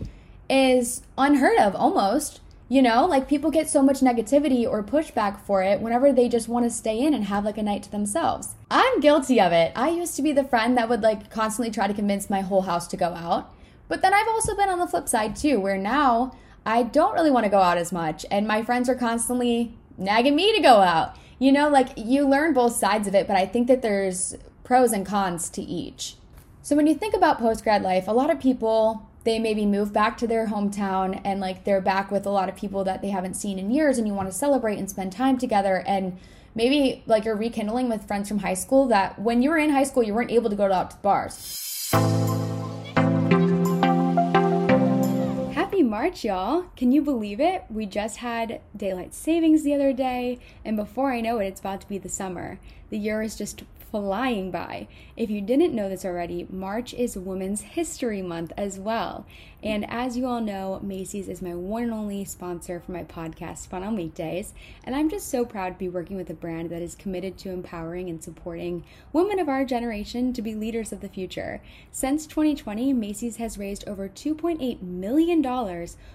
is 0.48 1.02
unheard 1.18 1.58
of 1.58 1.76
almost. 1.76 2.40
You 2.72 2.80
know, 2.80 3.04
like 3.04 3.28
people 3.28 3.50
get 3.50 3.68
so 3.68 3.82
much 3.82 4.00
negativity 4.00 4.66
or 4.66 4.82
pushback 4.82 5.38
for 5.40 5.62
it 5.62 5.82
whenever 5.82 6.10
they 6.10 6.26
just 6.26 6.48
want 6.48 6.64
to 6.64 6.70
stay 6.70 7.00
in 7.00 7.12
and 7.12 7.24
have 7.24 7.44
like 7.44 7.58
a 7.58 7.62
night 7.62 7.82
to 7.82 7.90
themselves. 7.90 8.54
I'm 8.70 8.98
guilty 9.00 9.38
of 9.42 9.52
it. 9.52 9.72
I 9.76 9.90
used 9.90 10.16
to 10.16 10.22
be 10.22 10.32
the 10.32 10.42
friend 10.42 10.74
that 10.78 10.88
would 10.88 11.02
like 11.02 11.28
constantly 11.28 11.70
try 11.70 11.86
to 11.86 11.92
convince 11.92 12.30
my 12.30 12.40
whole 12.40 12.62
house 12.62 12.86
to 12.86 12.96
go 12.96 13.12
out. 13.12 13.52
But 13.88 14.00
then 14.00 14.14
I've 14.14 14.26
also 14.26 14.56
been 14.56 14.70
on 14.70 14.78
the 14.78 14.86
flip 14.86 15.06
side 15.06 15.36
too, 15.36 15.60
where 15.60 15.76
now 15.76 16.34
I 16.64 16.82
don't 16.82 17.12
really 17.12 17.30
want 17.30 17.44
to 17.44 17.50
go 17.50 17.60
out 17.60 17.76
as 17.76 17.92
much, 17.92 18.24
and 18.30 18.48
my 18.48 18.62
friends 18.62 18.88
are 18.88 18.94
constantly 18.94 19.76
nagging 19.98 20.34
me 20.34 20.56
to 20.56 20.62
go 20.62 20.76
out. 20.76 21.14
You 21.38 21.52
know, 21.52 21.68
like 21.68 21.90
you 21.98 22.26
learn 22.26 22.54
both 22.54 22.74
sides 22.74 23.06
of 23.06 23.14
it, 23.14 23.26
but 23.26 23.36
I 23.36 23.44
think 23.44 23.68
that 23.68 23.82
there's 23.82 24.34
pros 24.64 24.92
and 24.92 25.04
cons 25.04 25.50
to 25.50 25.60
each. 25.60 26.16
So 26.62 26.74
when 26.74 26.86
you 26.86 26.94
think 26.94 27.12
about 27.12 27.38
post 27.38 27.64
grad 27.64 27.82
life, 27.82 28.08
a 28.08 28.12
lot 28.12 28.30
of 28.30 28.40
people 28.40 29.10
they 29.24 29.38
maybe 29.38 29.64
move 29.66 29.92
back 29.92 30.16
to 30.18 30.26
their 30.26 30.48
hometown 30.48 31.20
and 31.24 31.40
like 31.40 31.64
they're 31.64 31.80
back 31.80 32.10
with 32.10 32.26
a 32.26 32.30
lot 32.30 32.48
of 32.48 32.56
people 32.56 32.84
that 32.84 33.02
they 33.02 33.10
haven't 33.10 33.34
seen 33.34 33.58
in 33.58 33.70
years 33.70 33.98
and 33.98 34.06
you 34.06 34.14
want 34.14 34.28
to 34.28 34.34
celebrate 34.34 34.78
and 34.78 34.90
spend 34.90 35.12
time 35.12 35.38
together 35.38 35.82
and 35.86 36.18
maybe 36.54 37.02
like 37.06 37.24
you're 37.24 37.36
rekindling 37.36 37.88
with 37.88 38.06
friends 38.06 38.28
from 38.28 38.38
high 38.40 38.54
school 38.54 38.86
that 38.86 39.18
when 39.18 39.42
you 39.42 39.50
were 39.50 39.58
in 39.58 39.70
high 39.70 39.84
school 39.84 40.02
you 40.02 40.14
weren't 40.14 40.30
able 40.30 40.50
to 40.50 40.56
go 40.56 40.70
out 40.72 40.90
to 40.90 40.96
bars. 40.98 41.90
Happy 45.54 45.82
March, 45.82 46.24
y'all. 46.24 46.66
Can 46.76 46.92
you 46.92 47.02
believe 47.02 47.40
it? 47.40 47.64
We 47.70 47.86
just 47.86 48.18
had 48.18 48.60
daylight 48.76 49.14
savings 49.14 49.62
the 49.62 49.74
other 49.74 49.92
day, 49.92 50.38
and 50.64 50.76
before 50.76 51.12
I 51.12 51.20
know 51.20 51.38
it, 51.38 51.46
it's 51.46 51.60
about 51.60 51.80
to 51.82 51.88
be 51.88 51.98
the 51.98 52.08
summer. 52.08 52.58
The 52.90 52.98
year 52.98 53.22
is 53.22 53.36
just 53.36 53.62
flying 53.92 54.50
by. 54.50 54.88
If 55.18 55.28
you 55.28 55.42
didn't 55.42 55.74
know 55.74 55.90
this 55.90 56.04
already, 56.04 56.46
March 56.48 56.94
is 56.94 57.14
Women's 57.14 57.60
History 57.60 58.22
Month 58.22 58.50
as 58.56 58.78
well. 58.78 59.26
And 59.62 59.88
as 59.88 60.16
you 60.16 60.26
all 60.26 60.40
know, 60.40 60.80
Macy's 60.82 61.28
is 61.28 61.42
my 61.42 61.54
one 61.54 61.82
and 61.84 61.92
only 61.92 62.24
sponsor 62.24 62.80
for 62.80 62.92
my 62.92 63.04
podcast, 63.04 63.68
Fun 63.68 63.82
on 63.82 63.94
Weekdays. 63.94 64.54
And 64.82 64.96
I'm 64.96 65.10
just 65.10 65.28
so 65.28 65.44
proud 65.44 65.74
to 65.74 65.78
be 65.78 65.90
working 65.90 66.16
with 66.16 66.30
a 66.30 66.34
brand 66.34 66.70
that 66.70 66.80
is 66.80 66.94
committed 66.94 67.36
to 67.38 67.50
empowering 67.50 68.08
and 68.08 68.24
supporting 68.24 68.82
women 69.12 69.38
of 69.38 69.48
our 69.50 69.66
generation 69.66 70.32
to 70.32 70.40
be 70.40 70.54
leaders 70.54 70.90
of 70.90 71.02
the 71.02 71.08
future. 71.10 71.60
Since 71.90 72.26
2020, 72.26 72.94
Macy's 72.94 73.36
has 73.36 73.58
raised 73.58 73.86
over 73.86 74.08
$2.8 74.08 74.80
million 74.80 75.42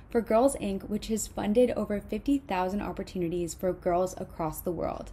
for 0.10 0.22
Girls 0.22 0.56
Inc., 0.56 0.90
which 0.90 1.08
has 1.08 1.28
funded 1.28 1.70
over 1.72 2.02
50,000 2.02 2.82
opportunities 2.82 3.54
for 3.54 3.72
girls 3.72 4.16
across 4.18 4.62
the 4.62 4.72
world. 4.72 5.12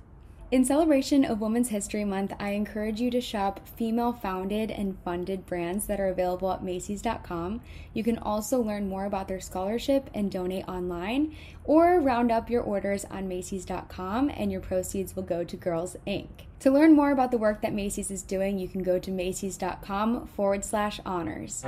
In 0.55 0.65
celebration 0.65 1.25
of 1.25 1.41
Women's 1.41 1.71
History 1.71 2.05
Month, 2.05 2.33
I 2.39 2.51
encourage 2.51 3.01
you 3.01 3.11
to 3.11 3.21
shop 3.21 3.67
female 3.75 4.13
founded 4.13 4.71
and 4.71 4.97
funded 5.05 5.47
brands 5.47 5.87
that 5.87 5.99
are 5.99 6.07
available 6.07 6.53
at 6.53 6.63
Macy's.com. 6.63 7.61
You 7.93 8.05
can 8.05 8.19
also 8.19 8.63
learn 8.63 8.89
more 8.89 9.05
about 9.05 9.27
their 9.27 9.41
scholarship 9.41 10.09
and 10.15 10.31
donate 10.31 10.69
online, 10.69 11.35
or 11.65 11.99
round 11.99 12.31
up 12.31 12.49
your 12.49 12.63
orders 12.63 13.05
on 13.07 13.27
Macy's.com 13.27 14.31
and 14.33 14.53
your 14.53 14.61
proceeds 14.61 15.17
will 15.17 15.25
go 15.25 15.43
to 15.43 15.57
Girls 15.57 15.97
Inc. 16.07 16.29
To 16.61 16.71
learn 16.71 16.93
more 16.93 17.11
about 17.11 17.33
the 17.33 17.39
work 17.39 17.61
that 17.63 17.75
Macy's 17.75 18.13
is 18.13 18.23
doing, 18.23 18.57
you 18.57 18.69
can 18.69 18.85
go 18.85 19.01
to 19.01 19.11
Macy's.com 19.11 20.29
forward 20.29 20.65
slash 20.65 21.01
honors. 21.05 21.63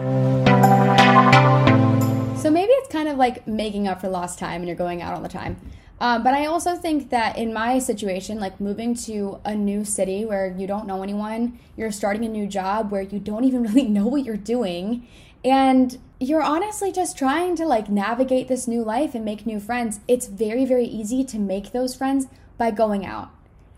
So 2.40 2.50
maybe 2.52 2.70
it's 2.70 2.92
kind 2.92 3.08
of 3.08 3.18
like 3.18 3.48
making 3.48 3.88
up 3.88 4.00
for 4.00 4.08
lost 4.08 4.38
time 4.38 4.60
and 4.60 4.68
you're 4.68 4.76
going 4.76 5.02
out 5.02 5.12
all 5.12 5.22
the 5.22 5.28
time. 5.28 5.56
Um, 5.98 6.22
but 6.22 6.34
I 6.34 6.44
also 6.46 6.76
think 6.76 7.10
that 7.10 7.38
in 7.38 7.54
my 7.54 7.78
situation, 7.78 8.38
like 8.38 8.60
moving 8.60 8.94
to 9.06 9.40
a 9.44 9.54
new 9.54 9.84
city 9.84 10.24
where 10.24 10.54
you 10.56 10.66
don't 10.66 10.86
know 10.86 11.02
anyone, 11.02 11.58
you're 11.76 11.90
starting 11.90 12.24
a 12.24 12.28
new 12.28 12.46
job 12.46 12.90
where 12.90 13.02
you 13.02 13.18
don't 13.18 13.44
even 13.44 13.62
really 13.72 13.88
know 13.88 14.06
what 14.06 14.24
you're 14.24 14.36
doing, 14.36 15.08
and 15.44 15.98
you're 16.18 16.42
honestly 16.42 16.92
just 16.92 17.16
trying 17.16 17.56
to 17.56 17.66
like 17.66 17.88
navigate 17.88 18.48
this 18.48 18.66
new 18.66 18.82
life 18.82 19.14
and 19.14 19.24
make 19.24 19.46
new 19.46 19.60
friends, 19.60 20.00
it's 20.08 20.26
very, 20.26 20.64
very 20.64 20.86
easy 20.86 21.24
to 21.24 21.38
make 21.38 21.72
those 21.72 21.94
friends 21.94 22.26
by 22.58 22.70
going 22.70 23.04
out. 23.04 23.30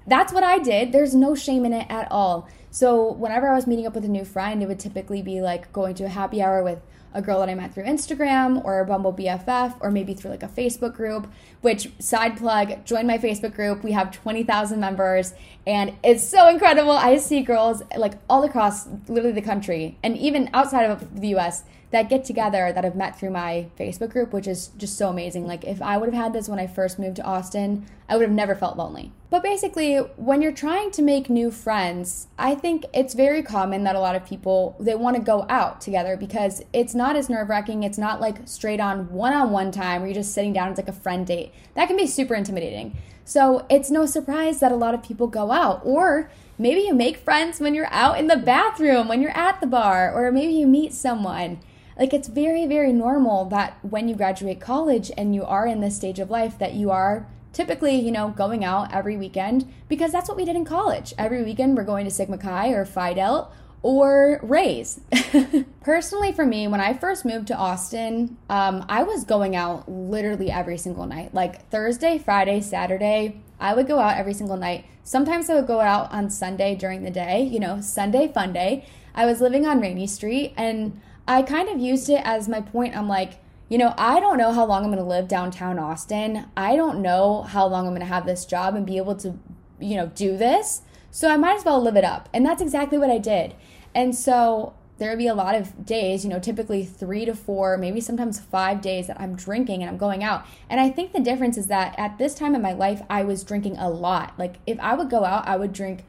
That's 0.07 0.33
what 0.33 0.43
I 0.43 0.59
did. 0.59 0.93
There's 0.93 1.15
no 1.15 1.35
shame 1.35 1.67
in 1.67 1.73
it 1.73 1.87
at 1.91 2.11
all. 2.11 2.49
So, 2.71 3.13
whenever 3.13 3.49
I 3.49 3.55
was 3.55 3.67
meeting 3.67 3.87
up 3.87 3.95
with 3.95 4.05
a 4.05 4.09
new 4.09 4.25
friend, 4.25 4.63
it 4.63 4.67
would 4.67 4.79
typically 4.79 5.23
be 5.23 5.41
like 5.41 5.73
going 5.73 5.95
to 5.97 6.05
a 6.05 6.09
happy 6.09 6.43
hour 6.43 6.63
with 6.63 6.81
a 7.15 7.23
girl 7.23 7.41
that 7.41 7.49
I 7.49 7.55
met 7.55 7.75
through 7.75 7.85
Instagram 7.85 8.65
or 8.65 8.85
Bumble 8.85 9.13
BFF 9.13 9.77
or 9.81 9.91
maybe 9.91 10.15
through 10.15 10.31
like 10.31 10.43
a 10.43 10.49
Facebook 10.49 10.95
group, 10.95 11.31
which 11.61 11.91
side 11.99 12.37
plug, 12.37 12.85
join 12.85 13.07
my 13.07 13.19
Facebook 13.19 13.55
group. 13.55 13.83
We 13.83 13.93
have 13.93 14.11
20,000 14.11 14.79
members 14.79 15.35
and 15.67 15.95
it's 16.03 16.27
so 16.27 16.49
incredible. 16.49 16.93
I 16.93 17.17
see 17.17 17.43
girls 17.43 17.83
like 17.97 18.15
all 18.29 18.45
across 18.45 18.87
literally 19.09 19.33
the 19.33 19.43
country 19.43 19.99
and 20.03 20.17
even 20.17 20.51
outside 20.53 20.85
of 20.85 21.21
the 21.21 21.29
US 21.37 21.65
that 21.91 22.09
get 22.09 22.25
together 22.25 22.73
that 22.73 22.85
I've 22.85 22.97
met 22.97 23.19
through 23.19 23.31
my 23.31 23.69
Facebook 23.79 24.11
group, 24.11 24.33
which 24.33 24.47
is 24.47 24.69
just 24.77 24.99
so 24.99 25.09
amazing. 25.09 25.47
Like, 25.47 25.65
if 25.65 25.81
I 25.81 25.97
would 25.97 26.13
have 26.13 26.23
had 26.23 26.33
this 26.33 26.49
when 26.49 26.59
I 26.59 26.67
first 26.67 26.99
moved 26.99 27.17
to 27.17 27.25
Austin, 27.25 27.87
I 28.09 28.17
would 28.17 28.23
have 28.23 28.31
never 28.31 28.55
felt 28.55 28.77
lonely. 28.77 29.13
But 29.31 29.43
basically, 29.43 29.97
when 29.97 30.41
you're 30.41 30.53
trying 30.53 30.91
to 30.93 31.03
make 31.03 31.29
new 31.29 31.51
friends, 31.51 32.29
I 32.39 32.55
think 32.55 32.87
it's 32.95 33.13
very 33.13 33.43
common 33.43 33.85
that 33.85 33.95
a 33.95 34.01
lot 34.01 34.17
of 34.17 34.25
people 34.25 34.75
they 34.81 34.95
want 34.95 35.17
to 35.17 35.23
go 35.23 35.45
out 35.51 35.83
together 35.83 36.17
because 36.17 36.63
it's 36.73 36.95
not 36.95 37.15
as 37.15 37.29
nerve-wracking. 37.29 37.83
It's 37.83 37.99
not 37.99 38.23
like 38.23 38.49
straight 38.49 38.81
on 38.81 39.13
one-on-one 39.13 39.71
time 39.71 40.01
where 40.01 40.09
you're 40.09 40.15
just 40.15 40.33
sitting 40.33 40.55
down. 40.55 40.71
It's 40.71 40.79
like 40.79 40.89
a 40.89 40.93
friend 40.93 41.27
date. 41.27 41.53
That 41.75 41.89
can 41.89 41.99
be 41.99 42.07
super 42.07 42.35
intimidating. 42.35 42.97
So 43.27 43.67
it's 43.69 43.91
no 43.91 44.07
surprise 44.07 44.61
that 44.61 44.73
a 44.73 44.77
lot 44.77 44.95
of 44.95 45.03
people 45.03 45.27
go 45.27 45.51
out 45.51 45.83
or 45.85 46.31
maybe 46.57 46.81
you 46.81 46.95
make 46.95 47.19
friends 47.19 47.61
when 47.61 47.75
you're 47.75 47.93
out 47.93 48.19
in 48.19 48.29
the 48.29 48.37
bathroom, 48.39 49.09
when 49.09 49.21
you're 49.21 49.37
at 49.37 49.61
the 49.61 49.67
bar, 49.67 50.11
or 50.11 50.33
maybe 50.33 50.55
you 50.55 50.67
meet 50.67 50.95
someone 50.95 51.61
like 51.99 52.15
it's 52.15 52.29
very 52.29 52.65
very 52.65 52.93
normal 52.93 53.45
that 53.47 53.77
when 53.83 54.09
you 54.09 54.15
graduate 54.15 54.61
college 54.61 55.11
and 55.17 55.35
you 55.35 55.45
are 55.45 55.67
in 55.67 55.81
this 55.81 55.97
stage 55.97 56.21
of 56.21 56.31
life 56.31 56.57
that 56.59 56.73
you 56.75 56.91
are 56.91 57.27
typically 57.59 57.97
you 57.97 58.13
know 58.13 58.29
going 58.29 58.65
out 58.65 58.95
every 58.95 59.17
weekend 59.17 59.69
because 59.89 60.13
that's 60.13 60.29
what 60.29 60.37
we 60.37 60.45
did 60.45 60.55
in 60.55 60.65
college 60.65 61.13
every 61.19 61.43
weekend 61.43 61.77
we're 61.77 61.83
going 61.83 62.05
to 62.05 62.11
sigma 62.11 62.39
chi 62.39 62.69
or 62.69 62.85
phi 62.85 63.13
delt 63.13 63.53
or 63.83 64.41
Rays. 64.43 65.01
Personally, 65.83 66.33
for 66.33 66.45
me, 66.45 66.67
when 66.67 66.81
I 66.81 66.95
first 66.95 67.25
moved 67.25 67.47
to 67.47 67.57
Austin, 67.57 68.37
um, 68.51 68.85
I 68.89 69.05
was 69.05 69.23
going 69.23 69.55
out 69.55 69.89
literally 69.89 70.51
every 70.51 70.77
single 70.77 71.07
night. 71.07 71.33
Like 71.33 71.71
Thursday, 71.71 72.19
Friday, 72.19 72.61
Saturday, 72.61 73.41
I 73.61 73.75
would 73.75 73.87
go 73.87 74.01
out 74.01 74.17
every 74.17 74.35
single 74.35 74.57
night. 74.57 74.85
Sometimes 75.05 75.49
I 75.49 75.55
would 75.55 75.69
go 75.69 75.79
out 75.81 76.11
on 76.13 76.29
Sunday 76.29 76.75
during 76.75 77.05
the 77.05 77.11
day, 77.13 77.45
you 77.45 77.61
know, 77.61 77.81
Sunday 77.81 78.27
fun 78.33 78.53
day. 78.53 78.85
I 79.15 79.27
was 79.27 79.41
living 79.41 79.65
on 79.65 79.81
Rainey 79.81 80.09
Street 80.09 80.55
and 80.57 81.01
I 81.29 81.43
kind 81.43 81.69
of 81.69 81.79
used 81.79 82.11
it 82.11 82.21
as 82.25 82.49
my 82.49 82.61
point. 82.61 82.97
I'm 82.97 83.09
like, 83.09 83.35
you 83.69 83.79
know, 83.79 83.95
I 83.99 84.19
don't 84.21 84.39
know 84.39 84.53
how 84.53 84.65
long 84.65 84.85
I'm 84.85 84.91
going 84.91 85.03
to 85.03 85.09
live 85.09 85.29
downtown 85.29 85.79
Austin. 85.79 86.47
I 86.57 86.75
don't 86.77 87.03
know 87.03 87.43
how 87.43 87.67
long 87.67 87.87
I'm 87.87 87.93
going 87.93 88.01
to 88.01 88.07
have 88.07 88.27
this 88.27 88.47
job 88.47 88.75
and 88.75 88.87
be 88.87 88.97
able 88.97 89.15
to, 89.17 89.39
you 89.79 89.97
know, 89.97 90.07
do 90.15 90.37
this. 90.37 90.83
So 91.11 91.29
I 91.29 91.37
might 91.37 91.57
as 91.57 91.65
well 91.65 91.83
live 91.83 91.97
it 91.97 92.05
up. 92.05 92.29
And 92.33 92.45
that's 92.45 92.63
exactly 92.63 92.99
what 92.99 93.11
I 93.11 93.19
did. 93.19 93.55
And 93.95 94.15
so 94.15 94.75
there 94.99 95.11
would 95.11 95.19
be 95.19 95.29
a 95.29 95.35
lot 95.35 95.55
of 95.55 95.87
days, 95.87 96.25
you 96.25 96.31
know, 96.31 96.41
typically 96.41 96.85
three 96.85 97.25
to 97.25 97.35
four, 97.35 97.77
maybe 97.77 98.01
sometimes 98.01 98.41
five 98.41 98.81
days 98.81 99.07
that 99.07 99.21
I'm 99.21 99.37
drinking 99.37 99.83
and 99.83 99.91
I'm 99.91 99.97
going 99.97 100.25
out. 100.25 100.45
And 100.69 100.81
I 100.81 100.91
think 100.91 101.13
the 101.13 101.21
difference 101.21 101.57
is 101.57 101.69
that 101.69 101.95
at 101.99 102.19
this 102.19 102.35
time 102.35 102.55
in 102.55 102.63
my 102.63 102.73
life, 102.73 103.03
I 103.09 103.23
was 103.23 103.45
drinking 103.45 103.77
a 103.77 103.89
lot. 103.89 104.35
Like 104.39 104.57
if 104.67 104.79
I 104.81 104.95
would 104.95 105.09
go 105.09 105.25
out, 105.25 105.47
I 105.47 105.57
would 105.57 105.73
drink 105.73 106.05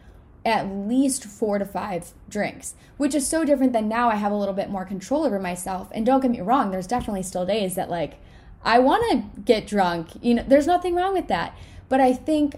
at 0.45 0.69
least 0.69 1.25
four 1.25 1.59
to 1.59 1.65
five 1.65 2.13
drinks, 2.29 2.75
which 2.97 3.13
is 3.13 3.27
so 3.27 3.43
different 3.43 3.73
than 3.73 3.87
now 3.87 4.09
I 4.09 4.15
have 4.15 4.31
a 4.31 4.37
little 4.37 4.53
bit 4.53 4.69
more 4.69 4.85
control 4.85 5.25
over 5.25 5.39
myself. 5.39 5.89
And 5.93 6.05
don't 6.05 6.21
get 6.21 6.31
me 6.31 6.41
wrong, 6.41 6.71
there's 6.71 6.87
definitely 6.87 7.23
still 7.23 7.45
days 7.45 7.75
that 7.75 7.89
like 7.89 8.19
I 8.63 8.79
want 8.79 9.09
to 9.11 9.41
get 9.41 9.67
drunk. 9.67 10.09
You 10.21 10.35
know, 10.35 10.45
there's 10.47 10.67
nothing 10.67 10.95
wrong 10.95 11.13
with 11.13 11.27
that. 11.27 11.55
But 11.87 12.01
I 12.01 12.13
think 12.13 12.55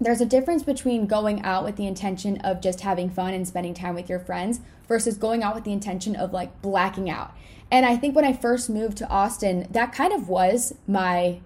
there's 0.00 0.20
a 0.20 0.26
difference 0.26 0.62
between 0.62 1.06
going 1.06 1.42
out 1.42 1.64
with 1.64 1.76
the 1.76 1.86
intention 1.86 2.40
of 2.42 2.60
just 2.60 2.80
having 2.80 3.10
fun 3.10 3.34
and 3.34 3.46
spending 3.46 3.74
time 3.74 3.94
with 3.94 4.08
your 4.08 4.20
friends 4.20 4.60
versus 4.86 5.16
going 5.16 5.42
out 5.42 5.54
with 5.54 5.64
the 5.64 5.72
intention 5.72 6.14
of 6.14 6.32
like 6.32 6.62
blacking 6.62 7.10
out. 7.10 7.34
And 7.70 7.84
I 7.84 7.96
think 7.96 8.14
when 8.14 8.24
I 8.24 8.32
first 8.32 8.70
moved 8.70 8.96
to 8.98 9.08
Austin, 9.08 9.66
that 9.70 9.92
kind 9.92 10.12
of 10.12 10.28
was 10.28 10.74
my, 10.86 11.40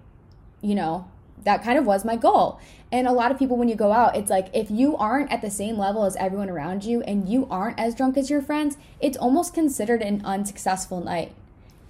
you 0.61 0.75
know, 0.75 1.09
that 1.45 1.63
kind 1.63 1.79
of 1.79 1.87
was 1.87 2.05
my 2.05 2.17
goal. 2.17 2.61
And 2.91 3.07
a 3.07 3.13
lot 3.13 3.31
of 3.31 3.39
people, 3.39 3.57
when 3.57 3.69
you 3.69 3.75
go 3.75 3.93
out, 3.93 4.17
it's 4.17 4.31
like 4.31 4.49
if 4.53 4.71
you 4.71 4.97
aren't 4.97 5.33
at 5.33 5.41
the 5.41 5.51
same 5.51 5.79
level 5.79 6.05
as 6.05 6.15
everyone 6.17 6.51
around 6.51 6.85
you 6.85 7.01
and 7.03 7.29
you 7.29 7.47
aren't 7.51 7.81
as 7.81 7.95
drunk 7.95 8.17
as 8.17 8.29
your 8.29 8.43
friends, 8.43 8.77
it's 9.01 9.17
almost 9.17 9.55
considered 9.55 10.03
an 10.03 10.23
unsuccessful 10.25 11.03
night. 11.03 11.33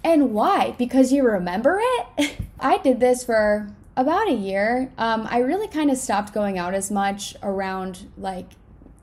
And 0.03 0.33
why? 0.33 0.75
Because 0.77 1.11
you 1.11 1.23
remember 1.23 1.79
it? 1.81 2.37
I 2.59 2.77
did 2.77 2.99
this 2.99 3.23
for 3.23 3.69
about 3.95 4.29
a 4.29 4.33
year. 4.33 4.91
Um, 4.97 5.27
I 5.29 5.39
really 5.39 5.67
kind 5.67 5.91
of 5.91 5.97
stopped 5.97 6.33
going 6.33 6.57
out 6.57 6.73
as 6.73 6.89
much 6.89 7.35
around 7.43 8.07
like 8.17 8.47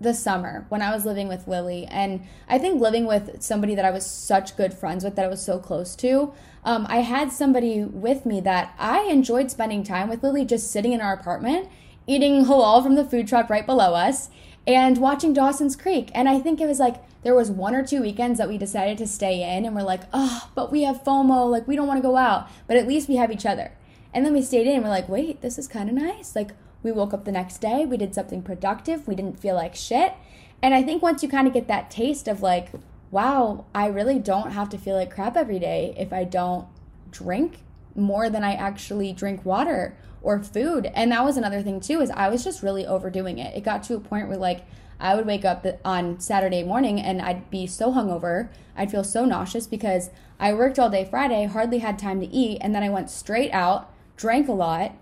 the 0.01 0.15
summer 0.15 0.65
when 0.71 0.81
I 0.81 0.95
was 0.95 1.05
living 1.05 1.29
with 1.29 1.47
Lily. 1.47 1.87
And 1.87 2.27
I 2.49 2.59
think 2.59 2.81
living 2.81 3.07
with 3.07 3.43
somebody 3.43 3.75
that 3.75 3.85
I 3.85 3.91
was 3.91 4.07
such 4.07 4.57
good 4.57 4.73
friends 4.73 5.05
with, 5.05 5.15
that 5.17 5.25
I 5.25 5.29
was 5.29 5.45
so 5.45 5.59
close 5.59 5.95
to, 5.97 6.33
um, 6.65 6.87
I 6.89 6.99
had 6.99 7.33
somebody 7.33 7.85
with 7.85 8.25
me 8.25 8.41
that 8.41 8.75
I 8.79 9.03
enjoyed 9.05 9.51
spending 9.51 9.83
time 9.85 10.09
with 10.09 10.23
Lily 10.23 10.45
just 10.45 10.71
sitting 10.71 10.93
in 10.93 11.01
our 11.01 11.13
apartment, 11.13 11.69
eating 12.07 12.45
halal 12.47 12.83
from 12.83 12.95
the 12.95 13.05
food 13.05 13.29
truck 13.29 13.51
right 13.51 13.67
below 13.67 13.95
us, 13.95 14.31
and 14.67 14.99
watching 14.99 15.33
Dawson's 15.33 15.77
Creek. 15.77 16.11
And 16.15 16.29
I 16.29 16.39
think 16.39 16.61
it 16.61 16.67
was 16.67 16.79
like, 16.79 16.97
there 17.23 17.35
was 17.35 17.51
one 17.51 17.75
or 17.75 17.85
two 17.87 18.01
weekends 18.01 18.39
that 18.39 18.49
we 18.49 18.57
decided 18.57 18.97
to 18.99 19.07
stay 19.07 19.57
in 19.57 19.67
and 19.67 19.75
we're 19.75 19.83
like, 19.83 20.03
oh, 20.13 20.49
but 20.55 20.73
we 20.73 20.83
have 20.83 21.05
FOMO, 21.05 21.51
like 21.51 21.69
we 21.69 21.77
don't 21.77 21.87
want 21.87 21.99
to 21.99 22.09
go 22.09 22.17
out, 22.17 22.49
but 22.67 22.77
at 22.77 22.89
least 22.89 23.09
we 23.09 23.17
have 23.17 23.31
each 23.31 23.45
other. 23.45 23.73
And 24.13 24.25
then 24.25 24.33
we 24.33 24.43
stayed 24.43 24.67
in 24.67 24.77
and 24.77 24.83
we're 24.83 24.91
like, 24.91 25.09
wait, 25.09 25.41
this 25.41 25.59
is 25.59 25.69
kind 25.69 25.89
of 25.89 25.95
nice. 25.95 26.35
Like, 26.35 26.53
we 26.83 26.93
woke 26.93 27.13
up 27.13 27.25
the 27.25 27.33
next 27.33 27.59
day, 27.59 27.85
we 27.85 27.97
did 27.97 28.15
something 28.15 28.43
productive, 28.43 29.07
we 29.07 29.15
didn't 29.15 29.39
feel 29.39 29.55
like 29.55 29.75
shit. 29.75 30.15
And 30.63 30.75
I 30.75 30.83
think 30.83 31.03
once 31.03 31.23
you 31.23 31.29
kind 31.29 31.47
of 31.47 31.55
get 31.55 31.69
that 31.69 31.91
taste 31.91 32.29
of 32.29 32.43
like, 32.43 32.69
wow, 33.11 33.65
I 33.75 33.87
really 33.87 34.19
don't 34.19 34.53
have 34.53 34.69
to 34.71 34.79
feel 34.79 34.97
like 34.97 35.15
crap 35.15 35.37
every 35.37 35.59
day 35.59 35.95
if 35.97 36.13
I 36.13 36.25
don't 36.25 36.67
drink 37.11 37.61
more 37.95 38.31
than 38.31 38.45
I 38.45 38.55
actually 38.55 39.13
drink 39.13 39.45
water 39.45 39.97
or 40.23 40.43
food. 40.43 40.91
And 40.95 41.11
that 41.13 41.25
was 41.25 41.37
another 41.37 41.63
thing 41.63 41.81
too 41.81 42.01
is 42.01 42.11
I 42.11 42.29
was 42.29 42.45
just 42.45 42.63
really 42.63 42.87
overdoing 42.87 43.39
it. 43.39 43.57
It 43.57 43.65
got 43.65 43.83
to 43.85 43.95
a 43.95 44.01
point 44.01 44.29
where 44.29 44.37
like 44.37 44.65
I 45.01 45.15
would 45.15 45.27
wake 45.27 45.45
up 45.45 45.67
on 45.85 46.21
Saturday 46.21 46.63
morning 46.63 47.01
and 47.01 47.23
I'd 47.23 47.51
be 47.51 47.67
so 47.67 47.93
hungover. 47.93 48.51
I'd 48.77 48.91
feel 48.91 49.03
so 49.03 49.25
nauseous 49.25 49.67
because 49.67 50.11
I 50.39 50.53
worked 50.53 50.79
all 50.79 50.91
day 50.91 51.07
Friday, 51.07 51.47
hardly 51.47 51.79
had 51.79 51.99
time 51.99 52.21
to 52.21 52.27
eat, 52.27 52.59
and 52.61 52.75
then 52.75 52.83
I 52.83 52.91
went 52.91 53.11
straight 53.11 53.51
out 53.53 53.93
drank 54.17 54.49
a 54.49 54.53
lot, 54.53 54.93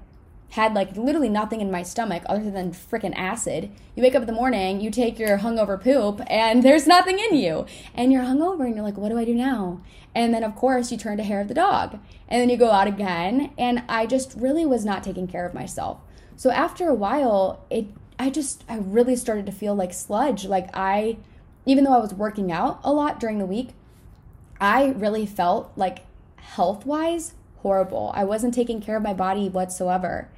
had 0.51 0.75
like 0.75 0.97
literally 0.97 1.29
nothing 1.29 1.61
in 1.61 1.71
my 1.71 1.83
stomach 1.83 2.23
other 2.27 2.51
than 2.51 2.73
freaking 2.73 3.15
acid. 3.15 3.71
You 3.95 4.03
wake 4.03 4.15
up 4.15 4.23
in 4.23 4.27
the 4.27 4.33
morning, 4.33 4.81
you 4.81 4.91
take 4.91 5.19
your 5.19 5.39
hungover 5.39 5.81
poop, 5.81 6.23
and 6.29 6.63
there's 6.65 6.87
nothing 6.87 7.19
in 7.19 7.37
you. 7.37 7.67
And 7.95 8.13
you're 8.13 8.25
hungover 8.25 8.65
and 8.65 8.75
you're 8.75 8.85
like, 8.85 8.97
what 8.97 9.11
do 9.11 9.19
I 9.19 9.25
do 9.25 9.35
now? 9.35 9.83
And 10.15 10.33
then, 10.33 10.43
of 10.43 10.57
course, 10.57 10.91
you 10.91 10.99
turn 10.99 11.19
to 11.19 11.23
hair 11.23 11.41
of 11.41 11.49
the 11.49 11.55
dog. 11.55 11.99
And 12.29 12.41
then 12.41 12.49
you 12.49 12.57
go 12.57 12.71
out 12.71 12.89
again. 12.89 13.53
And 13.59 13.83
I 13.89 14.07
just 14.07 14.35
really 14.37 14.65
was 14.65 14.85
not 14.85 15.05
taking 15.05 15.29
care 15.29 15.47
of 15.47 15.55
myself. 15.55 16.01
So 16.37 16.51
after 16.51 16.89
a 16.89 16.95
while, 16.95 17.65
it, 17.69 17.87
I 18.19 18.31
just, 18.31 18.65
I 18.69 18.79
really 18.79 19.17
started 19.17 19.47
to 19.47 19.53
feel 19.53 19.75
like 19.75 19.93
sludge. 19.93 20.47
Like 20.47 20.71
I, 20.75 21.19
even 21.67 21.85
though 21.85 21.95
I 21.95 21.99
was 21.99 22.15
working 22.15 22.51
out 22.51 22.81
a 22.83 22.93
lot 22.93 23.21
during 23.21 23.39
the 23.39 23.47
week, 23.47 23.71
I 24.61 24.87
really 24.87 25.27
felt 25.27 25.71
like 25.77 26.07
health 26.37 26.87
wise 26.87 27.35
horrible. 27.63 28.13
I 28.15 28.25
wasn't 28.25 28.55
taking 28.55 28.81
care 28.81 28.97
of 28.97 29.03
my 29.03 29.15
body 29.15 29.49
whatsoever. 29.49 30.29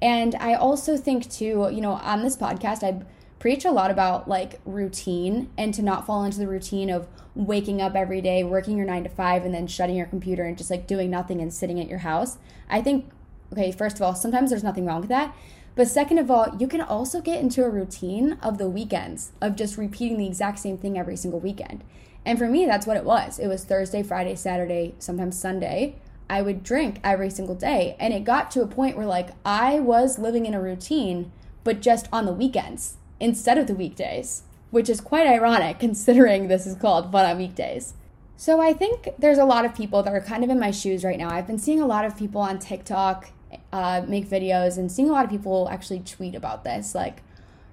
And 0.00 0.34
I 0.36 0.54
also 0.54 0.96
think, 0.96 1.30
too, 1.30 1.68
you 1.72 1.80
know, 1.80 1.92
on 1.92 2.22
this 2.22 2.36
podcast, 2.36 2.82
I 2.82 3.04
preach 3.38 3.64
a 3.64 3.70
lot 3.70 3.90
about 3.90 4.28
like 4.28 4.60
routine 4.64 5.48
and 5.56 5.72
to 5.74 5.82
not 5.82 6.06
fall 6.06 6.24
into 6.24 6.38
the 6.38 6.48
routine 6.48 6.90
of 6.90 7.06
waking 7.34 7.80
up 7.80 7.94
every 7.94 8.20
day, 8.20 8.42
working 8.42 8.76
your 8.76 8.86
nine 8.86 9.04
to 9.04 9.10
five, 9.10 9.44
and 9.44 9.54
then 9.54 9.66
shutting 9.66 9.96
your 9.96 10.06
computer 10.06 10.44
and 10.44 10.58
just 10.58 10.70
like 10.70 10.86
doing 10.86 11.10
nothing 11.10 11.40
and 11.40 11.52
sitting 11.52 11.80
at 11.80 11.88
your 11.88 12.00
house. 12.00 12.38
I 12.68 12.82
think, 12.82 13.08
okay, 13.52 13.70
first 13.70 13.96
of 13.96 14.02
all, 14.02 14.14
sometimes 14.14 14.50
there's 14.50 14.64
nothing 14.64 14.86
wrong 14.86 15.00
with 15.00 15.08
that. 15.10 15.34
But 15.76 15.86
second 15.86 16.18
of 16.18 16.30
all, 16.30 16.56
you 16.58 16.66
can 16.66 16.80
also 16.80 17.20
get 17.20 17.40
into 17.40 17.64
a 17.64 17.70
routine 17.70 18.32
of 18.42 18.58
the 18.58 18.68
weekends, 18.68 19.30
of 19.40 19.54
just 19.54 19.78
repeating 19.78 20.18
the 20.18 20.26
exact 20.26 20.58
same 20.58 20.76
thing 20.76 20.98
every 20.98 21.16
single 21.16 21.38
weekend. 21.38 21.84
And 22.24 22.36
for 22.36 22.48
me, 22.48 22.66
that's 22.66 22.86
what 22.86 22.96
it 22.96 23.04
was. 23.04 23.38
It 23.38 23.46
was 23.46 23.64
Thursday, 23.64 24.02
Friday, 24.02 24.34
Saturday, 24.34 24.96
sometimes 24.98 25.38
Sunday 25.38 25.94
I 26.30 26.42
would 26.42 26.62
drink 26.62 27.00
every 27.02 27.30
single 27.30 27.54
day. 27.54 27.96
And 27.98 28.12
it 28.12 28.24
got 28.24 28.50
to 28.52 28.62
a 28.62 28.66
point 28.66 28.96
where, 28.96 29.06
like, 29.06 29.30
I 29.44 29.80
was 29.80 30.18
living 30.18 30.46
in 30.46 30.54
a 30.54 30.60
routine, 30.60 31.32
but 31.64 31.80
just 31.80 32.08
on 32.12 32.26
the 32.26 32.32
weekends 32.32 32.96
instead 33.20 33.58
of 33.58 33.66
the 33.66 33.74
weekdays, 33.74 34.42
which 34.70 34.88
is 34.88 35.00
quite 35.00 35.26
ironic 35.26 35.78
considering 35.80 36.48
this 36.48 36.66
is 36.66 36.76
called 36.76 37.10
Fun 37.10 37.26
on 37.26 37.38
Weekdays. 37.38 37.94
So 38.36 38.60
I 38.60 38.72
think 38.72 39.08
there's 39.18 39.38
a 39.38 39.44
lot 39.44 39.64
of 39.64 39.74
people 39.74 40.02
that 40.04 40.14
are 40.14 40.20
kind 40.20 40.44
of 40.44 40.50
in 40.50 40.60
my 40.60 40.70
shoes 40.70 41.04
right 41.04 41.18
now. 41.18 41.30
I've 41.30 41.46
been 41.46 41.58
seeing 41.58 41.80
a 41.80 41.86
lot 41.86 42.04
of 42.04 42.16
people 42.16 42.40
on 42.40 42.60
TikTok 42.60 43.30
uh, 43.72 44.02
make 44.06 44.28
videos 44.28 44.78
and 44.78 44.92
seeing 44.92 45.08
a 45.08 45.12
lot 45.12 45.24
of 45.24 45.30
people 45.30 45.68
actually 45.70 46.00
tweet 46.00 46.36
about 46.36 46.62
this. 46.62 46.94
Like, 46.94 47.22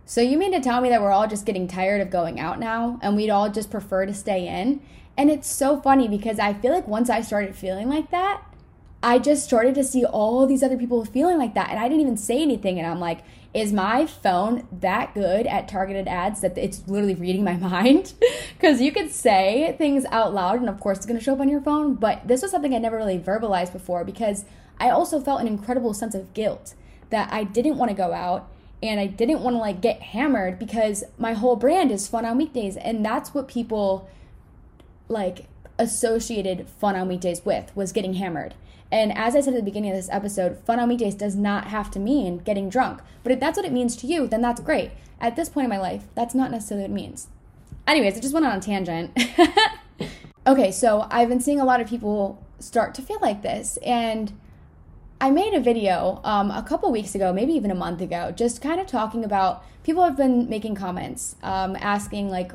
so 0.05 0.21
you 0.21 0.37
mean 0.37 0.51
to 0.53 0.59
tell 0.59 0.81
me 0.81 0.89
that 0.89 1.01
we're 1.01 1.11
all 1.11 1.27
just 1.27 1.45
getting 1.45 1.67
tired 1.67 2.01
of 2.01 2.09
going 2.09 2.39
out 2.39 2.59
now 2.59 2.99
and 3.03 3.15
we'd 3.15 3.29
all 3.29 3.49
just 3.49 3.69
prefer 3.69 4.05
to 4.05 4.13
stay 4.13 4.47
in? 4.47 4.81
And 5.17 5.29
it's 5.29 5.47
so 5.47 5.79
funny 5.79 6.07
because 6.07 6.39
I 6.39 6.53
feel 6.53 6.73
like 6.73 6.87
once 6.87 7.09
I 7.09 7.21
started 7.21 7.55
feeling 7.55 7.89
like 7.89 8.11
that, 8.11 8.41
I 9.01 9.19
just 9.19 9.43
started 9.43 9.75
to 9.75 9.83
see 9.83 10.03
all 10.03 10.47
these 10.47 10.63
other 10.63 10.77
people 10.77 11.05
feeling 11.05 11.37
like 11.37 11.53
that. 11.53 11.69
And 11.69 11.79
I 11.79 11.87
didn't 11.87 12.01
even 12.01 12.17
say 12.17 12.41
anything. 12.41 12.79
And 12.79 12.87
I'm 12.87 12.99
like, 12.99 13.19
is 13.53 13.71
my 13.71 14.05
phone 14.05 14.67
that 14.71 15.13
good 15.13 15.47
at 15.47 15.67
targeted 15.67 16.07
ads 16.07 16.41
that 16.41 16.57
it's 16.57 16.85
literally 16.87 17.15
reading 17.15 17.43
my 17.43 17.53
mind? 17.57 18.13
Because 18.53 18.81
you 18.81 18.91
could 18.91 19.11
say 19.11 19.75
things 19.77 20.05
out 20.05 20.33
loud, 20.33 20.59
and 20.59 20.67
of 20.67 20.79
course, 20.79 20.97
it's 20.97 21.05
going 21.05 21.19
to 21.19 21.23
show 21.23 21.33
up 21.33 21.39
on 21.39 21.49
your 21.49 21.61
phone. 21.61 21.95
But 21.95 22.27
this 22.27 22.41
was 22.41 22.51
something 22.51 22.73
I 22.73 22.79
never 22.79 22.97
really 22.97 23.19
verbalized 23.19 23.71
before 23.71 24.03
because 24.03 24.43
I 24.79 24.89
also 24.89 25.21
felt 25.21 25.39
an 25.39 25.47
incredible 25.47 25.93
sense 25.93 26.15
of 26.15 26.33
guilt 26.33 26.73
that 27.11 27.31
I 27.31 27.43
didn't 27.43 27.77
want 27.77 27.89
to 27.91 27.95
go 27.95 28.11
out 28.11 28.49
and 28.83 28.99
I 28.99 29.07
didn't 29.07 29.41
want 29.41 29.55
to 29.55 29.59
like 29.59 29.81
get 29.81 30.01
hammered 30.01 30.59
because 30.59 31.03
my 31.17 31.33
whole 31.33 31.55
brand 31.55 31.91
is 31.91 32.07
fun 32.07 32.25
on 32.25 32.37
weekdays. 32.37 32.75
And 32.75 33.05
that's 33.05 33.33
what 33.33 33.47
people 33.47 34.09
like 35.07 35.47
associated 35.77 36.67
fun 36.67 36.95
on 36.95 37.07
weekdays 37.07 37.43
with 37.43 37.75
was 37.75 37.91
getting 37.91 38.15
hammered. 38.15 38.55
And 38.91 39.17
as 39.17 39.35
I 39.35 39.41
said 39.41 39.53
at 39.53 39.57
the 39.57 39.63
beginning 39.63 39.91
of 39.91 39.97
this 39.97 40.09
episode, 40.11 40.59
fun 40.59 40.79
on 40.79 40.89
weekdays 40.89 41.15
does 41.15 41.35
not 41.35 41.67
have 41.67 41.91
to 41.91 41.99
mean 41.99 42.37
getting 42.39 42.69
drunk. 42.69 43.01
But 43.23 43.31
if 43.31 43.39
that's 43.39 43.57
what 43.57 43.65
it 43.65 43.73
means 43.73 43.95
to 43.97 44.07
you, 44.07 44.27
then 44.27 44.41
that's 44.41 44.61
great. 44.61 44.91
At 45.19 45.35
this 45.35 45.49
point 45.49 45.65
in 45.65 45.69
my 45.69 45.79
life, 45.79 46.03
that's 46.13 46.35
not 46.35 46.51
necessarily 46.51 46.83
what 46.83 46.91
it 46.91 46.93
means. 46.93 47.27
Anyways, 47.87 48.17
I 48.17 48.19
just 48.19 48.33
went 48.33 48.45
on 48.45 48.57
a 48.57 48.61
tangent. 48.61 49.17
okay, 50.47 50.71
so 50.71 51.07
I've 51.09 51.29
been 51.29 51.39
seeing 51.39 51.59
a 51.59 51.65
lot 51.65 51.81
of 51.81 51.87
people 51.87 52.43
start 52.59 52.93
to 52.95 53.01
feel 53.01 53.19
like 53.21 53.41
this. 53.41 53.77
And 53.77 54.31
I 55.19 55.31
made 55.31 55.53
a 55.53 55.59
video 55.59 56.19
um, 56.23 56.51
a 56.51 56.63
couple 56.63 56.91
weeks 56.91 57.15
ago, 57.15 57.31
maybe 57.31 57.53
even 57.53 57.71
a 57.71 57.75
month 57.75 58.01
ago, 58.01 58.31
just 58.31 58.61
kind 58.61 58.79
of 58.79 58.87
talking 58.87 59.23
about 59.23 59.63
people 59.83 60.03
have 60.03 60.17
been 60.17 60.49
making 60.49 60.75
comments, 60.75 61.35
um, 61.41 61.75
asking 61.79 62.29
like 62.29 62.51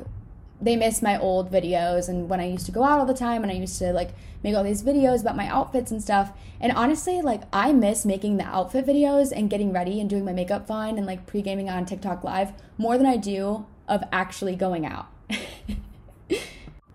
they 0.61 0.75
miss 0.75 1.01
my 1.01 1.19
old 1.19 1.51
videos 1.51 2.07
and 2.07 2.29
when 2.29 2.39
I 2.39 2.47
used 2.47 2.65
to 2.67 2.71
go 2.71 2.83
out 2.83 2.99
all 2.99 3.05
the 3.05 3.13
time 3.13 3.43
and 3.43 3.51
I 3.51 3.55
used 3.55 3.79
to 3.79 3.91
like 3.91 4.11
make 4.43 4.55
all 4.55 4.63
these 4.63 4.83
videos 4.83 5.21
about 5.21 5.35
my 5.35 5.47
outfits 5.47 5.91
and 5.91 6.01
stuff. 6.01 6.31
And 6.59 6.71
honestly, 6.71 7.21
like 7.21 7.43
I 7.51 7.73
miss 7.73 8.05
making 8.05 8.37
the 8.37 8.45
outfit 8.45 8.85
videos 8.85 9.31
and 9.35 9.49
getting 9.49 9.73
ready 9.73 9.99
and 9.99 10.09
doing 10.09 10.25
my 10.25 10.33
makeup 10.33 10.67
fine 10.67 10.97
and 10.97 11.07
like 11.07 11.25
pre-gaming 11.25 11.69
on 11.69 11.85
TikTok 11.85 12.23
live 12.23 12.53
more 12.77 12.97
than 12.97 13.07
I 13.07 13.17
do 13.17 13.65
of 13.87 14.03
actually 14.11 14.55
going 14.55 14.85
out. 14.85 15.07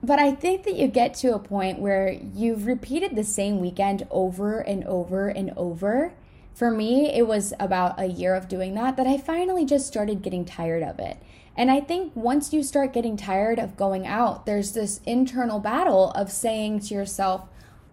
but 0.03 0.19
I 0.19 0.33
think 0.33 0.65
that 0.65 0.77
you 0.77 0.87
get 0.87 1.15
to 1.15 1.35
a 1.35 1.39
point 1.39 1.79
where 1.79 2.11
you've 2.11 2.67
repeated 2.67 3.17
the 3.17 3.25
same 3.25 3.61
weekend 3.61 4.07
over 4.11 4.61
and 4.61 4.85
over 4.85 5.29
and 5.29 5.53
over. 5.57 6.15
For 6.55 6.71
me, 6.71 7.13
it 7.13 7.27
was 7.27 7.53
about 7.61 8.01
a 8.01 8.07
year 8.07 8.35
of 8.35 8.49
doing 8.49 8.75
that 8.75 8.97
that 8.97 9.07
I 9.07 9.19
finally 9.19 9.67
just 9.67 9.87
started 9.87 10.23
getting 10.23 10.45
tired 10.45 10.83
of 10.83 10.99
it. 10.99 11.19
And 11.57 11.71
I 11.71 11.81
think 11.81 12.15
once 12.15 12.53
you 12.53 12.63
start 12.63 12.93
getting 12.93 13.17
tired 13.17 13.59
of 13.59 13.77
going 13.77 14.07
out, 14.07 14.45
there's 14.45 14.73
this 14.73 15.01
internal 15.07 15.59
battle 15.59 16.11
of 16.11 16.31
saying 16.31 16.81
to 16.81 16.95
yourself, 16.95 17.49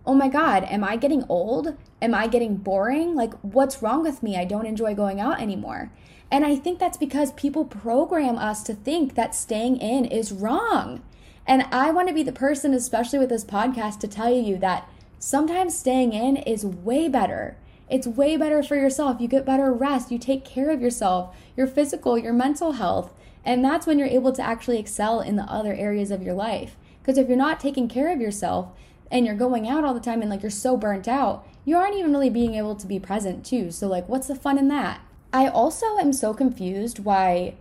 oh 0.05 0.14
my 0.14 0.28
God, 0.28 0.66
am 0.66 0.84
I 0.84 0.97
getting 0.97 1.24
old? 1.30 1.78
Am 2.01 2.14
I 2.14 2.28
getting 2.28 2.57
boring? 2.57 3.16
Like, 3.16 3.34
what's 3.41 3.82
wrong 3.82 4.03
with 4.03 4.22
me? 4.22 4.36
I 4.36 4.43
don't 4.43 4.66
enjoy 4.66 4.93
going 4.95 5.22
out 5.22 5.39
anymore. 5.39 5.91
And 6.30 6.45
I 6.45 6.55
think 6.55 6.80
that's 6.80 6.97
because 6.97 7.32
people 7.34 7.64
program 7.64 8.38
us 8.38 8.64
to 8.64 8.74
think 8.74 9.16
that 9.16 9.36
staying 9.36 9.78
in 9.78 10.03
is 10.05 10.32
wrong. 10.32 11.01
And 11.45 11.64
I 11.72 11.91
want 11.91 12.07
to 12.07 12.14
be 12.14 12.24
the 12.24 12.32
person, 12.32 12.74
especially 12.74 13.20
with 13.20 13.30
this 13.30 13.45
podcast, 13.45 13.99
to 13.99 14.07
tell 14.07 14.34
you 14.34 14.57
that 14.57 14.89
sometimes 15.20 15.78
staying 15.78 16.11
in 16.11 16.38
is 16.38 16.66
way 16.66 17.07
better. 17.07 17.57
It's 17.89 18.07
way 18.07 18.36
better 18.36 18.64
for 18.64 18.76
yourself. 18.76 19.22
You 19.22 19.28
get 19.28 19.45
better 19.45 19.72
rest. 19.72 20.11
You 20.11 20.18
take 20.18 20.43
care 20.43 20.72
of 20.72 20.82
yourself, 20.82 21.36
your 21.55 21.68
physical, 21.68 22.18
your 22.18 22.34
mental 22.34 22.74
health. 22.74 23.14
And 23.46 23.64
that's 23.64 23.86
when 23.86 24.00
you're 24.00 24.08
able 24.08 24.32
to 24.34 24.41
actually 24.41 24.80
excel 24.80 25.20
in 25.20 25.36
the 25.36 25.44
other 25.44 25.74
areas 25.74 26.12
of 26.12 26.24
your 26.24 26.34
life. 26.34 26.76
Because 27.02 27.18
if 27.18 27.28
you're 27.28 27.38
not 27.38 27.60
taking 27.60 27.88
care 27.88 28.12
of 28.12 28.22
yourself 28.22 28.70
and 29.12 29.26
you're 29.26 29.36
going 29.36 29.68
out 29.68 29.84
all 29.84 29.94
the 29.94 30.00
time 30.00 30.22
and 30.22 30.30
like 30.30 30.41
you're 30.41 30.50
so 30.50 30.78
burnt 30.78 31.08
out, 31.08 31.46
you 31.66 31.78
aren't 31.78 31.96
even 31.96 32.12
really 32.12 32.30
being 32.30 32.56
able 32.56 32.76
to 32.76 32.88
be 32.88 33.00
present 33.00 33.46
too. 33.46 33.72
So, 33.72 33.88
like, 33.88 34.08
what's 34.08 34.28
the 34.28 34.36
fun 34.36 34.58
in 34.58 34.68
that? 34.70 35.02
I 35.32 35.48
also 35.48 35.98
am 35.98 36.14
so 36.14 36.34
confused 36.34 37.00
why 37.00 37.56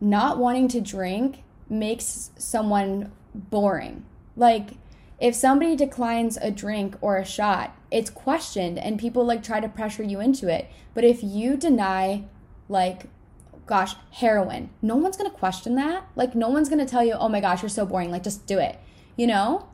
not 0.00 0.38
wanting 0.38 0.68
to 0.68 0.80
drink 0.80 1.42
makes 1.68 2.30
someone 2.36 3.12
boring. 3.34 4.04
Like, 4.36 4.72
if 5.18 5.34
somebody 5.34 5.76
declines 5.76 6.36
a 6.36 6.50
drink 6.50 6.96
or 7.00 7.16
a 7.16 7.24
shot, 7.24 7.74
it's 7.90 8.10
questioned 8.10 8.78
and 8.78 8.98
people 8.98 9.24
like 9.24 9.42
try 9.42 9.60
to 9.60 9.68
pressure 9.68 10.02
you 10.02 10.20
into 10.20 10.48
it. 10.48 10.68
But 10.92 11.04
if 11.04 11.22
you 11.22 11.56
deny, 11.56 12.24
like, 12.68 13.06
gosh, 13.66 13.94
heroin, 14.12 14.70
no 14.80 14.96
one's 14.96 15.16
gonna 15.16 15.30
question 15.30 15.74
that. 15.74 16.06
Like, 16.14 16.34
no 16.34 16.48
one's 16.48 16.68
gonna 16.68 16.86
tell 16.86 17.04
you, 17.04 17.14
oh 17.14 17.28
my 17.28 17.40
gosh, 17.40 17.62
you're 17.62 17.68
so 17.68 17.84
boring, 17.84 18.10
like, 18.10 18.22
just 18.22 18.46
do 18.46 18.58
it. 18.58 18.78
You 19.16 19.26
know? 19.26 19.68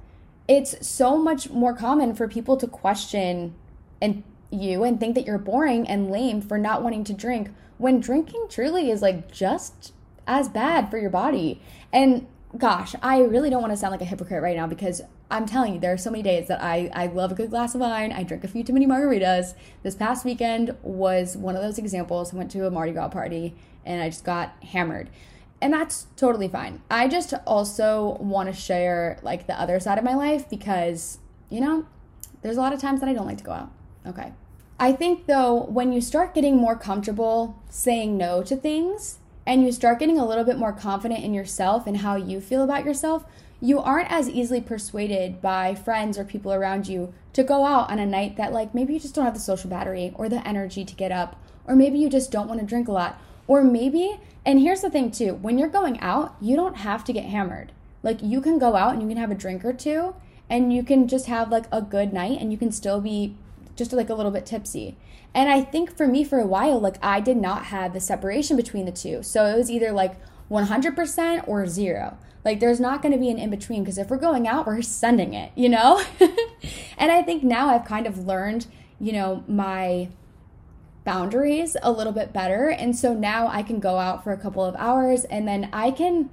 It's 0.49 0.87
so 0.87 1.17
much 1.17 1.51
more 1.51 1.75
common 1.75 2.15
for 2.15 2.27
people 2.27 2.57
to 2.57 2.67
question 2.67 3.55
and 4.01 4.25
you 4.51 4.85
and 4.85 5.01
think 5.01 5.15
that 5.15 5.25
you're 5.25 5.39
boring 5.39 5.89
and 5.89 6.11
lame 6.11 6.43
for 6.43 6.59
not 6.59 6.83
wanting 6.83 7.05
to 7.05 7.13
drink 7.13 7.51
when 7.79 8.01
drinking 8.01 8.47
truly 8.49 8.91
is 8.91 9.03
like 9.03 9.31
just 9.31 9.93
as 10.27 10.49
bad 10.49 10.91
for 10.91 10.99
your 10.99 11.11
body. 11.11 11.61
And 11.93 12.27
gosh, 12.57 12.95
I 13.03 13.21
really 13.21 13.51
don't 13.51 13.63
want 13.63 13.73
to 13.73 13.77
sound 13.77 13.93
like 13.93 14.03
a 14.03 14.05
hypocrite 14.05 14.43
right 14.43 14.57
now 14.57 14.67
because 14.67 15.01
I'm 15.31 15.47
telling 15.47 15.75
you, 15.75 15.81
there 15.81 15.93
are 15.93 15.99
so 15.99 16.11
many 16.11 16.23
days 16.23 16.49
that 16.49 16.63
I, 16.63 16.91
I 16.93 17.07
love 17.07 17.33
a 17.33 17.35
good 17.35 17.51
glass 17.51 17.75
of 17.75 17.81
wine. 17.81 18.13
I 18.13 18.23
drink 18.23 18.45
a 18.45 18.49
few 18.49 18.63
too 18.63 18.75
many 18.75 18.87
margaritas. 18.87 19.55
This 19.83 19.95
past 19.95 20.25
weekend 20.27 20.77
was 20.83 21.37
one 21.37 21.57
of 21.57 21.63
those 21.63 21.79
examples. 21.79 22.35
I 22.35 22.37
went 22.37 22.51
to 22.51 22.67
a 22.67 22.71
Mardi 22.71 22.93
Gras 22.93 23.09
party 23.09 23.55
and 23.85 24.03
I 24.03 24.09
just 24.09 24.25
got 24.25 24.53
hammered. 24.63 25.11
And 25.61 25.73
that's 25.73 26.07
totally 26.17 26.49
fine. 26.49 26.83
I 26.91 27.07
just 27.07 27.35
also 27.47 28.17
want 28.21 28.49
to 28.49 28.55
share 28.55 29.19
like 29.23 29.47
the 29.47 29.59
other 29.61 29.79
side 29.79 29.99
of 29.99 30.05
my 30.05 30.15
life 30.15 30.51
because, 30.51 31.19
you 31.49 31.61
know, 31.61 31.87
there's 32.43 32.57
a 32.57 32.61
lot 32.61 32.73
of 32.73 32.81
times 32.81 33.01
that 33.01 33.09
I 33.09 33.13
don't 33.13 33.27
like 33.27 33.39
to 33.39 33.45
go 33.45 33.53
out. 33.53 33.71
Okay. 34.07 34.33
I 34.81 34.93
think 34.93 35.27
though, 35.27 35.63
when 35.67 35.93
you 35.93 36.01
start 36.01 36.35
getting 36.35 36.57
more 36.57 36.75
comfortable 36.75 37.63
saying 37.69 38.17
no 38.17 38.43
to 38.43 38.57
things 38.57 39.19
and 39.47 39.63
you 39.63 39.71
start 39.71 40.01
getting 40.01 40.19
a 40.19 40.27
little 40.27 40.45
bit 40.45 40.59
more 40.59 40.73
confident 40.73 41.23
in 41.23 41.33
yourself 41.33 41.87
and 41.87 41.99
how 41.99 42.17
you 42.17 42.41
feel 42.41 42.65
about 42.65 42.85
yourself, 42.85 43.25
you 43.61 43.79
aren't 43.79 44.11
as 44.11 44.29
easily 44.29 44.61
persuaded 44.61 45.41
by 45.41 45.73
friends 45.73 46.19
or 46.19 46.25
people 46.25 46.53
around 46.53 46.89
you 46.89 47.15
to 47.33 47.45
go 47.45 47.65
out 47.65 47.89
on 47.89 48.01
a 48.01 48.07
night 48.07 48.37
that, 48.37 48.53
like, 48.53 48.75
maybe 48.75 48.93
you 48.93 48.99
just 48.99 49.15
don't 49.15 49.25
have 49.25 49.35
the 49.35 49.41
social 49.41 49.71
battery 49.71 50.13
or 50.17 50.29
the 50.29 50.47
energy 50.47 50.85
to 50.85 50.95
get 50.97 51.13
up, 51.13 51.41
or 51.65 51.77
maybe 51.77 51.97
you 51.97 52.11
just 52.11 52.33
don't 52.33 52.49
want 52.49 52.59
to 52.59 52.67
drink 52.67 52.89
a 52.89 52.93
lot, 52.93 53.21
or 53.53 53.63
maybe, 53.63 54.19
and 54.47 54.61
here's 54.61 54.81
the 54.81 54.89
thing 54.89 55.11
too, 55.11 55.35
when 55.35 55.59
you're 55.59 55.69
going 55.69 56.01
out, 56.01 56.35
you 56.41 56.57
don't 56.57 56.79
have 56.79 57.05
to 57.05 57.13
get 57.13 57.27
hammered. 57.27 57.71
Like, 58.03 58.23
you 58.23 58.41
can 58.41 58.59
go 58.59 58.77
out 58.77 58.95
and 58.95 59.03
you 59.03 59.09
can 59.09 59.19
have 59.19 59.31
a 59.31 59.35
drink 59.35 59.63
or 59.63 59.75
two, 59.75 60.15
and 60.49 60.73
you 60.73 60.83
can 60.83 61.07
just 61.07 61.27
have 61.27 61.51
like 61.51 61.67
a 61.71 61.83
good 61.83 62.15
night, 62.15 62.41
and 62.41 62.51
you 62.51 62.57
can 62.57 62.73
still 62.73 62.99
be 62.99 63.37
just 63.77 63.93
like 63.93 64.09
a 64.09 64.15
little 64.15 64.33
bit 64.33 64.47
tipsy. 64.47 64.97
And 65.35 65.51
I 65.51 65.61
think 65.61 65.95
for 65.95 66.09
me, 66.09 66.25
for 66.25 66.41
a 66.41 66.47
while, 66.47 66.81
like 66.81 66.97
I 67.03 67.21
did 67.21 67.37
not 67.37 67.67
have 67.67 67.93
the 67.93 68.01
separation 68.01 68.57
between 68.57 68.87
the 68.87 68.93
two. 68.93 69.23
So 69.23 69.45
it 69.45 69.57
was 69.57 69.71
either 69.71 69.93
like 69.93 70.17
100% 70.51 71.47
or 71.47 71.67
zero. 71.67 72.17
Like 72.47 72.59
there's 72.59 72.81
not 72.81 73.03
going 73.03 73.13
to 73.13 73.19
be 73.19 73.31
an 73.31 73.39
in 73.39 73.51
between 73.51 73.83
because 73.83 73.99
if 73.99 74.09
we're 74.09 74.17
going 74.17 74.49
out, 74.49 74.67
we're 74.67 74.81
sending 74.81 75.35
it, 75.35 75.53
you 75.55 75.69
know? 75.69 76.03
and 76.99 77.13
I 77.13 77.21
think 77.21 77.43
now 77.43 77.69
I've 77.69 77.85
kind 77.85 78.07
of 78.07 78.27
learned, 78.27 78.67
you 78.99 79.13
know, 79.13 79.45
my 79.47 80.09
boundaries 81.05 81.77
a 81.83 81.91
little 81.91 82.13
bit 82.13 82.33
better. 82.33 82.69
And 82.69 82.97
so 82.97 83.15
now 83.15 83.49
I 83.49 83.63
can 83.63 83.81
go 83.81 83.99
out 83.99 84.23
for 84.23 84.33
a 84.33 84.37
couple 84.37 84.65
of 84.65 84.77
hours 84.77 85.25
and 85.25 85.47
then 85.47 85.69
I 85.73 85.91
can 85.91 86.31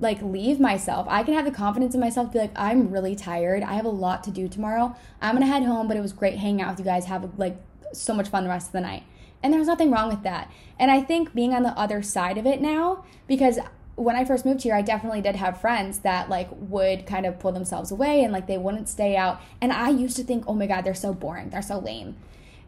like 0.00 0.20
leave 0.20 0.58
myself. 0.58 1.06
I 1.08 1.22
can 1.22 1.34
have 1.34 1.44
the 1.44 1.50
confidence 1.50 1.94
in 1.94 2.00
myself 2.00 2.28
to 2.28 2.32
be 2.32 2.38
like, 2.40 2.52
I'm 2.56 2.90
really 2.90 3.14
tired. 3.14 3.62
I 3.62 3.74
have 3.74 3.84
a 3.84 3.90
lot 3.90 4.24
to 4.24 4.30
do 4.30 4.48
tomorrow. 4.48 4.96
I'm 5.20 5.34
gonna 5.34 5.46
head 5.46 5.62
home, 5.62 5.88
but 5.88 5.96
it 5.96 6.00
was 6.00 6.12
great 6.12 6.38
hanging 6.38 6.60
out 6.60 6.72
with 6.72 6.80
you 6.80 6.84
guys. 6.84 7.06
Have 7.06 7.38
like 7.38 7.56
so 7.92 8.12
much 8.12 8.28
fun 8.28 8.42
the 8.44 8.50
rest 8.50 8.68
of 8.68 8.72
the 8.72 8.80
night. 8.80 9.04
And 9.42 9.52
there's 9.52 9.66
nothing 9.66 9.90
wrong 9.90 10.08
with 10.08 10.22
that. 10.22 10.50
And 10.78 10.90
I 10.90 11.00
think 11.00 11.34
being 11.34 11.54
on 11.54 11.62
the 11.62 11.76
other 11.78 12.02
side 12.02 12.38
of 12.38 12.46
it 12.46 12.60
now, 12.60 13.04
because 13.26 13.58
when 13.94 14.16
I 14.16 14.24
first 14.24 14.44
moved 14.44 14.62
here, 14.62 14.74
I 14.74 14.82
definitely 14.82 15.20
did 15.20 15.36
have 15.36 15.60
friends 15.60 16.00
that 16.00 16.28
like 16.28 16.48
would 16.52 17.06
kind 17.06 17.26
of 17.26 17.38
pull 17.38 17.52
themselves 17.52 17.90
away 17.90 18.24
and 18.24 18.32
like 18.32 18.46
they 18.46 18.58
wouldn't 18.58 18.88
stay 18.88 19.16
out. 19.16 19.40
And 19.60 19.72
I 19.72 19.90
used 19.90 20.16
to 20.16 20.24
think, 20.24 20.44
oh 20.46 20.54
my 20.54 20.66
God, 20.66 20.82
they're 20.82 20.94
so 20.94 21.12
boring. 21.12 21.50
They're 21.50 21.62
so 21.62 21.78
lame. 21.78 22.16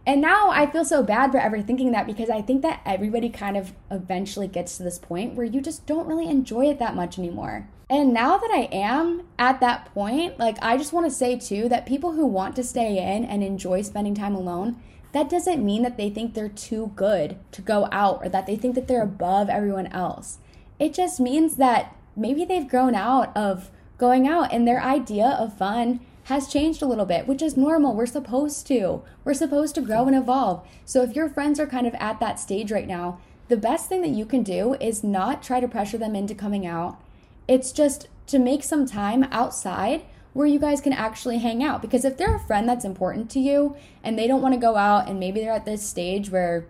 And 0.07 0.20
now 0.20 0.50
I 0.50 0.66
feel 0.66 0.84
so 0.84 1.02
bad 1.02 1.32
for 1.32 1.38
ever 1.38 1.62
thinking 1.62 1.92
that 1.92 2.07
because 2.07 2.28
I 2.28 2.42
think 2.42 2.62
that 2.62 2.82
everybody 2.84 3.30
kind 3.30 3.57
of 3.57 3.72
eventually 3.90 4.48
gets 4.48 4.76
to 4.76 4.82
this 4.82 4.98
point 4.98 5.34
where 5.34 5.46
you 5.46 5.61
just 5.62 5.86
don't 5.86 6.07
really 6.07 6.28
enjoy 6.28 6.66
it 6.66 6.78
that 6.78 6.94
much 6.94 7.18
anymore. 7.18 7.68
And 7.88 8.12
now 8.12 8.36
that 8.36 8.50
I 8.50 8.68
am 8.72 9.22
at 9.38 9.61
that 9.61 9.86
point, 9.94 10.38
like 10.38 10.59
I 10.61 10.76
just 10.76 10.92
want 10.92 11.07
to 11.07 11.11
say 11.11 11.38
too 11.38 11.68
that 11.68 11.86
people 11.86 12.12
who 12.12 12.26
want 12.26 12.57
to 12.57 12.64
stay 12.64 12.98
in 12.98 13.24
and 13.24 13.42
enjoy 13.42 13.82
spending 13.82 14.14
time 14.14 14.34
alone, 14.34 14.76
that 15.12 15.30
doesn't 15.30 15.64
mean 15.64 15.82
that 15.82 15.96
they 15.96 16.11
think 16.11 16.34
they're 16.34 16.48
too 16.48 16.92
good 16.96 17.38
to 17.52 17.62
go 17.62 17.88
out 17.92 18.20
or 18.22 18.28
that 18.28 18.46
they 18.46 18.57
think 18.57 18.74
that 18.74 18.88
they're 18.88 19.02
above 19.02 19.48
everyone 19.48 19.86
else. 19.88 20.38
It 20.78 20.92
just 20.92 21.20
means 21.20 21.57
that 21.57 21.94
maybe 22.16 22.44
they've 22.44 22.68
grown 22.68 22.94
out 22.94 23.34
of 23.36 23.70
going 23.96 24.26
out 24.26 24.52
and 24.52 24.66
their 24.66 24.82
idea 24.82 25.26
of 25.38 25.57
fun 25.57 26.00
has 26.24 26.48
changed 26.48 26.82
a 26.82 26.86
little 26.86 27.04
bit, 27.04 27.26
which 27.26 27.42
is 27.42 27.56
normal. 27.56 27.94
We're 27.94 28.06
supposed 28.06 28.66
to. 28.68 29.02
We're 29.24 29.34
supposed 29.34 29.74
to 29.74 29.82
grow 29.82 30.06
and 30.06 30.16
evolve. 30.16 30.66
So 30.84 31.02
if 31.02 31.14
your 31.14 31.28
friends 31.28 31.60
are 31.60 31.66
kind 31.66 31.86
of 31.86 31.94
at 31.94 32.20
that 32.20 32.40
stage 32.40 32.72
right 32.72 32.86
now, 32.86 33.18
the 33.48 33.56
best 33.56 33.88
thing 33.88 34.00
that 34.00 34.08
you 34.08 34.24
can 34.24 34.42
do 34.42 34.74
is 34.74 35.04
not 35.04 35.42
try 35.42 35.60
to 35.60 35.68
pressure 35.68 35.98
them 35.98 36.16
into 36.16 36.34
coming 36.34 36.66
out. 36.66 36.98
It's 37.46 37.72
just 37.72 38.08
to 38.28 38.38
make 38.38 38.62
some 38.62 38.86
time 38.86 39.24
outside 39.24 40.04
where 40.32 40.46
you 40.46 40.58
guys 40.58 40.80
can 40.80 40.94
actually 40.94 41.38
hang 41.38 41.62
out. 41.62 41.82
Because 41.82 42.04
if 42.06 42.16
they're 42.16 42.36
a 42.36 42.40
friend 42.40 42.68
that's 42.68 42.86
important 42.86 43.30
to 43.30 43.40
you 43.40 43.76
and 44.02 44.18
they 44.18 44.26
don't 44.26 44.42
want 44.42 44.54
to 44.54 44.60
go 44.60 44.76
out 44.76 45.08
and 45.08 45.20
maybe 45.20 45.40
they're 45.40 45.52
at 45.52 45.66
this 45.66 45.86
stage 45.86 46.30
where 46.30 46.66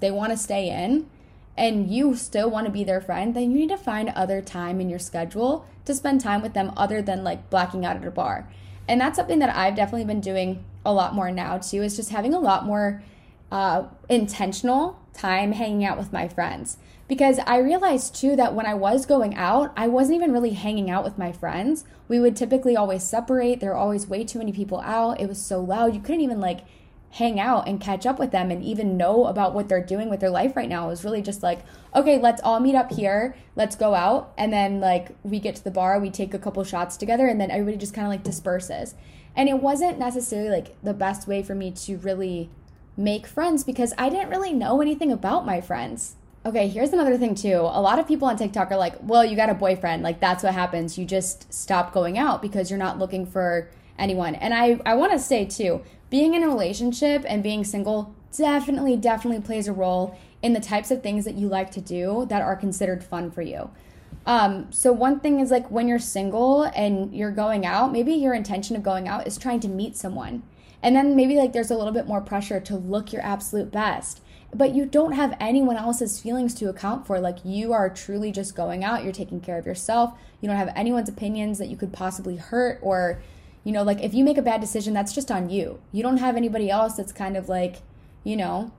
they 0.00 0.10
want 0.10 0.32
to 0.32 0.36
stay 0.38 0.70
in 0.70 1.08
and 1.56 1.90
you 1.90 2.14
still 2.14 2.50
want 2.50 2.66
to 2.66 2.72
be 2.72 2.84
their 2.84 3.00
friend, 3.00 3.34
then 3.34 3.50
you 3.50 3.58
need 3.58 3.68
to 3.68 3.76
find 3.76 4.08
other 4.10 4.40
time 4.40 4.80
in 4.80 4.88
your 4.88 4.98
schedule 4.98 5.66
to 5.84 5.94
spend 5.94 6.20
time 6.20 6.42
with 6.42 6.54
them 6.54 6.72
other 6.76 7.02
than 7.02 7.24
like 7.24 7.50
blacking 7.50 7.84
out 7.84 7.96
at 7.96 8.04
a 8.04 8.10
bar. 8.10 8.48
And 8.88 9.00
that's 9.00 9.16
something 9.16 9.38
that 9.38 9.54
I've 9.54 9.74
definitely 9.74 10.04
been 10.04 10.20
doing 10.20 10.64
a 10.84 10.92
lot 10.92 11.14
more 11.14 11.30
now 11.30 11.58
too, 11.58 11.82
is 11.82 11.96
just 11.96 12.10
having 12.10 12.34
a 12.34 12.38
lot 12.38 12.64
more 12.64 13.02
uh, 13.50 13.84
intentional 14.08 15.00
time 15.12 15.52
hanging 15.52 15.84
out 15.84 15.96
with 15.96 16.12
my 16.12 16.28
friends. 16.28 16.76
Because 17.06 17.38
I 17.46 17.58
realized 17.58 18.14
too 18.14 18.34
that 18.36 18.54
when 18.54 18.66
I 18.66 18.74
was 18.74 19.06
going 19.06 19.34
out, 19.34 19.72
I 19.76 19.88
wasn't 19.88 20.16
even 20.16 20.32
really 20.32 20.50
hanging 20.50 20.90
out 20.90 21.04
with 21.04 21.18
my 21.18 21.32
friends. 21.32 21.84
We 22.08 22.18
would 22.18 22.36
typically 22.36 22.76
always 22.76 23.02
separate. 23.02 23.60
There 23.60 23.70
were 23.70 23.76
always 23.76 24.06
way 24.06 24.24
too 24.24 24.38
many 24.38 24.52
people 24.52 24.80
out. 24.80 25.20
It 25.20 25.28
was 25.28 25.40
so 25.40 25.60
loud. 25.60 25.94
You 25.94 26.00
couldn't 26.00 26.22
even 26.22 26.40
like 26.40 26.60
hang 27.14 27.38
out 27.38 27.68
and 27.68 27.80
catch 27.80 28.04
up 28.06 28.18
with 28.18 28.32
them 28.32 28.50
and 28.50 28.64
even 28.64 28.96
know 28.96 29.26
about 29.26 29.54
what 29.54 29.68
they're 29.68 29.80
doing 29.80 30.10
with 30.10 30.18
their 30.18 30.30
life 30.30 30.56
right 30.56 30.68
now. 30.68 30.86
It 30.86 30.90
was 30.90 31.04
really 31.04 31.22
just 31.22 31.44
like, 31.44 31.60
okay, 31.94 32.18
let's 32.18 32.42
all 32.42 32.58
meet 32.58 32.74
up 32.74 32.90
here, 32.90 33.36
let's 33.54 33.76
go 33.76 33.94
out. 33.94 34.32
And 34.36 34.52
then, 34.52 34.80
like, 34.80 35.14
we 35.22 35.38
get 35.38 35.54
to 35.54 35.62
the 35.62 35.70
bar, 35.70 36.00
we 36.00 36.10
take 36.10 36.34
a 36.34 36.40
couple 36.40 36.64
shots 36.64 36.96
together, 36.96 37.28
and 37.28 37.40
then 37.40 37.52
everybody 37.52 37.76
just 37.76 37.94
kind 37.94 38.04
of 38.04 38.10
like 38.10 38.24
disperses. 38.24 38.96
And 39.36 39.48
it 39.48 39.60
wasn't 39.60 39.96
necessarily 39.96 40.50
like 40.50 40.80
the 40.82 40.92
best 40.92 41.28
way 41.28 41.44
for 41.44 41.54
me 41.54 41.70
to 41.70 41.98
really 41.98 42.50
make 42.96 43.28
friends 43.28 43.62
because 43.62 43.94
I 43.96 44.08
didn't 44.08 44.30
really 44.30 44.52
know 44.52 44.80
anything 44.80 45.12
about 45.12 45.46
my 45.46 45.60
friends. 45.60 46.16
Okay, 46.44 46.66
here's 46.66 46.92
another 46.92 47.16
thing 47.16 47.36
too. 47.36 47.60
A 47.60 47.80
lot 47.80 48.00
of 48.00 48.08
people 48.08 48.26
on 48.26 48.36
TikTok 48.36 48.72
are 48.72 48.76
like, 48.76 48.96
well, 49.02 49.24
you 49.24 49.36
got 49.36 49.50
a 49.50 49.54
boyfriend. 49.54 50.02
Like, 50.02 50.18
that's 50.18 50.42
what 50.42 50.52
happens. 50.52 50.98
You 50.98 51.04
just 51.04 51.52
stop 51.54 51.92
going 51.92 52.18
out 52.18 52.42
because 52.42 52.70
you're 52.70 52.78
not 52.78 52.98
looking 52.98 53.24
for 53.24 53.70
anyone. 53.98 54.34
And 54.34 54.52
I, 54.52 54.80
I 54.84 54.94
want 54.94 55.12
to 55.12 55.18
say 55.18 55.44
too, 55.44 55.82
being 56.10 56.34
in 56.34 56.42
a 56.42 56.48
relationship 56.48 57.24
and 57.26 57.42
being 57.42 57.64
single 57.64 58.14
definitely, 58.36 58.96
definitely 58.96 59.40
plays 59.40 59.68
a 59.68 59.72
role 59.72 60.18
in 60.42 60.52
the 60.52 60.60
types 60.60 60.90
of 60.90 61.02
things 61.02 61.24
that 61.24 61.34
you 61.34 61.48
like 61.48 61.70
to 61.70 61.80
do 61.80 62.26
that 62.28 62.42
are 62.42 62.56
considered 62.56 63.02
fun 63.02 63.30
for 63.30 63.42
you. 63.42 63.70
Um, 64.26 64.72
so 64.72 64.92
one 64.92 65.20
thing 65.20 65.40
is 65.40 65.50
like 65.50 65.70
when 65.70 65.88
you're 65.88 65.98
single 65.98 66.62
and 66.62 67.14
you're 67.14 67.30
going 67.30 67.66
out, 67.66 67.92
maybe 67.92 68.12
your 68.12 68.34
intention 68.34 68.76
of 68.76 68.82
going 68.82 69.08
out 69.08 69.26
is 69.26 69.36
trying 69.36 69.60
to 69.60 69.68
meet 69.68 69.96
someone. 69.96 70.42
And 70.82 70.94
then 70.94 71.16
maybe 71.16 71.36
like 71.36 71.52
there's 71.52 71.70
a 71.70 71.76
little 71.76 71.92
bit 71.92 72.06
more 72.06 72.20
pressure 72.20 72.60
to 72.60 72.76
look 72.76 73.12
your 73.12 73.22
absolute 73.22 73.70
best. 73.70 74.20
But 74.54 74.74
you 74.74 74.86
don't 74.86 75.12
have 75.12 75.36
anyone 75.40 75.76
else's 75.76 76.20
feelings 76.20 76.54
to 76.56 76.68
account 76.68 77.06
for. 77.06 77.18
Like 77.18 77.38
you 77.44 77.72
are 77.72 77.90
truly 77.90 78.30
just 78.30 78.54
going 78.54 78.84
out, 78.84 79.02
you're 79.02 79.12
taking 79.12 79.40
care 79.40 79.58
of 79.58 79.66
yourself. 79.66 80.14
You 80.40 80.48
don't 80.48 80.58
have 80.58 80.72
anyone's 80.76 81.08
opinions 81.08 81.58
that 81.58 81.68
you 81.68 81.76
could 81.76 81.92
possibly 81.92 82.36
hurt 82.36 82.78
or 82.82 83.20
you 83.64 83.72
know, 83.72 83.82
like 83.82 84.02
if 84.02 84.14
you 84.14 84.22
make 84.22 84.38
a 84.38 84.42
bad 84.42 84.60
decision, 84.60 84.94
that's 84.94 85.14
just 85.14 85.30
on 85.30 85.50
you. 85.50 85.80
You 85.90 86.02
don't 86.02 86.18
have 86.18 86.36
anybody 86.36 86.70
else 86.70 86.94
that's 86.94 87.12
kind 87.12 87.36
of 87.36 87.48
like, 87.48 87.76
you 88.22 88.36
know, 88.36 88.70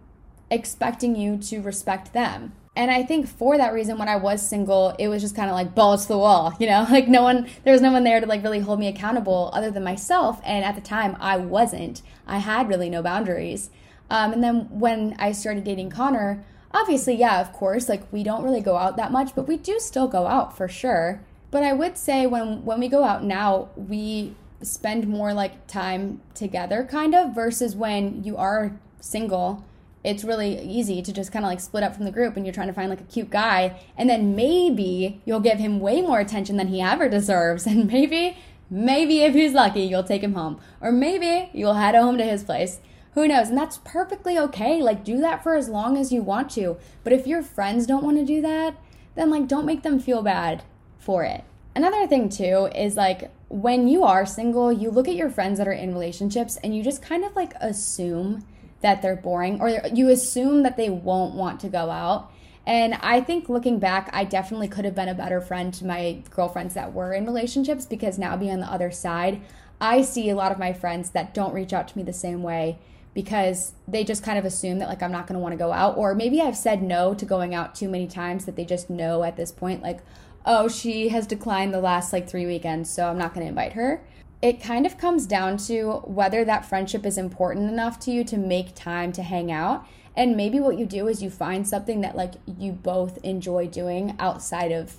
expecting 0.49 1.15
you 1.15 1.37
to 1.37 1.59
respect 1.59 2.13
them. 2.13 2.53
And 2.77 2.91
I 2.91 3.03
think 3.03 3.27
for 3.27 3.57
that 3.57 3.73
reason, 3.73 3.97
when 3.97 4.09
I 4.09 4.17
was 4.17 4.47
single, 4.47 4.95
it 4.99 5.07
was 5.07 5.21
just 5.21 5.35
kind 5.35 5.49
of 5.49 5.55
like 5.55 5.73
balls 5.73 6.03
to 6.03 6.09
the 6.09 6.17
wall, 6.17 6.53
you 6.59 6.67
know, 6.67 6.85
like 6.89 7.07
no 7.07 7.23
one, 7.23 7.47
there 7.63 7.73
was 7.73 7.81
no 7.81 7.91
one 7.91 8.03
there 8.03 8.19
to 8.19 8.27
like 8.27 8.43
really 8.43 8.59
hold 8.59 8.79
me 8.79 8.87
accountable 8.87 9.49
other 9.53 9.71
than 9.71 9.83
myself. 9.83 10.39
And 10.43 10.63
at 10.63 10.75
the 10.75 10.81
time, 10.81 11.17
I 11.19 11.37
wasn't. 11.37 12.01
I 12.27 12.37
had 12.37 12.69
really 12.69 12.89
no 12.89 13.01
boundaries. 13.01 13.69
Um, 14.09 14.33
and 14.33 14.43
then 14.43 14.67
when 14.69 15.15
I 15.17 15.31
started 15.31 15.63
dating 15.63 15.89
Connor, 15.89 16.43
obviously, 16.71 17.15
yeah, 17.15 17.41
of 17.41 17.53
course, 17.53 17.89
like 17.89 18.11
we 18.11 18.23
don't 18.23 18.43
really 18.43 18.61
go 18.61 18.75
out 18.75 18.97
that 18.97 19.11
much, 19.11 19.33
but 19.33 19.47
we 19.47 19.57
do 19.57 19.79
still 19.79 20.07
go 20.07 20.27
out 20.27 20.55
for 20.55 20.67
sure. 20.67 21.21
But 21.49 21.63
I 21.63 21.73
would 21.73 21.97
say 21.97 22.27
when 22.27 22.65
when 22.65 22.79
we 22.79 22.89
go 22.89 23.03
out 23.03 23.23
now, 23.23 23.69
we 23.75 24.35
spend 24.65 25.07
more 25.07 25.33
like 25.33 25.67
time 25.67 26.21
together 26.33 26.83
kind 26.89 27.15
of 27.15 27.33
versus 27.33 27.75
when 27.75 28.23
you 28.23 28.35
are 28.37 28.77
single 28.99 29.63
it's 30.05 30.23
really 30.23 30.61
easy 30.61 31.01
to 31.01 31.11
just 31.11 31.31
kind 31.31 31.43
of 31.43 31.49
like 31.49 31.59
split 31.59 31.83
up 31.83 31.95
from 31.95 32.05
the 32.05 32.11
group 32.11 32.37
and 32.37 32.45
you're 32.45 32.53
trying 32.53 32.67
to 32.67 32.73
find 32.73 32.91
like 32.91 33.01
a 33.01 33.05
cute 33.05 33.31
guy 33.31 33.79
and 33.97 34.07
then 34.07 34.35
maybe 34.35 35.19
you'll 35.25 35.39
give 35.39 35.57
him 35.57 35.79
way 35.79 35.99
more 35.99 36.19
attention 36.19 36.57
than 36.57 36.67
he 36.67 36.79
ever 36.79 37.09
deserves 37.09 37.65
and 37.67 37.87
maybe 37.87 38.37
maybe 38.69 39.21
if 39.21 39.33
he's 39.33 39.53
lucky 39.53 39.81
you'll 39.81 40.03
take 40.03 40.21
him 40.21 40.35
home. 40.35 40.59
Or 40.79 40.91
maybe 40.91 41.49
you'll 41.53 41.73
head 41.73 41.95
home 41.95 42.19
to 42.19 42.23
his 42.23 42.43
place. 42.43 42.79
Who 43.15 43.27
knows? 43.27 43.49
And 43.49 43.57
that's 43.57 43.79
perfectly 43.79 44.37
okay. 44.37 44.81
Like 44.81 45.03
do 45.03 45.17
that 45.21 45.41
for 45.41 45.55
as 45.55 45.69
long 45.69 45.97
as 45.97 46.11
you 46.11 46.21
want 46.21 46.51
to. 46.51 46.77
But 47.03 47.13
if 47.13 47.25
your 47.25 47.41
friends 47.41 47.87
don't 47.87 48.03
want 48.03 48.17
to 48.17 48.25
do 48.25 48.41
that 48.43 48.77
then 49.15 49.31
like 49.31 49.47
don't 49.47 49.65
make 49.65 49.81
them 49.81 49.99
feel 49.99 50.21
bad 50.21 50.63
for 50.99 51.23
it. 51.23 51.43
Another 51.75 52.05
thing 52.05 52.29
too 52.29 52.69
is 52.75 52.95
like 52.95 53.31
when 53.55 53.87
you 53.87 54.03
are 54.03 54.25
single 54.25 54.69
you 54.69 54.91
look 54.91 55.07
at 55.07 55.15
your 55.15 55.29
friends 55.29 55.59
that 55.59 55.67
are 55.67 55.71
in 55.71 55.93
relationships 55.93 56.57
and 56.61 56.75
you 56.75 56.83
just 56.83 57.01
kind 57.01 57.23
of 57.23 57.33
like 57.37 57.53
assume 57.61 58.45
that 58.81 59.01
they're 59.01 59.15
boring 59.15 59.61
or 59.61 59.81
you 59.93 60.09
assume 60.09 60.63
that 60.63 60.75
they 60.75 60.89
won't 60.89 61.33
want 61.33 61.61
to 61.61 61.69
go 61.69 61.89
out. 61.89 62.29
And 62.67 62.95
I 62.95 63.21
think 63.21 63.47
looking 63.47 63.79
back, 63.79 64.09
I 64.11 64.25
definitely 64.25 64.67
could 64.67 64.83
have 64.83 64.93
been 64.93 65.07
a 65.07 65.13
better 65.13 65.39
friend 65.39 65.73
to 65.75 65.85
my 65.85 66.21
girlfriends 66.31 66.73
that 66.73 66.91
were 66.91 67.13
in 67.13 67.25
relationships 67.25 67.85
because 67.85 68.19
now 68.19 68.35
being 68.35 68.51
on 68.51 68.59
the 68.59 68.69
other 68.69 68.91
side, 68.91 69.39
I 69.79 70.01
see 70.01 70.29
a 70.29 70.35
lot 70.35 70.51
of 70.51 70.59
my 70.59 70.73
friends 70.73 71.11
that 71.11 71.33
don't 71.33 71.53
reach 71.53 71.71
out 71.71 71.87
to 71.87 71.97
me 71.97 72.03
the 72.03 72.11
same 72.11 72.43
way 72.43 72.77
because 73.13 73.71
they 73.87 74.03
just 74.03 74.21
kind 74.21 74.37
of 74.37 74.43
assume 74.43 74.79
that 74.79 74.89
like 74.89 75.01
I'm 75.01 75.13
not 75.13 75.27
going 75.27 75.35
to 75.35 75.39
want 75.39 75.53
to 75.53 75.57
go 75.57 75.71
out 75.71 75.95
or 75.95 76.13
maybe 76.13 76.41
I've 76.41 76.57
said 76.57 76.83
no 76.83 77.13
to 77.13 77.23
going 77.25 77.55
out 77.55 77.73
too 77.73 77.87
many 77.87 78.07
times 78.07 78.43
that 78.45 78.57
they 78.57 78.65
just 78.65 78.89
know 78.89 79.23
at 79.23 79.37
this 79.37 79.53
point 79.53 79.81
like 79.81 80.01
oh 80.45 80.67
she 80.67 81.09
has 81.09 81.27
declined 81.27 81.73
the 81.73 81.81
last 81.81 82.13
like 82.13 82.29
3 82.29 82.45
weekends 82.45 82.89
so 82.89 83.09
I'm 83.09 83.17
not 83.17 83.33
going 83.33 83.45
to 83.45 83.49
invite 83.49 83.73
her 83.73 84.01
it 84.45 84.61
kind 84.61 84.85
of 84.85 84.97
comes 84.97 85.25
down 85.25 85.57
to 85.57 86.03
whether 86.05 86.45
that 86.45 86.65
friendship 86.65 87.03
is 87.03 87.17
important 87.17 87.67
enough 87.69 87.99
to 88.01 88.11
you 88.11 88.23
to 88.25 88.37
make 88.37 88.75
time 88.75 89.11
to 89.13 89.23
hang 89.23 89.51
out. 89.51 89.87
And 90.15 90.37
maybe 90.37 90.59
what 90.59 90.77
you 90.77 90.85
do 90.85 91.07
is 91.07 91.23
you 91.23 91.31
find 91.31 91.67
something 91.67 92.01
that 92.01 92.15
like 92.15 92.35
you 92.45 92.71
both 92.71 93.17
enjoy 93.23 93.65
doing 93.67 94.15
outside 94.19 94.71
of 94.71 94.97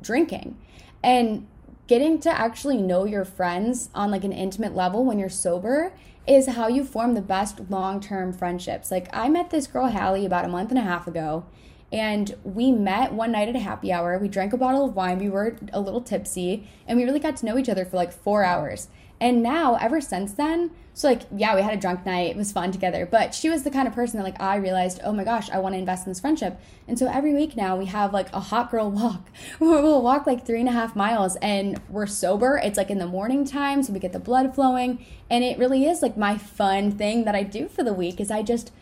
drinking. 0.00 0.56
And 1.02 1.46
getting 1.86 2.18
to 2.20 2.30
actually 2.30 2.78
know 2.78 3.04
your 3.04 3.26
friends 3.26 3.90
on 3.94 4.10
like 4.10 4.24
an 4.24 4.32
intimate 4.32 4.74
level 4.74 5.04
when 5.04 5.18
you're 5.18 5.28
sober 5.28 5.92
is 6.26 6.46
how 6.46 6.68
you 6.68 6.82
form 6.82 7.12
the 7.12 7.20
best 7.20 7.68
long-term 7.68 8.32
friendships. 8.32 8.90
Like 8.90 9.08
I 9.12 9.28
met 9.28 9.50
this 9.50 9.66
girl 9.66 9.88
Hallie 9.88 10.24
about 10.24 10.46
a 10.46 10.48
month 10.48 10.70
and 10.70 10.78
a 10.78 10.82
half 10.82 11.06
ago 11.06 11.44
and 11.92 12.34
we 12.42 12.72
met 12.72 13.12
one 13.12 13.32
night 13.32 13.48
at 13.48 13.56
a 13.56 13.60
happy 13.60 13.92
hour. 13.92 14.18
We 14.18 14.28
drank 14.28 14.52
a 14.52 14.56
bottle 14.56 14.86
of 14.86 14.96
wine. 14.96 15.18
We 15.18 15.28
were 15.28 15.56
a 15.72 15.80
little 15.80 16.00
tipsy, 16.00 16.66
and 16.88 16.98
we 16.98 17.04
really 17.04 17.20
got 17.20 17.36
to 17.36 17.46
know 17.46 17.58
each 17.58 17.68
other 17.68 17.84
for 17.84 17.96
like 17.96 18.12
four 18.12 18.44
hours. 18.44 18.88
And 19.20 19.40
now, 19.40 19.76
ever 19.76 20.00
since 20.00 20.32
then, 20.32 20.72
so 20.94 21.06
like, 21.06 21.22
yeah, 21.34 21.54
we 21.54 21.62
had 21.62 21.72
a 21.72 21.76
drunk 21.76 22.04
night. 22.04 22.30
It 22.30 22.36
was 22.36 22.50
fun 22.50 22.72
together. 22.72 23.06
But 23.06 23.34
she 23.34 23.48
was 23.48 23.62
the 23.62 23.70
kind 23.70 23.86
of 23.86 23.94
person 23.94 24.18
that 24.18 24.24
like 24.24 24.40
I 24.40 24.56
realized, 24.56 25.00
oh 25.04 25.12
my 25.12 25.22
gosh, 25.22 25.48
I 25.48 25.60
want 25.60 25.74
to 25.74 25.78
invest 25.78 26.06
in 26.06 26.10
this 26.10 26.18
friendship. 26.18 26.60
And 26.88 26.98
so 26.98 27.06
every 27.06 27.32
week 27.32 27.56
now 27.56 27.76
we 27.76 27.86
have 27.86 28.12
like 28.12 28.32
a 28.32 28.40
hot 28.40 28.72
girl 28.72 28.90
walk. 28.90 29.28
we'll 29.60 30.02
walk 30.02 30.26
like 30.26 30.44
three 30.44 30.58
and 30.58 30.68
a 30.68 30.72
half 30.72 30.96
miles, 30.96 31.36
and 31.36 31.80
we're 31.88 32.08
sober. 32.08 32.60
It's 32.64 32.76
like 32.76 32.90
in 32.90 32.98
the 32.98 33.06
morning 33.06 33.44
time, 33.44 33.84
so 33.84 33.92
we 33.92 34.00
get 34.00 34.12
the 34.12 34.18
blood 34.18 34.56
flowing, 34.56 35.06
and 35.30 35.44
it 35.44 35.56
really 35.56 35.86
is 35.86 36.02
like 36.02 36.16
my 36.16 36.36
fun 36.36 36.90
thing 36.90 37.24
that 37.24 37.36
I 37.36 37.44
do 37.44 37.68
for 37.68 37.84
the 37.84 37.94
week. 37.94 38.18
Is 38.18 38.32
I 38.32 38.42
just, 38.42 38.72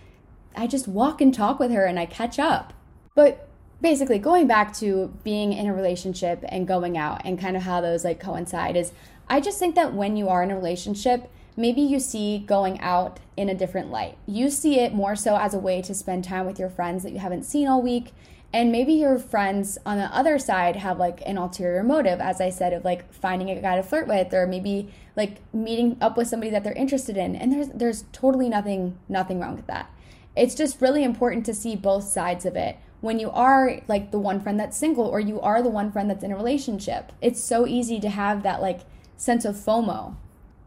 I 0.56 0.66
just 0.66 0.88
walk 0.88 1.20
and 1.20 1.34
talk 1.34 1.58
with 1.58 1.70
her, 1.70 1.84
and 1.84 1.98
I 1.98 2.06
catch 2.06 2.38
up. 2.38 2.72
But 3.14 3.48
basically, 3.80 4.18
going 4.18 4.46
back 4.46 4.72
to 4.78 5.12
being 5.24 5.52
in 5.52 5.66
a 5.66 5.74
relationship 5.74 6.44
and 6.48 6.66
going 6.66 6.96
out 6.96 7.22
and 7.24 7.38
kind 7.38 7.56
of 7.56 7.62
how 7.62 7.80
those 7.80 8.04
like 8.04 8.20
coincide 8.20 8.76
is 8.76 8.92
I 9.28 9.40
just 9.40 9.60
think 9.60 9.76
that 9.76 9.94
when 9.94 10.16
you 10.16 10.28
are 10.28 10.42
in 10.42 10.50
a 10.50 10.56
relationship, 10.56 11.30
maybe 11.56 11.80
you 11.80 12.00
see 12.00 12.38
going 12.38 12.80
out 12.80 13.20
in 13.36 13.48
a 13.48 13.54
different 13.54 13.90
light. 13.90 14.18
You 14.26 14.50
see 14.50 14.80
it 14.80 14.92
more 14.92 15.14
so 15.14 15.36
as 15.36 15.54
a 15.54 15.58
way 15.58 15.80
to 15.82 15.94
spend 15.94 16.24
time 16.24 16.46
with 16.46 16.58
your 16.58 16.68
friends 16.68 17.04
that 17.04 17.12
you 17.12 17.20
haven't 17.20 17.44
seen 17.44 17.68
all 17.68 17.80
week. 17.80 18.12
And 18.52 18.72
maybe 18.72 18.94
your 18.94 19.20
friends 19.20 19.78
on 19.86 19.98
the 19.98 20.06
other 20.06 20.36
side 20.36 20.74
have 20.74 20.98
like 20.98 21.22
an 21.24 21.38
ulterior 21.38 21.84
motive, 21.84 22.18
as 22.18 22.40
I 22.40 22.50
said, 22.50 22.72
of 22.72 22.84
like 22.84 23.12
finding 23.12 23.48
a 23.48 23.62
guy 23.62 23.76
to 23.76 23.82
flirt 23.84 24.08
with, 24.08 24.34
or 24.34 24.48
maybe 24.48 24.92
like 25.14 25.36
meeting 25.54 25.96
up 26.00 26.16
with 26.16 26.26
somebody 26.26 26.50
that 26.50 26.64
they're 26.64 26.72
interested 26.72 27.16
in. 27.16 27.36
And 27.36 27.52
there's 27.52 27.68
there's 27.68 28.04
totally 28.10 28.48
nothing 28.48 28.98
nothing 29.08 29.38
wrong 29.38 29.54
with 29.54 29.68
that. 29.68 29.88
It's 30.34 30.56
just 30.56 30.80
really 30.80 31.04
important 31.04 31.46
to 31.46 31.54
see 31.54 31.76
both 31.76 32.04
sides 32.04 32.44
of 32.44 32.56
it 32.56 32.76
when 33.00 33.18
you 33.18 33.30
are 33.30 33.80
like 33.88 34.10
the 34.10 34.18
one 34.18 34.40
friend 34.40 34.60
that's 34.60 34.76
single 34.76 35.06
or 35.06 35.20
you 35.20 35.40
are 35.40 35.62
the 35.62 35.70
one 35.70 35.90
friend 35.90 36.10
that's 36.10 36.24
in 36.24 36.32
a 36.32 36.36
relationship. 36.36 37.12
It's 37.20 37.40
so 37.40 37.66
easy 37.66 37.98
to 38.00 38.10
have 38.10 38.42
that 38.42 38.60
like 38.60 38.80
sense 39.16 39.44
of 39.44 39.56
FOMO. 39.56 40.16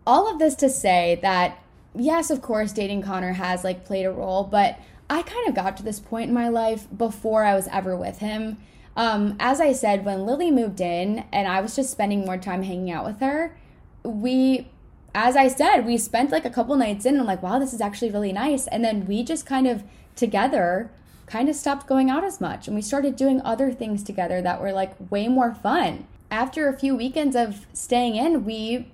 All 0.05 0.31
of 0.31 0.39
this 0.39 0.55
to 0.55 0.69
say 0.69 1.19
that 1.21 1.63
yes, 1.95 2.29
of 2.29 2.41
course, 2.41 2.71
dating 2.71 3.03
Connor 3.03 3.33
has 3.33 3.63
like 3.63 3.85
played 3.85 4.05
a 4.05 4.11
role, 4.11 4.43
but 4.43 4.79
I 5.09 5.21
kind 5.21 5.47
of 5.47 5.55
got 5.55 5.77
to 5.77 5.83
this 5.83 5.99
point 5.99 6.29
in 6.29 6.33
my 6.33 6.49
life 6.49 6.87
before 6.95 7.43
I 7.43 7.55
was 7.55 7.67
ever 7.71 7.95
with 7.95 8.19
him. 8.19 8.57
Um, 8.95 9.35
as 9.39 9.59
I 9.59 9.73
said, 9.73 10.05
when 10.05 10.25
Lily 10.25 10.51
moved 10.51 10.81
in 10.81 11.25
and 11.31 11.47
I 11.47 11.61
was 11.61 11.75
just 11.75 11.91
spending 11.91 12.25
more 12.25 12.37
time 12.37 12.63
hanging 12.63 12.91
out 12.91 13.05
with 13.05 13.19
her, 13.19 13.55
we, 14.03 14.69
as 15.13 15.35
I 15.35 15.47
said, 15.47 15.81
we 15.81 15.97
spent 15.97 16.31
like 16.31 16.45
a 16.45 16.49
couple 16.49 16.75
nights 16.75 17.05
in 17.05 17.13
and 17.13 17.21
I'm 17.21 17.27
like, 17.27 17.43
wow, 17.43 17.59
this 17.59 17.73
is 17.73 17.81
actually 17.81 18.11
really 18.11 18.31
nice. 18.33 18.67
And 18.67 18.83
then 18.83 19.05
we 19.05 19.23
just 19.23 19.45
kind 19.45 19.67
of 19.67 19.83
together 20.15 20.91
kind 21.33 21.49
of 21.49 21.55
stopped 21.55 21.87
going 21.87 22.11
out 22.11 22.23
as 22.23 22.39
much 22.39 22.67
and 22.67 22.75
we 22.75 22.81
started 22.81 23.15
doing 23.15 23.41
other 23.41 23.71
things 23.71 24.03
together 24.03 24.39
that 24.39 24.61
were 24.61 24.71
like 24.71 24.93
way 25.09 25.27
more 25.27 25.51
fun. 25.51 26.05
After 26.29 26.67
a 26.67 26.77
few 26.77 26.95
weekends 26.95 27.35
of 27.35 27.65
staying 27.73 28.15
in, 28.15 28.45
we 28.45 28.91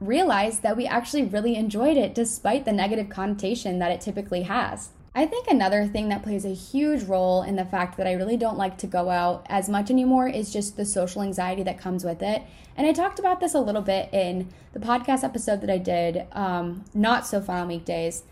realized 0.00 0.62
that 0.62 0.76
we 0.76 0.88
actually 0.88 1.22
really 1.22 1.54
enjoyed 1.54 1.96
it 1.96 2.16
despite 2.16 2.64
the 2.64 2.72
negative 2.72 3.08
connotation 3.08 3.78
that 3.78 3.92
it 3.92 4.00
typically 4.00 4.42
has. 4.42 4.88
I 5.14 5.26
think 5.26 5.46
another 5.46 5.86
thing 5.86 6.08
that 6.08 6.24
plays 6.24 6.44
a 6.44 6.52
huge 6.52 7.04
role 7.04 7.42
in 7.42 7.54
the 7.54 7.64
fact 7.64 7.96
that 7.96 8.08
I 8.08 8.14
really 8.14 8.36
don't 8.36 8.58
like 8.58 8.76
to 8.78 8.88
go 8.88 9.08
out 9.08 9.46
as 9.48 9.68
much 9.68 9.88
anymore 9.88 10.26
is 10.26 10.52
just 10.52 10.76
the 10.76 10.84
social 10.84 11.22
anxiety 11.22 11.62
that 11.62 11.78
comes 11.78 12.04
with 12.04 12.22
it. 12.22 12.42
And 12.76 12.88
I 12.88 12.92
talked 12.92 13.20
about 13.20 13.38
this 13.38 13.54
a 13.54 13.60
little 13.60 13.82
bit 13.82 14.12
in 14.12 14.48
the 14.72 14.80
podcast 14.80 15.22
episode 15.22 15.60
that 15.60 15.70
I 15.70 15.78
did, 15.78 16.26
um, 16.32 16.84
Not 16.92 17.24
So 17.24 17.40
Fun 17.40 17.60
on 17.60 17.68
Weekdays. 17.68 18.24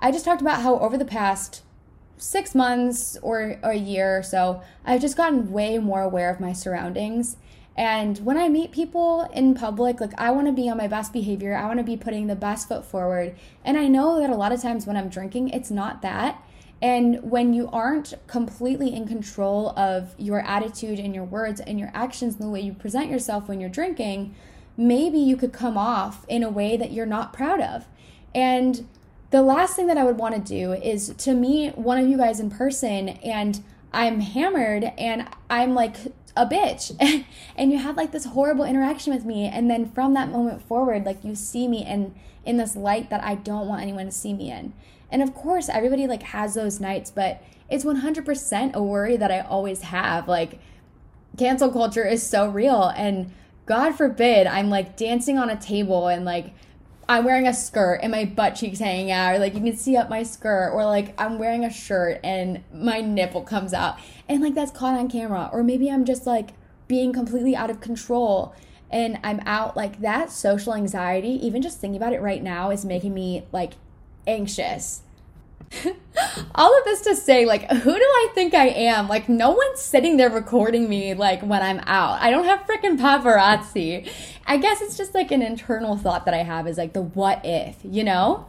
I 0.00 0.10
just 0.10 0.24
talked 0.24 0.40
about 0.40 0.62
how 0.62 0.80
over 0.80 0.98
the 0.98 1.04
past 1.04 1.62
six 2.18 2.54
months 2.54 3.16
or, 3.22 3.58
a 3.62 3.74
year 3.74 4.18
or 4.18 4.22
so, 4.22 4.62
I've 4.84 5.00
just 5.00 5.16
gotten 5.16 5.52
way 5.52 5.78
more 5.78 6.02
aware 6.02 6.30
of 6.30 6.40
my 6.40 6.52
surroundings. 6.52 7.36
And 7.76 8.18
when 8.18 8.36
I 8.36 8.48
meet 8.48 8.72
people 8.72 9.30
in 9.32 9.54
public, 9.54 10.00
like 10.00 10.12
I 10.18 10.32
want 10.32 10.48
to 10.48 10.52
be 10.52 10.68
on 10.68 10.76
my 10.76 10.88
best 10.88 11.12
behavior, 11.12 11.56
I 11.56 11.66
want 11.66 11.78
to 11.78 11.84
be 11.84 11.96
putting 11.96 12.26
the 12.26 12.34
best 12.34 12.66
foot 12.66 12.84
forward. 12.84 13.36
And 13.64 13.78
I 13.78 13.86
know 13.86 14.20
that 14.20 14.30
a 14.30 14.34
lot 14.34 14.50
of 14.50 14.60
times 14.60 14.84
when 14.84 14.96
I'm 14.96 15.08
drinking, 15.08 15.50
it's 15.50 15.70
not 15.70 16.02
that. 16.02 16.42
And 16.80 17.22
when 17.22 17.54
you 17.54 17.68
aren't 17.72 18.14
completely 18.26 18.94
in 18.94 19.06
control 19.06 19.70
of 19.70 20.14
your 20.18 20.40
attitude 20.40 20.98
and 20.98 21.14
your 21.14 21.24
words 21.24 21.60
and 21.60 21.78
your 21.78 21.90
actions 21.94 22.34
and 22.34 22.42
the 22.42 22.50
way 22.50 22.60
you 22.60 22.72
present 22.72 23.10
yourself 23.10 23.48
when 23.48 23.60
you're 23.60 23.70
drinking, 23.70 24.34
maybe 24.76 25.18
you 25.18 25.36
could 25.36 25.52
come 25.52 25.76
off 25.76 26.24
in 26.28 26.42
a 26.42 26.50
way 26.50 26.76
that 26.76 26.92
you're 26.92 27.06
not 27.06 27.32
proud 27.32 27.60
of. 27.60 27.86
And 28.34 28.86
the 29.30 29.42
last 29.42 29.76
thing 29.76 29.86
that 29.88 29.98
I 29.98 30.04
would 30.04 30.16
want 30.16 30.34
to 30.34 30.40
do 30.40 30.72
is 30.72 31.14
to 31.18 31.34
meet 31.34 31.76
one 31.76 31.98
of 31.98 32.08
you 32.08 32.16
guys 32.16 32.40
in 32.40 32.50
person 32.50 33.08
and 33.08 33.62
I'm 33.92 34.20
hammered 34.20 34.84
and 34.96 35.28
I'm 35.50 35.74
like 35.74 35.96
a 36.36 36.46
bitch. 36.46 37.24
And 37.56 37.72
you 37.72 37.78
have 37.78 37.96
like 37.96 38.12
this 38.12 38.24
horrible 38.24 38.64
interaction 38.64 39.12
with 39.12 39.24
me. 39.24 39.46
And 39.46 39.68
then 39.68 39.90
from 39.90 40.14
that 40.14 40.30
moment 40.30 40.62
forward 40.62 41.04
like 41.04 41.24
you 41.24 41.34
see 41.34 41.66
me 41.66 41.84
in 41.84 42.14
in 42.44 42.56
this 42.56 42.76
light 42.76 43.10
that 43.10 43.22
I 43.22 43.34
don't 43.34 43.66
want 43.66 43.82
anyone 43.82 44.06
to 44.06 44.12
see 44.12 44.32
me 44.32 44.50
in. 44.50 44.72
And 45.10 45.22
of 45.22 45.34
course 45.34 45.68
everybody 45.68 46.06
like 46.06 46.22
has 46.22 46.54
those 46.54 46.80
nights 46.80 47.10
but 47.10 47.42
it's 47.68 47.84
100% 47.84 48.72
a 48.72 48.82
worry 48.82 49.16
that 49.16 49.30
I 49.30 49.40
always 49.40 49.82
have. 49.82 50.26
Like 50.26 50.60
cancel 51.36 51.70
culture 51.70 52.06
is 52.06 52.22
so 52.22 52.48
real. 52.48 52.84
And 52.96 53.32
god 53.66 53.94
forbid 53.94 54.46
I'm 54.46 54.70
like 54.70 54.96
dancing 54.96 55.36
on 55.36 55.50
a 55.50 55.60
table 55.60 56.08
and 56.08 56.24
like 56.24 56.54
I'm 57.08 57.24
wearing 57.24 57.46
a 57.46 57.54
skirt 57.54 58.00
and 58.02 58.12
my 58.12 58.24
butt 58.24 58.54
cheeks 58.54 58.78
hanging 58.78 59.10
out, 59.10 59.34
or 59.34 59.38
like 59.38 59.54
you 59.54 59.60
can 59.60 59.76
see 59.76 59.96
up 59.96 60.10
my 60.10 60.22
skirt, 60.22 60.72
or 60.72 60.84
like 60.84 61.18
I'm 61.20 61.38
wearing 61.38 61.64
a 61.64 61.72
shirt 61.72 62.20
and 62.22 62.62
my 62.72 63.00
nipple 63.00 63.42
comes 63.42 63.72
out, 63.72 63.98
and 64.28 64.42
like 64.42 64.54
that's 64.54 64.72
caught 64.72 64.98
on 64.98 65.08
camera, 65.08 65.48
or 65.52 65.62
maybe 65.62 65.90
I'm 65.90 66.04
just 66.04 66.26
like 66.26 66.50
being 66.86 67.12
completely 67.12 67.54
out 67.54 67.70
of 67.70 67.80
control 67.80 68.54
and 68.90 69.18
I'm 69.22 69.40
out 69.44 69.76
like 69.76 70.00
that 70.00 70.32
social 70.32 70.74
anxiety, 70.74 71.30
even 71.46 71.62
just 71.62 71.80
thinking 71.80 71.96
about 71.96 72.12
it 72.12 72.20
right 72.20 72.42
now 72.42 72.70
is 72.70 72.84
making 72.84 73.14
me 73.14 73.44
like 73.52 73.74
anxious. 74.26 75.02
all 76.54 76.78
of 76.78 76.84
this 76.84 77.02
to 77.02 77.14
say, 77.14 77.44
like, 77.44 77.70
who 77.70 77.92
do 77.92 78.00
I 78.00 78.28
think 78.34 78.54
I 78.54 78.68
am? 78.68 79.06
Like, 79.06 79.28
no 79.28 79.50
one's 79.50 79.80
sitting 79.80 80.16
there 80.16 80.30
recording 80.30 80.88
me, 80.88 81.12
like, 81.12 81.42
when 81.42 81.62
I'm 81.62 81.80
out. 81.80 82.22
I 82.22 82.30
don't 82.30 82.44
have 82.44 82.60
freaking 82.60 82.98
paparazzi. 82.98 84.08
I 84.48 84.56
guess 84.56 84.80
it's 84.80 84.96
just 84.96 85.14
like 85.14 85.30
an 85.30 85.42
internal 85.42 85.98
thought 85.98 86.24
that 86.24 86.32
I 86.32 86.42
have 86.42 86.66
is 86.66 86.78
like 86.78 86.94
the 86.94 87.02
what 87.02 87.42
if, 87.44 87.76
you 87.84 88.02
know? 88.02 88.46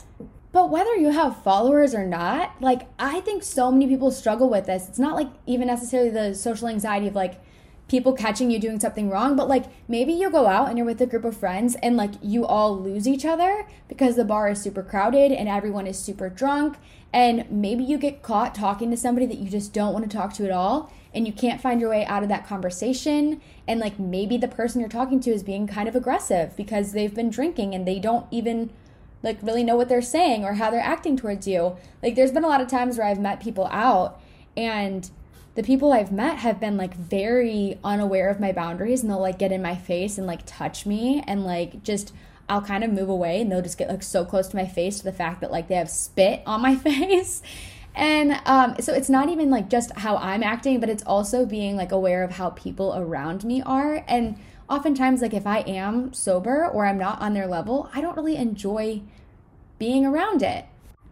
But 0.54 0.70
whether 0.70 0.96
you 0.96 1.12
have 1.12 1.44
followers 1.44 1.94
or 1.94 2.06
not, 2.06 2.56
like, 2.62 2.88
I 2.98 3.20
think 3.20 3.44
so 3.44 3.70
many 3.70 3.86
people 3.86 4.10
struggle 4.10 4.50
with 4.50 4.66
this. 4.66 4.88
It's 4.88 4.98
not 4.98 5.16
like 5.16 5.28
even 5.46 5.68
necessarily 5.68 6.10
the 6.10 6.34
social 6.34 6.70
anxiety 6.70 7.08
of 7.08 7.16
like, 7.16 7.42
people 7.90 8.14
catching 8.14 8.52
you 8.52 8.60
doing 8.60 8.80
something 8.80 9.10
wrong, 9.10 9.36
but 9.36 9.50
like 9.50 9.66
maybe 9.90 10.14
you 10.14 10.30
go 10.30 10.48
out 10.48 10.70
and 10.70 10.78
you're 10.78 10.86
with 10.86 11.02
a 11.02 11.08
group 11.08 11.26
of 11.26 11.36
friends 11.36 11.76
and 11.82 11.98
like 11.98 12.12
you 12.22 12.46
all 12.46 12.80
lose 12.80 13.08
each 13.08 13.26
other 13.26 13.68
because 13.88 14.16
the 14.16 14.24
bar 14.24 14.48
is 14.48 14.62
super 14.62 14.84
crowded 14.84 15.32
and 15.32 15.50
everyone 15.50 15.88
is 15.88 15.98
super 15.98 16.30
drunk. 16.30 16.78
And 17.12 17.50
maybe 17.50 17.84
you 17.84 17.98
get 17.98 18.22
caught 18.22 18.54
talking 18.54 18.92
to 18.92 18.98
somebody 18.98 19.26
that 19.26 19.40
you 19.40 19.50
just 19.50 19.74
don't 19.74 19.92
want 19.92 20.10
to 20.10 20.16
talk 20.16 20.34
to 20.36 20.46
at 20.46 20.52
all 20.52 20.94
and 21.14 21.26
you 21.26 21.34
can't 21.34 21.62
find 21.62 21.82
your 21.82 21.90
way 21.90 22.06
out 22.06 22.24
of 22.24 22.30
that 22.30 22.46
conversation. 22.46 23.42
And 23.68 23.80
like 23.80 24.00
maybe 24.00 24.38
the 24.38 24.48
person 24.48 24.80
you're 24.80 24.90
talking 24.90 25.20
to 25.22 25.32
is 25.32 25.44
being 25.44 25.68
kind 25.68 25.88
of 25.90 25.96
aggressive 25.96 26.56
because 26.56 26.92
they've 26.92 27.14
been 27.14 27.30
drinking 27.30 27.74
and 27.74 27.88
they 27.88 28.00
don't 28.00 28.28
even 28.32 28.72
like 29.24 29.38
really 29.42 29.64
know 29.64 29.76
what 29.76 29.90
they're 29.90 30.02
saying 30.02 30.46
or 30.46 30.54
how 30.54 30.70
they're 30.70 30.80
acting 30.80 31.18
towards 31.18 31.48
you. 31.48 31.76
Like 32.02 32.16
there's 32.16 32.32
been 32.32 32.44
a 32.44 32.48
lot 32.48 32.62
of 32.62 32.68
times 32.68 32.98
where 32.98 33.08
I've 33.08 33.20
met 33.20 33.42
people 33.42 33.68
out 33.68 34.22
and 34.56 35.10
the 35.56 35.64
people 35.64 35.92
I've 35.92 36.12
met 36.12 36.38
have 36.38 36.60
been 36.60 36.78
like 36.78 36.94
very 36.94 37.80
unaware 37.84 38.30
of 38.30 38.40
my 38.40 38.52
boundaries 38.52 39.02
and 39.02 39.10
they'll 39.10 39.20
like 39.20 39.40
get 39.40 39.52
in 39.52 39.62
my 39.62 39.76
face 39.76 40.18
and 40.18 40.26
like 40.26 40.42
touch 40.46 40.86
me 40.86 41.24
and 41.28 41.44
like 41.44 41.84
just 41.84 42.14
I'll 42.48 42.62
kind 42.62 42.84
of 42.84 42.92
move 42.92 43.10
away 43.10 43.42
and 43.42 43.52
they'll 43.52 43.62
just 43.62 43.78
get 43.78 43.90
like 43.90 44.04
so 44.04 44.26
close 44.26 44.48
to 44.50 44.56
my 44.56 44.66
face 44.66 45.00
to 45.00 45.04
the 45.04 45.12
fact 45.12 45.42
that 45.42 45.52
like 45.52 45.68
they 45.68 45.76
have 45.76 45.90
spit 45.90 46.42
on 46.46 46.62
my 46.62 46.76
face. 46.78 47.42
And 48.00 48.40
um, 48.46 48.76
so 48.80 48.94
it's 48.94 49.10
not 49.10 49.28
even 49.28 49.50
like 49.50 49.70
just 49.70 49.92
how 49.98 50.16
I'm 50.16 50.42
acting, 50.42 50.80
but 50.80 50.88
it's 50.88 51.04
also 51.04 51.46
being 51.46 51.76
like 51.76 51.92
aware 51.92 52.24
of 52.24 52.32
how 52.32 52.52
people 52.52 52.96
around 52.96 53.44
me 53.44 53.62
are. 53.62 54.06
And 54.08 54.38
oftentimes, 54.70 55.22
like 55.22 55.34
if 55.34 55.46
I 55.46 55.60
am 55.60 56.14
sober 56.14 56.66
or 56.66 56.86
I'm 56.86 56.98
not 56.98 57.22
on 57.22 57.34
their 57.34 57.46
level, 57.46 57.90
I 57.94 58.00
don't 58.00 58.16
really 58.16 58.38
enjoy 58.38 59.02
being 59.80 60.06
around 60.06 60.42
it. 60.42 60.66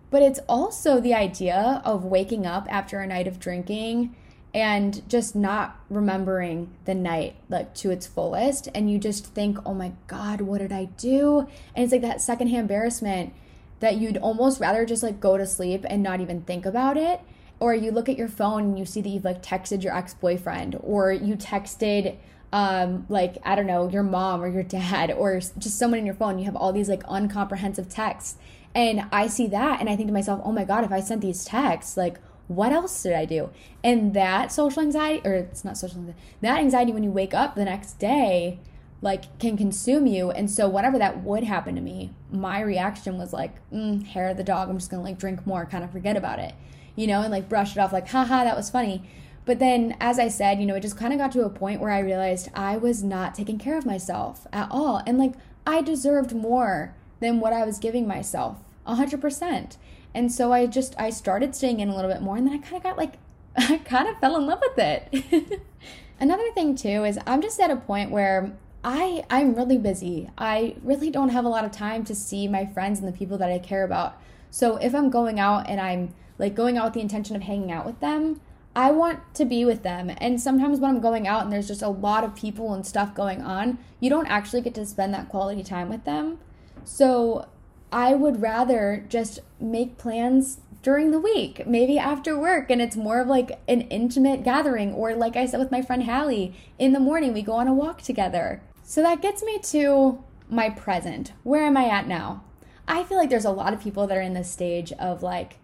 But 0.09 0.21
it's 0.21 0.39
also 0.47 1.01
the 1.01 1.13
idea 1.13 1.81
of 1.83 2.05
waking 2.05 2.45
up 2.45 2.67
after 2.69 3.01
a 3.01 3.07
night 3.07 3.27
of 3.27 3.37
drinking 3.37 4.15
and 4.53 5.07
just 5.09 5.35
not 5.35 5.81
remembering 5.89 6.73
the 6.85 6.95
night 6.95 7.35
like 7.49 7.73
to 7.75 7.91
its 7.91 8.07
fullest 8.07 8.69
and 8.73 8.89
you 8.89 8.97
just 8.97 9.25
think 9.33 9.57
oh 9.65 9.73
my 9.73 9.91
god 10.07 10.39
what 10.39 10.59
did 10.59 10.71
i 10.71 10.85
do 10.85 11.39
and 11.75 11.83
it's 11.83 11.91
like 11.91 12.01
that 12.01 12.21
secondhand 12.21 12.61
embarrassment 12.61 13.33
that 13.79 13.97
you'd 13.97 14.17
almost 14.17 14.59
rather 14.59 14.85
just 14.85 15.03
like 15.03 15.19
go 15.19 15.37
to 15.37 15.45
sleep 15.45 15.85
and 15.89 16.01
not 16.01 16.21
even 16.21 16.41
think 16.41 16.65
about 16.65 16.97
it 16.97 17.21
or 17.59 17.73
you 17.73 17.91
look 17.91 18.07
at 18.07 18.17
your 18.17 18.27
phone 18.27 18.63
and 18.63 18.79
you 18.79 18.85
see 18.85 19.01
that 19.01 19.09
you've 19.09 19.25
like 19.25 19.41
texted 19.41 19.83
your 19.83 19.95
ex-boyfriend 19.95 20.77
or 20.81 21.11
you 21.11 21.35
texted 21.35 22.17
um 22.53 23.05
like 23.09 23.37
i 23.43 23.55
don't 23.55 23.67
know 23.67 23.89
your 23.89 24.03
mom 24.03 24.41
or 24.41 24.47
your 24.47 24.63
dad 24.63 25.11
or 25.11 25.39
just 25.39 25.77
someone 25.77 25.99
in 25.99 26.05
your 26.05 26.15
phone 26.15 26.39
you 26.39 26.45
have 26.45 26.55
all 26.55 26.71
these 26.71 26.89
like 26.89 27.03
uncomprehensive 27.07 27.89
texts 27.89 28.37
and 28.73 29.05
i 29.11 29.27
see 29.27 29.47
that 29.47 29.79
and 29.79 29.89
i 29.89 29.95
think 29.95 30.07
to 30.07 30.13
myself 30.13 30.41
oh 30.43 30.51
my 30.51 30.63
god 30.63 30.83
if 30.83 30.91
i 30.91 30.99
sent 30.99 31.21
these 31.21 31.43
texts 31.43 31.97
like 31.97 32.19
what 32.47 32.71
else 32.71 33.03
did 33.03 33.13
I 33.13 33.25
do? 33.25 33.49
And 33.83 34.13
that 34.13 34.51
social 34.51 34.81
anxiety, 34.81 35.21
or 35.27 35.33
it's 35.33 35.65
not 35.65 35.77
social 35.77 35.99
anxiety, 35.99 36.19
that 36.41 36.59
anxiety 36.59 36.91
when 36.91 37.03
you 37.03 37.11
wake 37.11 37.33
up 37.33 37.55
the 37.55 37.65
next 37.65 37.99
day, 37.99 38.59
like 39.01 39.37
can 39.39 39.57
consume 39.57 40.07
you. 40.07 40.31
And 40.31 40.49
so 40.49 40.67
whenever 40.67 40.97
that 40.97 41.23
would 41.23 41.43
happen 41.43 41.75
to 41.75 41.81
me, 41.81 42.11
my 42.31 42.61
reaction 42.61 43.17
was 43.17 43.33
like, 43.33 43.55
mm, 43.71 44.05
hair 44.05 44.29
of 44.29 44.37
the 44.37 44.43
dog. 44.43 44.69
I'm 44.69 44.77
just 44.77 44.89
gonna 44.89 45.03
like 45.03 45.19
drink 45.19 45.45
more, 45.45 45.65
kind 45.65 45.83
of 45.83 45.91
forget 45.91 46.17
about 46.17 46.39
it, 46.39 46.53
you 46.95 47.07
know, 47.07 47.21
and 47.21 47.31
like 47.31 47.49
brush 47.49 47.75
it 47.75 47.79
off, 47.79 47.93
like, 47.93 48.09
haha, 48.09 48.43
that 48.43 48.57
was 48.57 48.69
funny. 48.69 49.03
But 49.45 49.59
then, 49.59 49.95
as 50.01 50.19
I 50.19 50.27
said, 50.27 50.59
you 50.59 50.65
know, 50.65 50.75
it 50.75 50.81
just 50.81 50.97
kind 50.97 51.13
of 51.13 51.19
got 51.19 51.31
to 51.31 51.45
a 51.45 51.49
point 51.49 51.79
where 51.79 51.91
I 51.91 51.99
realized 51.99 52.49
I 52.53 52.75
was 52.75 53.01
not 53.01 53.33
taking 53.33 53.57
care 53.57 53.77
of 53.77 53.85
myself 53.85 54.45
at 54.51 54.67
all. 54.69 55.01
And 55.07 55.17
like, 55.17 55.35
I 55.65 55.81
deserved 55.81 56.35
more 56.35 56.93
than 57.21 57.39
what 57.39 57.53
I 57.53 57.65
was 57.65 57.79
giving 57.79 58.07
myself, 58.07 58.57
100%. 58.85 59.77
And 60.13 60.31
so 60.31 60.51
I 60.51 60.65
just 60.65 60.95
I 60.99 61.11
started 61.11 61.55
staying 61.55 61.79
in 61.79 61.89
a 61.89 61.95
little 61.95 62.11
bit 62.11 62.21
more 62.21 62.37
and 62.37 62.47
then 62.47 62.53
I 62.53 62.57
kind 62.57 62.77
of 62.77 62.83
got 62.83 62.97
like 62.97 63.13
I 63.57 63.77
kind 63.85 64.07
of 64.07 64.19
fell 64.19 64.35
in 64.37 64.47
love 64.47 64.61
with 64.61 64.79
it. 64.79 65.61
Another 66.19 66.51
thing 66.53 66.75
too 66.75 67.03
is 67.03 67.19
I'm 67.27 67.41
just 67.41 67.59
at 67.59 67.69
a 67.69 67.75
point 67.75 68.11
where 68.11 68.57
I 68.89 69.25
I'm 69.29 69.53
really 69.53 69.77
busy. 69.77 70.29
I 70.37 70.77
really 70.81 71.11
don't 71.11 71.27
have 71.27 71.43
a 71.43 71.49
lot 71.49 71.65
of 71.65 71.71
time 71.71 72.05
to 72.05 72.15
see 72.15 72.47
my 72.47 72.65
friends 72.65 72.99
and 72.99 73.07
the 73.07 73.11
people 73.11 73.37
that 73.37 73.51
I 73.51 73.59
care 73.59 73.83
about. 73.83 74.17
So 74.49 74.77
if 74.77 74.95
I'm 74.95 75.09
going 75.09 75.41
out 75.41 75.69
and 75.69 75.81
I'm 75.81 76.15
like 76.39 76.55
going 76.55 76.77
out 76.77 76.85
with 76.85 76.93
the 76.93 77.01
intention 77.01 77.35
of 77.35 77.41
hanging 77.41 77.69
out 77.69 77.85
with 77.85 77.99
them, 77.99 78.39
I 78.77 78.91
want 78.91 79.19
to 79.33 79.43
be 79.43 79.65
with 79.65 79.83
them. 79.83 80.09
And 80.19 80.39
sometimes 80.39 80.79
when 80.79 80.89
I'm 80.89 81.01
going 81.01 81.27
out 81.27 81.43
and 81.43 81.51
there's 81.51 81.67
just 81.67 81.81
a 81.81 81.89
lot 81.89 82.23
of 82.23 82.33
people 82.33 82.73
and 82.73 82.87
stuff 82.87 83.13
going 83.13 83.41
on, 83.41 83.77
you 83.99 84.09
don't 84.09 84.27
actually 84.27 84.61
get 84.61 84.73
to 84.75 84.85
spend 84.85 85.13
that 85.13 85.27
quality 85.27 85.63
time 85.63 85.89
with 85.89 86.05
them. 86.05 86.39
So 86.85 87.49
I 87.91 88.13
would 88.13 88.41
rather 88.41 89.05
just 89.09 89.41
make 89.59 89.97
plans 89.97 90.61
during 90.81 91.11
the 91.11 91.19
week, 91.19 91.67
maybe 91.67 91.99
after 91.99 92.39
work, 92.39 92.71
and 92.71 92.81
it's 92.81 92.95
more 92.95 93.19
of 93.19 93.27
like 93.27 93.59
an 93.67 93.81
intimate 93.81 94.45
gathering, 94.45 94.93
or 94.93 95.13
like 95.13 95.35
I 95.35 95.45
said 95.45 95.59
with 95.59 95.71
my 95.71 95.81
friend 95.81 96.03
Hallie, 96.03 96.55
in 96.79 96.93
the 96.93 97.01
morning 97.01 97.33
we 97.33 97.41
go 97.41 97.53
on 97.53 97.67
a 97.67 97.73
walk 97.73 98.01
together. 98.01 98.61
So 98.89 99.01
that 99.01 99.21
gets 99.21 99.43
me 99.43 99.59
to 99.63 100.23
my 100.49 100.69
present. 100.69 101.33
Where 101.43 101.65
am 101.65 101.75
I 101.75 101.89
at 101.89 102.07
now? 102.07 102.45
I 102.87 103.03
feel 103.03 103.17
like 103.17 103.29
there's 103.29 103.43
a 103.43 103.51
lot 103.51 103.73
of 103.73 103.81
people 103.81 104.07
that 104.07 104.17
are 104.17 104.21
in 104.21 104.33
this 104.33 104.49
stage 104.49 104.93
of 104.93 105.21
like, 105.21 105.57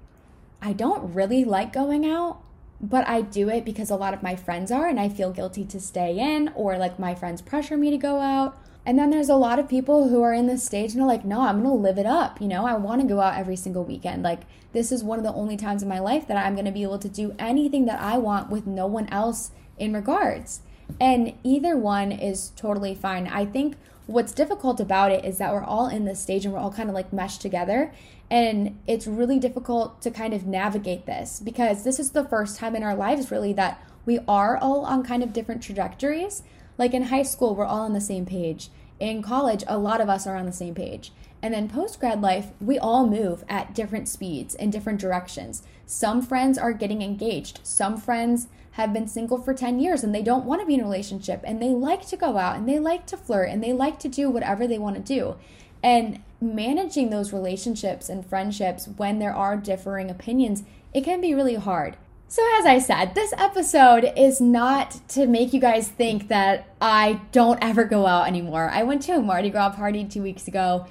I 0.62 0.74
don't 0.74 1.14
really 1.14 1.46
like 1.46 1.72
going 1.72 2.06
out, 2.06 2.42
but 2.82 3.08
I 3.08 3.22
do 3.22 3.48
it 3.48 3.64
because 3.64 3.90
a 3.90 3.96
lot 3.96 4.14
of 4.14 4.24
my 4.24 4.36
friends 4.36 4.74
are, 4.74 4.88
and 4.88 5.00
I 5.00 5.08
feel 5.08 5.32
guilty 5.32 5.64
to 5.64 5.80
stay 5.80 6.20
in, 6.20 6.52
or 6.54 6.78
like 6.78 7.00
my 7.00 7.16
friends 7.16 7.42
pressure 7.42 7.78
me 7.78 7.92
to 7.92 7.98
go 7.98 8.20
out, 8.20 8.58
and 8.86 9.00
then 9.00 9.10
there's 9.10 9.30
a 9.30 9.36
lot 9.36 9.58
of 9.58 9.70
people 9.70 10.10
who 10.10 10.22
are 10.22 10.34
in 10.34 10.48
this 10.48 10.66
stage 10.66 10.92
and 10.92 11.02
are 11.02 11.08
like, 11.08 11.24
no, 11.24 11.44
I'm 11.44 11.64
to 11.64 11.72
live 11.72 11.98
it 11.98 12.06
up. 12.06 12.42
You 12.42 12.50
know, 12.50 12.66
I 12.66 12.74
want 12.74 13.02
to 13.04 13.08
go 13.08 13.22
out 13.22 13.40
every 13.40 13.56
single 13.56 13.86
weekend. 13.86 14.24
Like, 14.24 14.42
this 14.74 14.92
is 14.92 15.02
one 15.02 15.18
of 15.18 15.24
the 15.24 15.32
only 15.32 15.56
times 15.56 15.82
in 15.82 15.88
my 15.88 16.00
life 16.00 16.28
that 16.28 16.36
I'm 16.36 16.58
to 16.66 16.72
be 16.74 16.84
able 16.84 17.00
to 17.00 17.08
do 17.08 17.34
anything 17.40 17.86
that 17.86 18.02
I 18.02 18.18
want 18.18 18.50
with 18.50 18.68
no 18.68 18.86
one 18.86 19.08
else 19.08 19.52
in 19.78 19.94
regards. 19.94 20.60
And 21.00 21.34
either 21.44 21.78
one 21.78 22.12
is 22.12 22.52
totally 22.56 22.96
fine. 22.96 23.28
I 23.28 23.46
think 23.46 23.76
what's 24.06 24.32
difficult 24.32 24.80
about 24.80 25.12
it 25.12 25.24
is 25.24 25.38
that 25.38 25.54
we're 25.54 25.64
all 25.64 25.88
in 25.88 26.06
this 26.06 26.20
stage 26.20 26.46
and 26.46 26.54
we're 26.54 26.60
all 26.60 26.74
kind 26.74 26.90
of 26.90 26.96
like 26.96 27.14
meshed 27.14 27.42
together. 27.42 27.94
And 28.30 28.80
it's 28.88 29.08
really 29.08 29.40
difficult 29.40 30.02
to 30.02 30.12
kind 30.12 30.34
of 30.34 30.46
navigate 30.46 31.06
this 31.06 31.40
because 31.40 31.84
this 31.84 32.00
is 32.00 32.12
the 32.12 32.26
first 32.26 32.58
time 32.58 32.76
in 32.76 32.84
our 32.84 32.96
lives, 32.96 33.32
really, 33.32 33.54
that 33.54 33.86
we 34.06 34.20
are 34.28 34.58
all 34.58 34.86
on 34.86 35.04
kind 35.04 35.24
of 35.24 35.34
different 35.34 35.64
trajectories. 35.64 36.44
Like 36.78 36.94
in 36.94 37.04
high 37.04 37.24
school, 37.24 37.56
we're 37.56 37.66
all 37.66 37.82
on 37.82 37.94
the 37.94 38.02
same 38.02 38.26
page. 38.26 38.70
In 39.00 39.22
college, 39.22 39.64
a 39.68 39.78
lot 39.78 40.02
of 40.02 40.10
us 40.10 40.26
are 40.26 40.36
on 40.36 40.46
the 40.46 40.52
same 40.52 40.76
page. 40.76 41.12
And 41.42 41.54
then 41.54 41.68
post 41.68 42.00
grad 42.00 42.22
life, 42.22 42.52
we 42.62 42.80
all 42.80 43.06
move 43.06 43.44
at 43.50 43.76
different 43.76 44.08
speeds 44.08 44.56
in 44.56 44.70
different 44.70 45.02
directions. 45.02 45.64
Some 45.86 46.22
friends 46.22 46.58
are 46.58 46.72
getting 46.72 47.02
engaged. 47.02 47.60
Some 47.64 47.98
friends 47.98 48.48
have 48.74 48.92
been 48.92 49.08
single 49.08 49.38
for 49.38 49.54
10 49.54 49.80
years 49.80 50.04
and 50.04 50.14
they 50.14 50.24
don't 50.24 50.46
want 50.46 50.60
to 50.60 50.66
be 50.66 50.74
in 50.74 50.82
a 50.82 50.84
relationship 50.84 51.42
and 51.44 51.62
they 51.62 51.70
like 51.70 52.08
to 52.08 52.18
go 52.18 52.38
out 52.38 52.56
and 52.56 52.68
they 52.68 52.80
like 52.80 53.06
to 53.06 53.16
flirt 53.16 53.50
and 53.50 53.64
they 53.64 53.72
like 53.72 54.00
to 54.00 54.08
do 54.08 54.30
whatever 54.30 54.68
they 54.68 54.80
want 54.80 54.96
to 54.96 55.02
do. 55.02 55.36
And 55.84 56.24
managing 56.42 57.10
those 57.10 57.32
relationships 57.32 58.10
and 58.10 58.26
friendships 58.26 58.88
when 58.98 59.20
there 59.20 59.34
are 59.34 59.58
differing 59.58 60.10
opinions, 60.10 60.64
it 60.94 61.04
can 61.04 61.22
be 61.22 61.36
really 61.36 61.56
hard. 61.56 61.98
So, 62.28 62.42
as 62.58 62.66
I 62.66 62.80
said, 62.80 63.14
this 63.14 63.32
episode 63.38 64.12
is 64.18 64.42
not 64.42 65.08
to 65.10 65.28
make 65.28 65.54
you 65.54 65.60
guys 65.60 65.88
think 65.88 66.30
that 66.30 66.68
I 66.82 67.22
don't 67.32 67.64
ever 67.64 67.84
go 67.84 68.08
out 68.08 68.28
anymore. 68.28 68.72
I 68.72 68.82
went 68.82 69.04
to 69.04 69.12
a 69.12 69.22
Mardi 69.22 69.52
Gras 69.52 69.76
party 69.76 70.04
two 70.04 70.24
weeks 70.24 70.48
ago. 70.48 70.88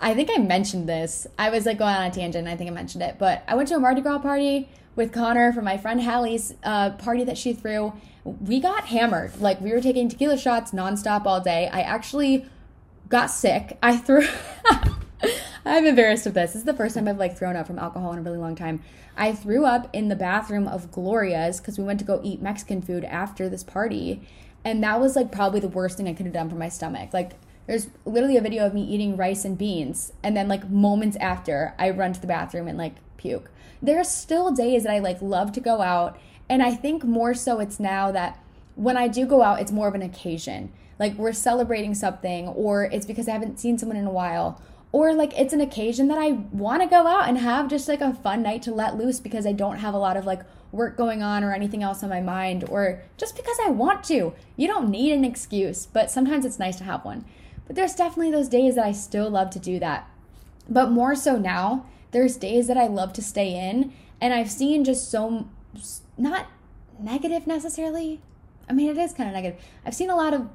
I 0.00 0.14
think 0.14 0.30
I 0.34 0.38
mentioned 0.38 0.88
this. 0.88 1.26
I 1.38 1.50
was 1.50 1.66
like 1.66 1.76
going 1.76 1.94
on 1.94 2.06
a 2.06 2.10
tangent. 2.10 2.48
I 2.48 2.56
think 2.56 2.70
I 2.70 2.72
mentioned 2.72 3.02
it, 3.02 3.16
but 3.18 3.44
I 3.46 3.56
went 3.56 3.68
to 3.68 3.74
a 3.74 3.78
Mardi 3.78 4.00
Gras 4.00 4.20
party 4.20 4.70
with 4.96 5.12
Connor 5.12 5.52
for 5.52 5.62
my 5.62 5.76
friend 5.76 6.00
Hallie's 6.00 6.54
uh, 6.62 6.90
party 6.90 7.24
that 7.24 7.38
she 7.38 7.52
threw. 7.52 7.92
We 8.24 8.60
got 8.60 8.86
hammered. 8.86 9.40
Like 9.40 9.60
we 9.60 9.72
were 9.72 9.80
taking 9.80 10.08
tequila 10.08 10.38
shots 10.38 10.72
nonstop 10.72 11.26
all 11.26 11.40
day. 11.40 11.68
I 11.72 11.80
actually 11.80 12.46
got 13.08 13.26
sick. 13.30 13.78
I 13.82 13.96
threw. 13.96 14.26
I'm 15.64 15.86
embarrassed 15.86 16.26
of 16.26 16.34
this. 16.34 16.52
This 16.52 16.60
is 16.60 16.64
the 16.64 16.74
first 16.74 16.94
time 16.94 17.06
I've 17.06 17.18
like 17.18 17.36
thrown 17.36 17.56
up 17.56 17.66
from 17.66 17.78
alcohol 17.78 18.12
in 18.12 18.18
a 18.18 18.22
really 18.22 18.38
long 18.38 18.54
time. 18.54 18.82
I 19.16 19.32
threw 19.32 19.66
up 19.66 19.88
in 19.92 20.08
the 20.08 20.16
bathroom 20.16 20.66
of 20.66 20.90
Gloria's 20.90 21.60
because 21.60 21.78
we 21.78 21.84
went 21.84 21.98
to 22.00 22.06
go 22.06 22.20
eat 22.24 22.40
Mexican 22.40 22.80
food 22.80 23.04
after 23.04 23.48
this 23.48 23.62
party. 23.62 24.26
And 24.64 24.82
that 24.82 25.00
was 25.00 25.16
like 25.16 25.30
probably 25.30 25.60
the 25.60 25.68
worst 25.68 25.96
thing 25.96 26.08
I 26.08 26.14
could 26.14 26.26
have 26.26 26.34
done 26.34 26.48
for 26.48 26.56
my 26.56 26.68
stomach. 26.68 27.12
Like 27.12 27.32
there's 27.66 27.88
literally 28.04 28.36
a 28.36 28.40
video 28.40 28.66
of 28.66 28.74
me 28.74 28.82
eating 28.82 29.16
rice 29.16 29.44
and 29.44 29.56
beans 29.56 30.12
and 30.22 30.36
then 30.36 30.48
like 30.48 30.68
moments 30.68 31.16
after 31.20 31.74
I 31.78 31.90
run 31.90 32.12
to 32.12 32.20
the 32.20 32.26
bathroom 32.26 32.66
and 32.66 32.78
like 32.78 32.94
puke. 33.16 33.50
There 33.82 33.98
are 33.98 34.04
still 34.04 34.52
days 34.52 34.84
that 34.84 34.92
I 34.92 34.98
like 34.98 35.22
love 35.22 35.52
to 35.52 35.60
go 35.60 35.80
out 35.80 36.18
and 36.48 36.62
I 36.62 36.74
think 36.74 37.04
more 37.04 37.34
so 37.34 37.60
it's 37.60 37.80
now 37.80 38.10
that 38.12 38.38
when 38.74 38.96
I 38.96 39.08
do 39.08 39.26
go 39.26 39.42
out 39.42 39.60
it's 39.60 39.72
more 39.72 39.88
of 39.88 39.94
an 39.94 40.02
occasion. 40.02 40.72
Like 40.98 41.14
we're 41.14 41.32
celebrating 41.32 41.94
something 41.94 42.48
or 42.48 42.84
it's 42.84 43.06
because 43.06 43.28
I 43.28 43.32
haven't 43.32 43.58
seen 43.58 43.78
someone 43.78 43.96
in 43.96 44.06
a 44.06 44.10
while 44.10 44.60
or 44.92 45.14
like 45.14 45.38
it's 45.38 45.52
an 45.52 45.60
occasion 45.60 46.08
that 46.08 46.18
I 46.18 46.32
want 46.52 46.82
to 46.82 46.88
go 46.88 47.06
out 47.06 47.28
and 47.28 47.38
have 47.38 47.68
just 47.68 47.88
like 47.88 48.00
a 48.00 48.12
fun 48.12 48.42
night 48.42 48.62
to 48.62 48.74
let 48.74 48.96
loose 48.96 49.20
because 49.20 49.46
I 49.46 49.52
don't 49.52 49.78
have 49.78 49.94
a 49.94 49.98
lot 49.98 50.16
of 50.16 50.26
like 50.26 50.42
work 50.72 50.96
going 50.96 51.22
on 51.22 51.44
or 51.44 51.52
anything 51.52 51.82
else 51.82 52.02
on 52.02 52.10
my 52.10 52.20
mind 52.20 52.64
or 52.68 53.02
just 53.16 53.36
because 53.36 53.56
I 53.64 53.70
want 53.70 54.04
to. 54.04 54.34
You 54.56 54.66
don't 54.66 54.90
need 54.90 55.12
an 55.12 55.24
excuse, 55.24 55.86
but 55.86 56.10
sometimes 56.10 56.44
it's 56.44 56.58
nice 56.58 56.76
to 56.76 56.84
have 56.84 57.04
one. 57.04 57.24
But 57.66 57.76
there's 57.76 57.94
definitely 57.94 58.32
those 58.32 58.48
days 58.48 58.74
that 58.74 58.84
I 58.84 58.92
still 58.92 59.30
love 59.30 59.50
to 59.50 59.58
do 59.58 59.78
that. 59.78 60.08
But 60.68 60.90
more 60.90 61.14
so 61.14 61.36
now, 61.38 61.86
there's 62.10 62.36
days 62.36 62.66
that 62.66 62.76
I 62.76 62.86
love 62.86 63.12
to 63.14 63.22
stay 63.22 63.54
in 63.54 63.92
and 64.20 64.34
I've 64.34 64.50
seen 64.50 64.84
just 64.84 65.10
so 65.10 65.48
not 66.18 66.46
negative 66.98 67.46
necessarily. 67.46 68.20
I 68.68 68.72
mean, 68.72 68.90
it 68.90 68.98
is 68.98 69.12
kind 69.12 69.28
of 69.28 69.34
negative. 69.34 69.60
I've 69.84 69.94
seen 69.94 70.10
a 70.10 70.16
lot 70.16 70.34
of 70.34 70.48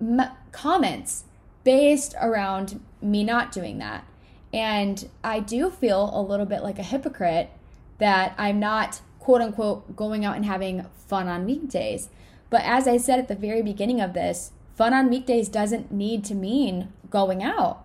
m- 0.00 0.30
comments 0.52 1.24
based 1.64 2.14
around 2.20 2.80
me 3.00 3.24
not 3.24 3.52
doing 3.52 3.78
that. 3.78 4.04
And 4.52 5.08
I 5.22 5.40
do 5.40 5.70
feel 5.70 6.10
a 6.12 6.22
little 6.22 6.46
bit 6.46 6.62
like 6.62 6.78
a 6.78 6.82
hypocrite 6.82 7.50
that 7.98 8.34
I'm 8.38 8.58
not 8.58 9.00
quote 9.18 9.40
unquote 9.40 9.94
going 9.94 10.24
out 10.24 10.36
and 10.36 10.46
having 10.46 10.86
fun 11.06 11.28
on 11.28 11.44
weekdays. 11.44 12.08
But 12.50 12.62
as 12.62 12.88
I 12.88 12.96
said 12.96 13.18
at 13.18 13.28
the 13.28 13.34
very 13.34 13.62
beginning 13.62 14.00
of 14.00 14.14
this, 14.14 14.52
fun 14.74 14.94
on 14.94 15.10
weekdays 15.10 15.48
doesn't 15.48 15.92
need 15.92 16.24
to 16.24 16.34
mean 16.34 16.92
going 17.10 17.42
out. 17.42 17.84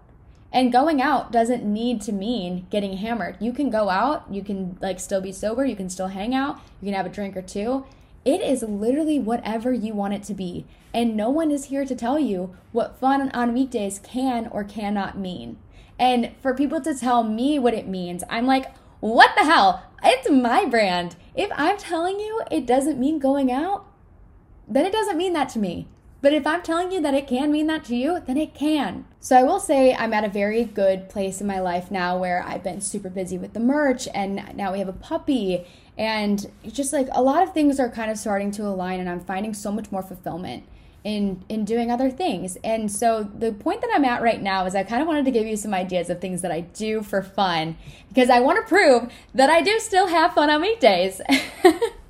And 0.53 0.71
going 0.71 1.01
out 1.01 1.31
doesn't 1.31 1.65
need 1.65 1.99
to 2.03 2.11
mean 2.11 2.67
getting 2.69 2.97
hammered. 2.97 3.37
You 3.39 3.51
can 3.51 3.71
go 3.71 3.89
out, 3.89 4.31
you 4.31 4.43
can 4.43 4.77
like 4.81 4.99
still 4.99 5.19
be 5.19 5.31
sober, 5.31 5.65
you 5.65 5.75
can 5.75 5.89
still 5.89 6.07
hang 6.07 6.35
out, 6.35 6.59
you 6.79 6.85
can 6.85 6.93
have 6.93 7.07
a 7.07 7.09
drink 7.09 7.35
or 7.35 7.41
two. 7.41 7.85
It 8.23 8.39
is 8.39 8.61
literally 8.61 9.17
whatever 9.17 9.73
you 9.73 9.95
want 9.95 10.13
it 10.13 10.23
to 10.23 10.35
be. 10.35 10.65
And 10.93 11.17
no 11.17 11.31
one 11.31 11.49
is 11.49 11.65
here 11.65 11.85
to 11.85 11.95
tell 11.95 12.19
you 12.19 12.55
what 12.71 12.99
fun 12.99 13.31
on 13.31 13.53
weekdays 13.53 13.99
can 13.99 14.47
or 14.47 14.63
cannot 14.63 15.17
mean. 15.17 15.57
And 15.99 16.31
for 16.41 16.53
people 16.53 16.81
to 16.81 16.95
tell 16.95 17.23
me 17.23 17.57
what 17.57 17.73
it 17.73 17.87
means, 17.87 18.23
I'm 18.29 18.45
like, 18.45 18.71
what 18.99 19.31
the 19.35 19.45
hell? 19.45 19.83
It's 20.03 20.29
my 20.29 20.65
brand. 20.65 21.15
If 21.35 21.49
I'm 21.55 21.77
telling 21.77 22.19
you 22.19 22.41
it 22.51 22.67
doesn't 22.67 22.99
mean 22.99 23.17
going 23.17 23.51
out, 23.51 23.87
then 24.67 24.85
it 24.85 24.93
doesn't 24.93 25.17
mean 25.17 25.33
that 25.33 25.49
to 25.49 25.59
me. 25.59 25.87
But 26.23 26.31
if 26.31 26.47
I'm 26.47 26.61
telling 26.61 26.93
you 26.93 27.01
that 27.01 27.13
it 27.13 27.27
can 27.27 27.51
mean 27.51 27.67
that 27.67 27.83
to 27.85 27.95
you, 27.97 28.21
then 28.25 28.37
it 28.37 28.55
can. 28.55 29.03
So 29.19 29.37
I 29.37 29.43
will 29.43 29.59
say 29.59 29.93
I'm 29.93 30.13
at 30.13 30.23
a 30.23 30.29
very 30.29 30.63
good 30.63 31.09
place 31.09 31.41
in 31.41 31.47
my 31.47 31.59
life 31.59 31.91
now 31.91 32.17
where 32.17 32.41
I've 32.47 32.63
been 32.63 32.79
super 32.79 33.09
busy 33.09 33.37
with 33.37 33.51
the 33.51 33.59
merch 33.59 34.07
and 34.13 34.55
now 34.55 34.71
we 34.71 34.79
have 34.79 34.87
a 34.87 34.93
puppy 34.93 35.65
and 35.97 36.49
just 36.65 36.93
like 36.93 37.09
a 37.11 37.21
lot 37.21 37.43
of 37.43 37.53
things 37.53 37.77
are 37.77 37.89
kind 37.89 38.09
of 38.09 38.17
starting 38.17 38.51
to 38.51 38.63
align 38.63 39.01
and 39.01 39.09
I'm 39.09 39.19
finding 39.19 39.53
so 39.53 39.69
much 39.69 39.91
more 39.91 40.01
fulfillment 40.01 40.63
in 41.03 41.43
in 41.49 41.65
doing 41.65 41.91
other 41.91 42.09
things. 42.09 42.57
And 42.63 42.89
so 42.89 43.23
the 43.23 43.51
point 43.51 43.81
that 43.81 43.89
I'm 43.93 44.05
at 44.05 44.21
right 44.21 44.41
now 44.41 44.65
is 44.65 44.75
I 44.75 44.83
kind 44.83 45.01
of 45.01 45.09
wanted 45.09 45.25
to 45.25 45.31
give 45.31 45.45
you 45.45 45.57
some 45.57 45.73
ideas 45.73 46.09
of 46.09 46.21
things 46.21 46.41
that 46.41 46.53
I 46.53 46.61
do 46.61 47.03
for 47.03 47.21
fun 47.21 47.75
because 48.07 48.29
I 48.29 48.39
want 48.39 48.65
to 48.65 48.69
prove 48.69 49.11
that 49.35 49.49
I 49.49 49.61
do 49.61 49.77
still 49.77 50.07
have 50.07 50.33
fun 50.33 50.49
on 50.49 50.61
weekdays. 50.61 51.19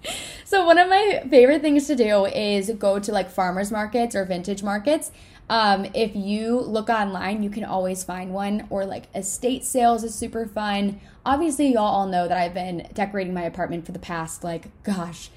so 0.54 0.64
one 0.64 0.78
of 0.78 0.88
my 0.88 1.24
favorite 1.32 1.64
things 1.64 1.88
to 1.88 1.96
do 1.96 2.26
is 2.28 2.70
go 2.78 3.00
to 3.00 3.12
like 3.12 3.32
farmers 3.32 3.72
markets 3.72 4.16
or 4.16 4.24
vintage 4.24 4.62
markets. 4.62 5.12
Um, 5.50 5.88
if 5.96 6.16
you 6.16 6.60
look 6.60 6.90
online, 6.90 7.42
you 7.42 7.50
can 7.50 7.64
always 7.64 8.04
find 8.04 8.32
one, 8.36 8.68
or 8.70 8.86
like 8.86 9.06
estate 9.16 9.66
sales 9.66 10.04
is 10.04 10.14
super 10.14 10.46
fun. 10.46 11.02
Obviously, 11.26 11.74
y'all 11.74 11.86
all 11.86 12.08
know 12.08 12.28
that 12.28 12.38
I've 12.38 12.54
been 12.54 12.88
decorating 12.94 13.34
my 13.34 13.42
apartment 13.42 13.88
for 13.88 13.94
the 13.94 14.00
past, 14.00 14.44
like, 14.44 14.68
gosh, 14.84 15.32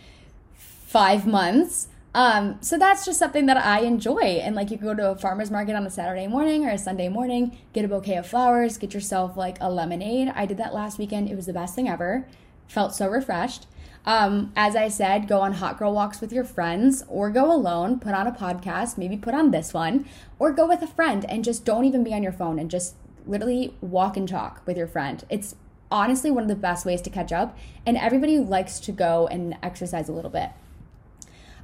five 0.52 1.26
months. 1.26 1.88
Um, 2.14 2.58
so 2.60 2.76
that's 2.76 3.06
just 3.06 3.18
something 3.18 3.46
that 3.46 3.56
I 3.56 3.80
enjoy. 3.80 4.20
And 4.20 4.54
like 4.54 4.70
you 4.70 4.76
go 4.76 4.94
to 4.94 5.12
a 5.12 5.16
farmer's 5.16 5.50
market 5.50 5.74
on 5.76 5.86
a 5.86 5.90
Saturday 5.90 6.26
morning 6.26 6.66
or 6.66 6.72
a 6.72 6.78
Sunday 6.78 7.08
morning, 7.08 7.56
get 7.72 7.86
a 7.86 7.88
bouquet 7.88 8.16
of 8.16 8.26
flowers, 8.26 8.76
get 8.76 8.92
yourself 8.92 9.34
like 9.34 9.56
a 9.62 9.70
lemonade. 9.70 10.30
I 10.36 10.44
did 10.44 10.58
that 10.58 10.74
last 10.74 10.98
weekend. 10.98 11.30
It 11.30 11.36
was 11.36 11.46
the 11.46 11.54
best 11.54 11.74
thing 11.74 11.88
ever. 11.88 12.28
Felt 12.68 12.94
so 12.94 13.08
refreshed. 13.08 13.66
Um, 14.07 14.52
as 14.54 14.76
I 14.76 14.86
said, 14.86 15.26
go 15.26 15.40
on 15.40 15.54
hot 15.54 15.78
girl 15.78 15.92
walks 15.92 16.20
with 16.20 16.32
your 16.32 16.44
friends 16.44 17.04
or 17.09 17.28
go 17.28 17.52
alone, 17.52 17.98
put 17.98 18.14
on 18.14 18.28
a 18.28 18.32
podcast, 18.32 18.96
maybe 18.96 19.16
put 19.16 19.34
on 19.34 19.50
this 19.50 19.74
one, 19.74 20.07
or 20.38 20.52
go 20.52 20.66
with 20.66 20.80
a 20.80 20.86
friend 20.86 21.24
and 21.28 21.42
just 21.42 21.64
don't 21.64 21.84
even 21.84 22.04
be 22.04 22.14
on 22.14 22.22
your 22.22 22.32
phone 22.32 22.61
and 22.61 22.70
just 22.70 22.94
literally 23.26 23.74
walk 23.80 24.16
and 24.16 24.28
talk 24.28 24.62
with 24.64 24.76
your 24.76 24.86
friend. 24.86 25.24
It's 25.28 25.57
honestly 25.90 26.30
one 26.30 26.44
of 26.44 26.48
the 26.48 26.54
best 26.54 26.86
ways 26.86 27.02
to 27.02 27.11
catch 27.11 27.32
up, 27.32 27.59
and 27.84 27.96
everybody 27.96 28.38
likes 28.38 28.78
to 28.80 28.92
go 28.92 29.26
and 29.26 29.57
exercise 29.62 30.09
a 30.09 30.12
little 30.12 30.30
bit. 30.30 30.50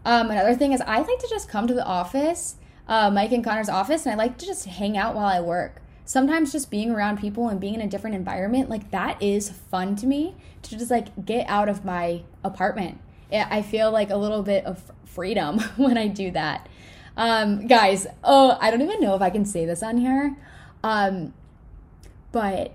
Um, 0.04 0.30
another 0.30 0.54
thing 0.54 0.72
is 0.72 0.80
I 0.80 0.98
like 0.98 1.18
to 1.20 1.28
just 1.28 1.48
come 1.48 1.68
to 1.68 1.74
the 1.74 1.84
office, 1.84 2.56
uh, 2.88 3.10
Mike 3.10 3.30
and 3.30 3.44
Connor's 3.44 3.68
office, 3.68 4.04
and 4.04 4.12
I 4.12 4.24
like 4.24 4.38
to 4.38 4.46
just 4.46 4.66
hang 4.66 4.96
out 4.96 5.14
while 5.14 5.26
I 5.26 5.40
work. 5.40 5.81
Sometimes 6.04 6.52
just 6.52 6.70
being 6.70 6.90
around 6.90 7.20
people 7.20 7.48
and 7.48 7.60
being 7.60 7.74
in 7.74 7.80
a 7.80 7.86
different 7.86 8.16
environment, 8.16 8.68
like 8.68 8.90
that 8.90 9.22
is 9.22 9.50
fun 9.50 9.96
to 9.96 10.06
me 10.06 10.34
to 10.62 10.76
just 10.76 10.90
like 10.90 11.24
get 11.24 11.48
out 11.48 11.68
of 11.68 11.84
my 11.84 12.22
apartment. 12.44 12.98
I 13.32 13.62
feel 13.62 13.90
like 13.90 14.10
a 14.10 14.16
little 14.16 14.42
bit 14.42 14.64
of 14.66 14.92
freedom 15.04 15.58
when 15.76 15.96
I 15.96 16.08
do 16.08 16.30
that. 16.32 16.68
Um, 17.16 17.66
guys, 17.66 18.06
oh, 18.24 18.58
I 18.60 18.70
don't 18.70 18.82
even 18.82 19.00
know 19.00 19.14
if 19.14 19.22
I 19.22 19.30
can 19.30 19.44
say 19.44 19.64
this 19.64 19.82
on 19.82 19.98
here. 19.98 20.36
Um, 20.82 21.34
but 22.32 22.74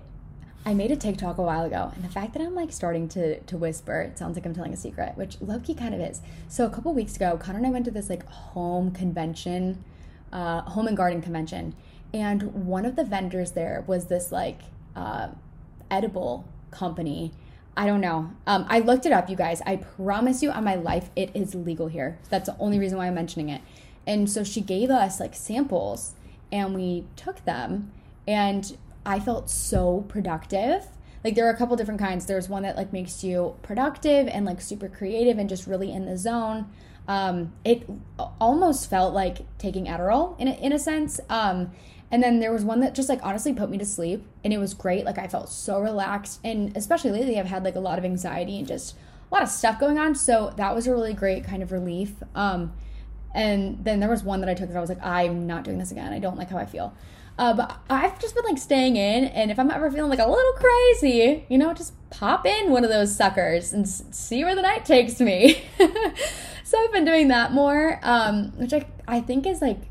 I 0.64 0.74
made 0.74 0.90
a 0.90 0.96
TikTok 0.96 1.38
a 1.38 1.42
while 1.42 1.64
ago, 1.64 1.92
and 1.94 2.04
the 2.04 2.08
fact 2.08 2.34
that 2.34 2.42
I'm 2.42 2.54
like 2.54 2.72
starting 2.72 3.08
to 3.08 3.40
to 3.40 3.56
whisper, 3.56 4.00
it 4.02 4.18
sounds 4.18 4.36
like 4.36 4.46
I'm 4.46 4.54
telling 4.54 4.72
a 4.72 4.76
secret, 4.76 5.16
which 5.16 5.40
Loki 5.40 5.74
kind 5.74 5.94
of 5.94 6.00
is. 6.00 6.20
So 6.48 6.66
a 6.66 6.70
couple 6.70 6.92
weeks 6.94 7.16
ago, 7.16 7.36
Connor 7.36 7.58
and 7.58 7.66
I 7.66 7.70
went 7.70 7.84
to 7.86 7.90
this 7.90 8.08
like 8.08 8.24
home 8.26 8.92
convention, 8.92 9.82
uh, 10.32 10.62
home 10.62 10.86
and 10.86 10.96
garden 10.96 11.20
convention, 11.20 11.74
and 12.12 12.66
one 12.66 12.84
of 12.86 12.96
the 12.96 13.04
vendors 13.04 13.52
there 13.52 13.84
was 13.86 14.06
this 14.06 14.32
like 14.32 14.60
uh, 14.96 15.28
edible 15.90 16.46
company. 16.70 17.32
I 17.76 17.86
don't 17.86 18.00
know. 18.00 18.32
Um, 18.46 18.66
I 18.68 18.80
looked 18.80 19.06
it 19.06 19.12
up, 19.12 19.30
you 19.30 19.36
guys. 19.36 19.62
I 19.64 19.76
promise 19.76 20.42
you, 20.42 20.50
on 20.50 20.64
my 20.64 20.74
life, 20.74 21.10
it 21.14 21.30
is 21.34 21.54
legal 21.54 21.86
here. 21.86 22.18
That's 22.28 22.48
the 22.48 22.56
only 22.58 22.78
reason 22.78 22.98
why 22.98 23.06
I'm 23.06 23.14
mentioning 23.14 23.50
it. 23.50 23.62
And 24.06 24.28
so 24.28 24.42
she 24.42 24.60
gave 24.60 24.90
us 24.90 25.20
like 25.20 25.34
samples, 25.34 26.14
and 26.50 26.74
we 26.74 27.04
took 27.14 27.44
them, 27.44 27.92
and 28.26 28.76
I 29.06 29.20
felt 29.20 29.48
so 29.48 30.04
productive. 30.08 30.86
Like 31.22 31.34
there 31.34 31.46
are 31.46 31.50
a 31.50 31.56
couple 31.56 31.76
different 31.76 32.00
kinds. 32.00 32.26
There's 32.26 32.48
one 32.48 32.62
that 32.62 32.76
like 32.76 32.92
makes 32.92 33.22
you 33.22 33.56
productive 33.62 34.28
and 34.28 34.44
like 34.44 34.60
super 34.60 34.88
creative 34.88 35.38
and 35.38 35.48
just 35.48 35.66
really 35.66 35.92
in 35.92 36.04
the 36.04 36.16
zone. 36.16 36.70
Um, 37.06 37.52
it 37.64 37.88
almost 38.40 38.90
felt 38.90 39.14
like 39.14 39.38
taking 39.58 39.86
Adderall 39.86 40.38
in 40.38 40.48
a, 40.48 40.52
in 40.52 40.72
a 40.72 40.78
sense. 40.78 41.20
Um, 41.28 41.72
and 42.10 42.22
then 42.22 42.40
there 42.40 42.52
was 42.52 42.64
one 42.64 42.80
that 42.80 42.94
just 42.94 43.08
like 43.08 43.20
honestly 43.22 43.52
put 43.52 43.70
me 43.70 43.78
to 43.78 43.84
sleep 43.84 44.24
and 44.42 44.52
it 44.52 44.58
was 44.58 44.74
great. 44.74 45.04
Like 45.04 45.18
I 45.18 45.28
felt 45.28 45.50
so 45.50 45.80
relaxed 45.80 46.40
and 46.42 46.74
especially 46.76 47.10
lately 47.10 47.38
I've 47.38 47.46
had 47.46 47.64
like 47.64 47.76
a 47.76 47.80
lot 47.80 47.98
of 47.98 48.04
anxiety 48.04 48.58
and 48.58 48.66
just 48.66 48.96
a 49.30 49.34
lot 49.34 49.42
of 49.42 49.48
stuff 49.48 49.78
going 49.78 49.98
on. 49.98 50.14
So 50.14 50.52
that 50.56 50.74
was 50.74 50.86
a 50.86 50.90
really 50.90 51.12
great 51.12 51.44
kind 51.44 51.62
of 51.62 51.70
relief. 51.70 52.14
Um, 52.34 52.72
and 53.34 53.84
then 53.84 54.00
there 54.00 54.08
was 54.08 54.22
one 54.22 54.40
that 54.40 54.48
I 54.48 54.54
took 54.54 54.68
that 54.68 54.76
I 54.76 54.80
was 54.80 54.88
like, 54.88 55.04
I'm 55.04 55.46
not 55.46 55.64
doing 55.64 55.78
this 55.78 55.90
again. 55.90 56.12
I 56.12 56.18
don't 56.18 56.38
like 56.38 56.48
how 56.48 56.56
I 56.56 56.64
feel. 56.64 56.94
Uh, 57.38 57.54
but 57.54 57.78
I've 57.88 58.18
just 58.18 58.34
been 58.34 58.44
like 58.44 58.58
staying 58.58 58.96
in, 58.96 59.26
and 59.26 59.52
if 59.52 59.60
I'm 59.60 59.70
ever 59.70 59.88
feeling 59.92 60.10
like 60.10 60.18
a 60.18 60.28
little 60.28 60.52
crazy, 60.54 61.46
you 61.48 61.56
know, 61.56 61.72
just 61.72 61.92
pop 62.10 62.44
in 62.44 62.72
one 62.72 62.82
of 62.82 62.90
those 62.90 63.14
suckers 63.14 63.72
and 63.72 63.88
see 63.88 64.42
where 64.42 64.56
the 64.56 64.62
night 64.62 64.84
takes 64.84 65.20
me. 65.20 65.62
so 66.64 66.82
I've 66.82 66.92
been 66.92 67.04
doing 67.04 67.28
that 67.28 67.52
more, 67.52 68.00
um, 68.02 68.50
which 68.56 68.72
I 68.72 68.86
I 69.06 69.20
think 69.20 69.46
is 69.46 69.62
like 69.62 69.82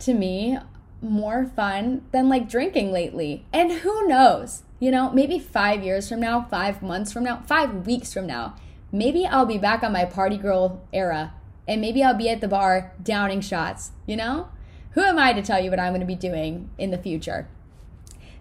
to 0.00 0.12
me 0.12 0.58
more 1.00 1.44
fun 1.44 2.02
than 2.12 2.28
like 2.28 2.48
drinking 2.48 2.92
lately. 2.92 3.44
And 3.52 3.72
who 3.72 4.06
knows, 4.06 4.62
you 4.80 4.90
know, 4.90 5.10
maybe 5.10 5.38
five 5.38 5.82
years 5.82 6.08
from 6.08 6.20
now, 6.20 6.46
five 6.50 6.82
months 6.82 7.12
from 7.12 7.24
now, 7.24 7.42
five 7.46 7.86
weeks 7.86 8.12
from 8.12 8.26
now, 8.26 8.56
maybe 8.90 9.26
I'll 9.26 9.46
be 9.46 9.58
back 9.58 9.82
on 9.82 9.92
my 9.92 10.04
party 10.04 10.36
girl 10.36 10.82
era, 10.92 11.34
and 11.68 11.80
maybe 11.80 12.02
I'll 12.02 12.14
be 12.14 12.28
at 12.28 12.40
the 12.40 12.48
bar 12.48 12.92
downing 13.02 13.40
shots, 13.40 13.90
you 14.06 14.16
know 14.16 14.48
who 14.96 15.02
am 15.02 15.18
I 15.18 15.34
to 15.34 15.42
tell 15.42 15.62
you 15.62 15.68
what 15.68 15.78
I'm 15.78 15.90
going 15.92 16.00
to 16.00 16.06
be 16.06 16.14
doing 16.14 16.70
in 16.78 16.90
the 16.90 16.96
future? 16.96 17.46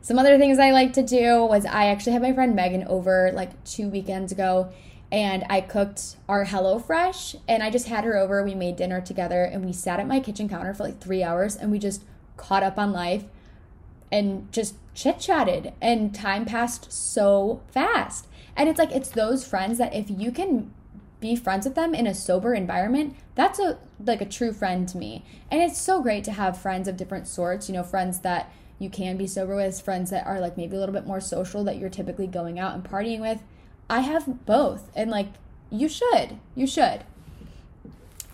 Some 0.01 0.18
other 0.18 0.38
things 0.38 0.58
I 0.58 0.72
like 0.72 0.93
to 0.93 1.03
do 1.03 1.43
was 1.43 1.66
I 1.66 1.88
actually 1.88 2.14
had 2.14 2.22
my 2.22 2.32
friend 2.32 2.56
Megan 2.56 2.86
over 2.86 3.30
like 3.34 3.62
two 3.66 3.89
weekends 3.89 4.32
ago 4.32 4.72
and 5.12 5.43
I 5.49 5.60
cooked 5.60 6.16
our 6.30 6.45
HelloFresh 6.45 7.41
and 7.49 7.62
I 7.62 7.70
just 7.70 7.89
had 7.89 8.06
her 8.06 8.16
over. 8.16 8.41
We 8.41 8.56
made 8.56 8.78
dinner 8.78 9.01
together 9.01 9.43
and 9.43 9.66
we 9.66 9.74
sat 9.74 9.99
at 9.99 10.08
my 10.08 10.22
kitchen 10.22 10.47
counter 10.47 10.74
for 10.74 10.84
like 10.84 11.01
three 11.01 11.24
hours 11.24 11.58
and 11.58 11.72
we 11.72 11.80
just 11.80 12.06
caught 12.38 12.64
up 12.64 12.78
on 12.78 12.92
life 12.92 13.26
and 14.12 14.52
just 14.52 14.76
chit 14.94 15.20
chatted 15.20 15.74
and 15.82 16.14
time 16.16 16.46
passed 16.46 16.92
so 16.92 17.62
fast. 17.72 18.28
And 18.56 18.70
it's 18.70 18.80
like, 18.80 18.92
it's 18.92 19.10
those 19.10 19.48
friends 19.48 19.78
that 19.78 19.94
if 19.94 20.10
you 20.10 20.32
can 20.32 20.72
be 21.20 21.36
friends 21.36 21.66
with 21.66 21.76
them 21.76 21.94
in 21.94 22.08
a 22.08 22.14
sober 22.14 22.54
environment, 22.54 23.16
that's 23.36 23.60
a 23.60 23.78
like 24.04 24.22
a 24.22 24.26
true 24.26 24.54
friend 24.54 24.88
to 24.90 24.98
me. 24.98 25.26
And 25.52 25.62
it's 25.62 25.80
so 25.80 26.02
great 26.02 26.24
to 26.26 26.32
have 26.32 26.62
friends 26.62 26.88
of 26.88 26.98
different 26.98 27.28
sorts, 27.28 27.68
you 27.68 27.74
know, 27.74 27.84
friends 27.84 28.20
that 28.20 28.52
you 28.80 28.90
can 28.90 29.18
be 29.18 29.28
sober 29.28 29.56
with, 29.56 29.82
friends 29.82 30.10
that 30.12 30.28
are 30.28 30.40
like 30.40 30.58
maybe 30.58 30.76
a 30.76 30.80
little 30.80 30.94
bit 30.94 31.08
more 31.08 31.22
social 31.22 31.64
that 31.64 31.78
you're 31.78 31.90
typically 31.90 32.28
going 32.28 32.60
out 32.60 32.76
and 32.76 32.84
partying 32.84 33.22
with. 33.22 33.42
I 33.90 34.02
have 34.02 34.46
both 34.46 34.92
and 34.96 35.10
like 35.10 35.30
you 35.70 35.90
should. 35.90 36.40
You 36.56 36.68
should. 36.68 37.04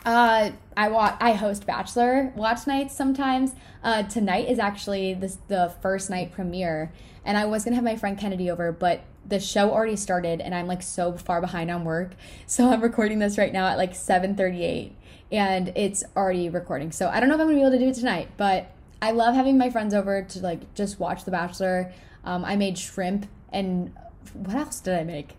Uh, 0.05 0.51
I 0.75 0.87
watch. 0.89 1.15
I 1.19 1.33
host 1.33 1.65
Bachelor 1.65 2.33
watch 2.35 2.65
nights 2.65 2.95
sometimes. 2.95 3.53
Uh, 3.83 4.03
tonight 4.03 4.49
is 4.49 4.57
actually 4.57 5.13
this 5.13 5.37
the 5.47 5.73
first 5.81 6.09
night 6.09 6.31
premiere, 6.31 6.91
and 7.23 7.37
I 7.37 7.45
was 7.45 7.63
gonna 7.63 7.75
have 7.75 7.85
my 7.85 7.95
friend 7.95 8.17
Kennedy 8.17 8.49
over, 8.49 8.71
but 8.71 9.01
the 9.27 9.39
show 9.39 9.71
already 9.71 9.95
started, 9.95 10.41
and 10.41 10.55
I'm 10.55 10.65
like 10.65 10.81
so 10.81 11.13
far 11.13 11.39
behind 11.39 11.69
on 11.69 11.85
work, 11.85 12.13
so 12.47 12.69
I'm 12.71 12.81
recording 12.81 13.19
this 13.19 13.37
right 13.37 13.53
now 13.53 13.67
at 13.67 13.77
like 13.77 13.93
7:38, 13.93 14.93
and 15.31 15.71
it's 15.75 16.03
already 16.15 16.49
recording. 16.49 16.91
So 16.91 17.07
I 17.07 17.19
don't 17.19 17.29
know 17.29 17.35
if 17.35 17.41
I'm 17.41 17.47
gonna 17.47 17.57
be 17.57 17.61
able 17.61 17.71
to 17.71 17.79
do 17.79 17.89
it 17.89 17.95
tonight, 17.95 18.29
but 18.37 18.71
I 19.03 19.11
love 19.11 19.35
having 19.35 19.57
my 19.57 19.69
friends 19.69 19.93
over 19.93 20.23
to 20.23 20.39
like 20.39 20.73
just 20.73 20.99
watch 20.99 21.25
The 21.25 21.31
Bachelor. 21.31 21.93
Um, 22.23 22.43
I 22.43 22.55
made 22.55 22.77
shrimp, 22.79 23.27
and 23.51 23.93
what 24.33 24.55
else 24.55 24.79
did 24.79 24.95
I 24.95 25.03
make? 25.03 25.35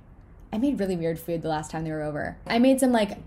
I 0.52 0.58
made 0.58 0.78
really 0.78 0.96
weird 0.96 1.18
food 1.18 1.42
the 1.42 1.48
last 1.48 1.70
time 1.70 1.82
they 1.82 1.90
were 1.90 2.02
over. 2.02 2.36
I 2.46 2.58
made 2.58 2.78
some 2.78 2.92
like 2.92 3.18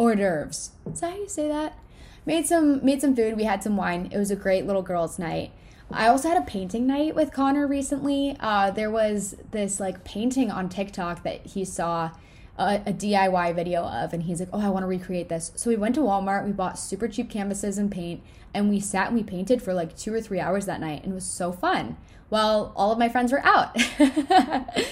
hors 0.00 0.14
d'oeuvres. 0.14 0.70
Is 0.90 1.00
that 1.00 1.10
how 1.12 1.16
you 1.18 1.28
say 1.28 1.46
that? 1.48 1.78
Made 2.24 2.46
some 2.46 2.84
made 2.84 3.00
some 3.02 3.14
food. 3.14 3.36
We 3.36 3.44
had 3.44 3.62
some 3.62 3.76
wine. 3.76 4.08
It 4.10 4.18
was 4.18 4.30
a 4.30 4.36
great 4.36 4.66
little 4.66 4.82
girls' 4.82 5.18
night. 5.18 5.52
I 5.92 6.06
also 6.06 6.28
had 6.28 6.38
a 6.38 6.46
painting 6.46 6.86
night 6.86 7.14
with 7.14 7.32
Connor 7.32 7.66
recently. 7.66 8.36
Uh, 8.40 8.70
there 8.70 8.90
was 8.90 9.36
this 9.50 9.78
like 9.80 10.04
painting 10.04 10.50
on 10.50 10.68
TikTok 10.68 11.22
that 11.24 11.44
he 11.44 11.64
saw 11.64 12.12
a, 12.56 12.80
a, 12.86 12.92
DIY 12.92 13.54
video 13.54 13.82
of, 13.82 14.12
and 14.12 14.22
he's 14.22 14.40
like, 14.40 14.48
"Oh, 14.52 14.60
I 14.60 14.70
want 14.70 14.84
to 14.84 14.86
recreate 14.86 15.28
this." 15.28 15.52
So 15.56 15.68
we 15.68 15.76
went 15.76 15.94
to 15.96 16.02
Walmart. 16.02 16.46
We 16.46 16.52
bought 16.52 16.78
super 16.78 17.08
cheap 17.08 17.28
canvases 17.28 17.76
and 17.76 17.90
paint, 17.90 18.22
and 18.54 18.70
we 18.70 18.80
sat 18.80 19.08
and 19.08 19.16
we 19.16 19.22
painted 19.22 19.60
for 19.62 19.74
like 19.74 19.96
two 19.96 20.14
or 20.14 20.20
three 20.20 20.40
hours 20.40 20.66
that 20.66 20.80
night, 20.80 21.02
and 21.02 21.12
it 21.12 21.14
was 21.14 21.26
so 21.26 21.52
fun. 21.52 21.96
While 22.28 22.72
all 22.76 22.92
of 22.92 22.98
my 22.98 23.08
friends 23.08 23.32
were 23.32 23.44
out. 23.44 23.76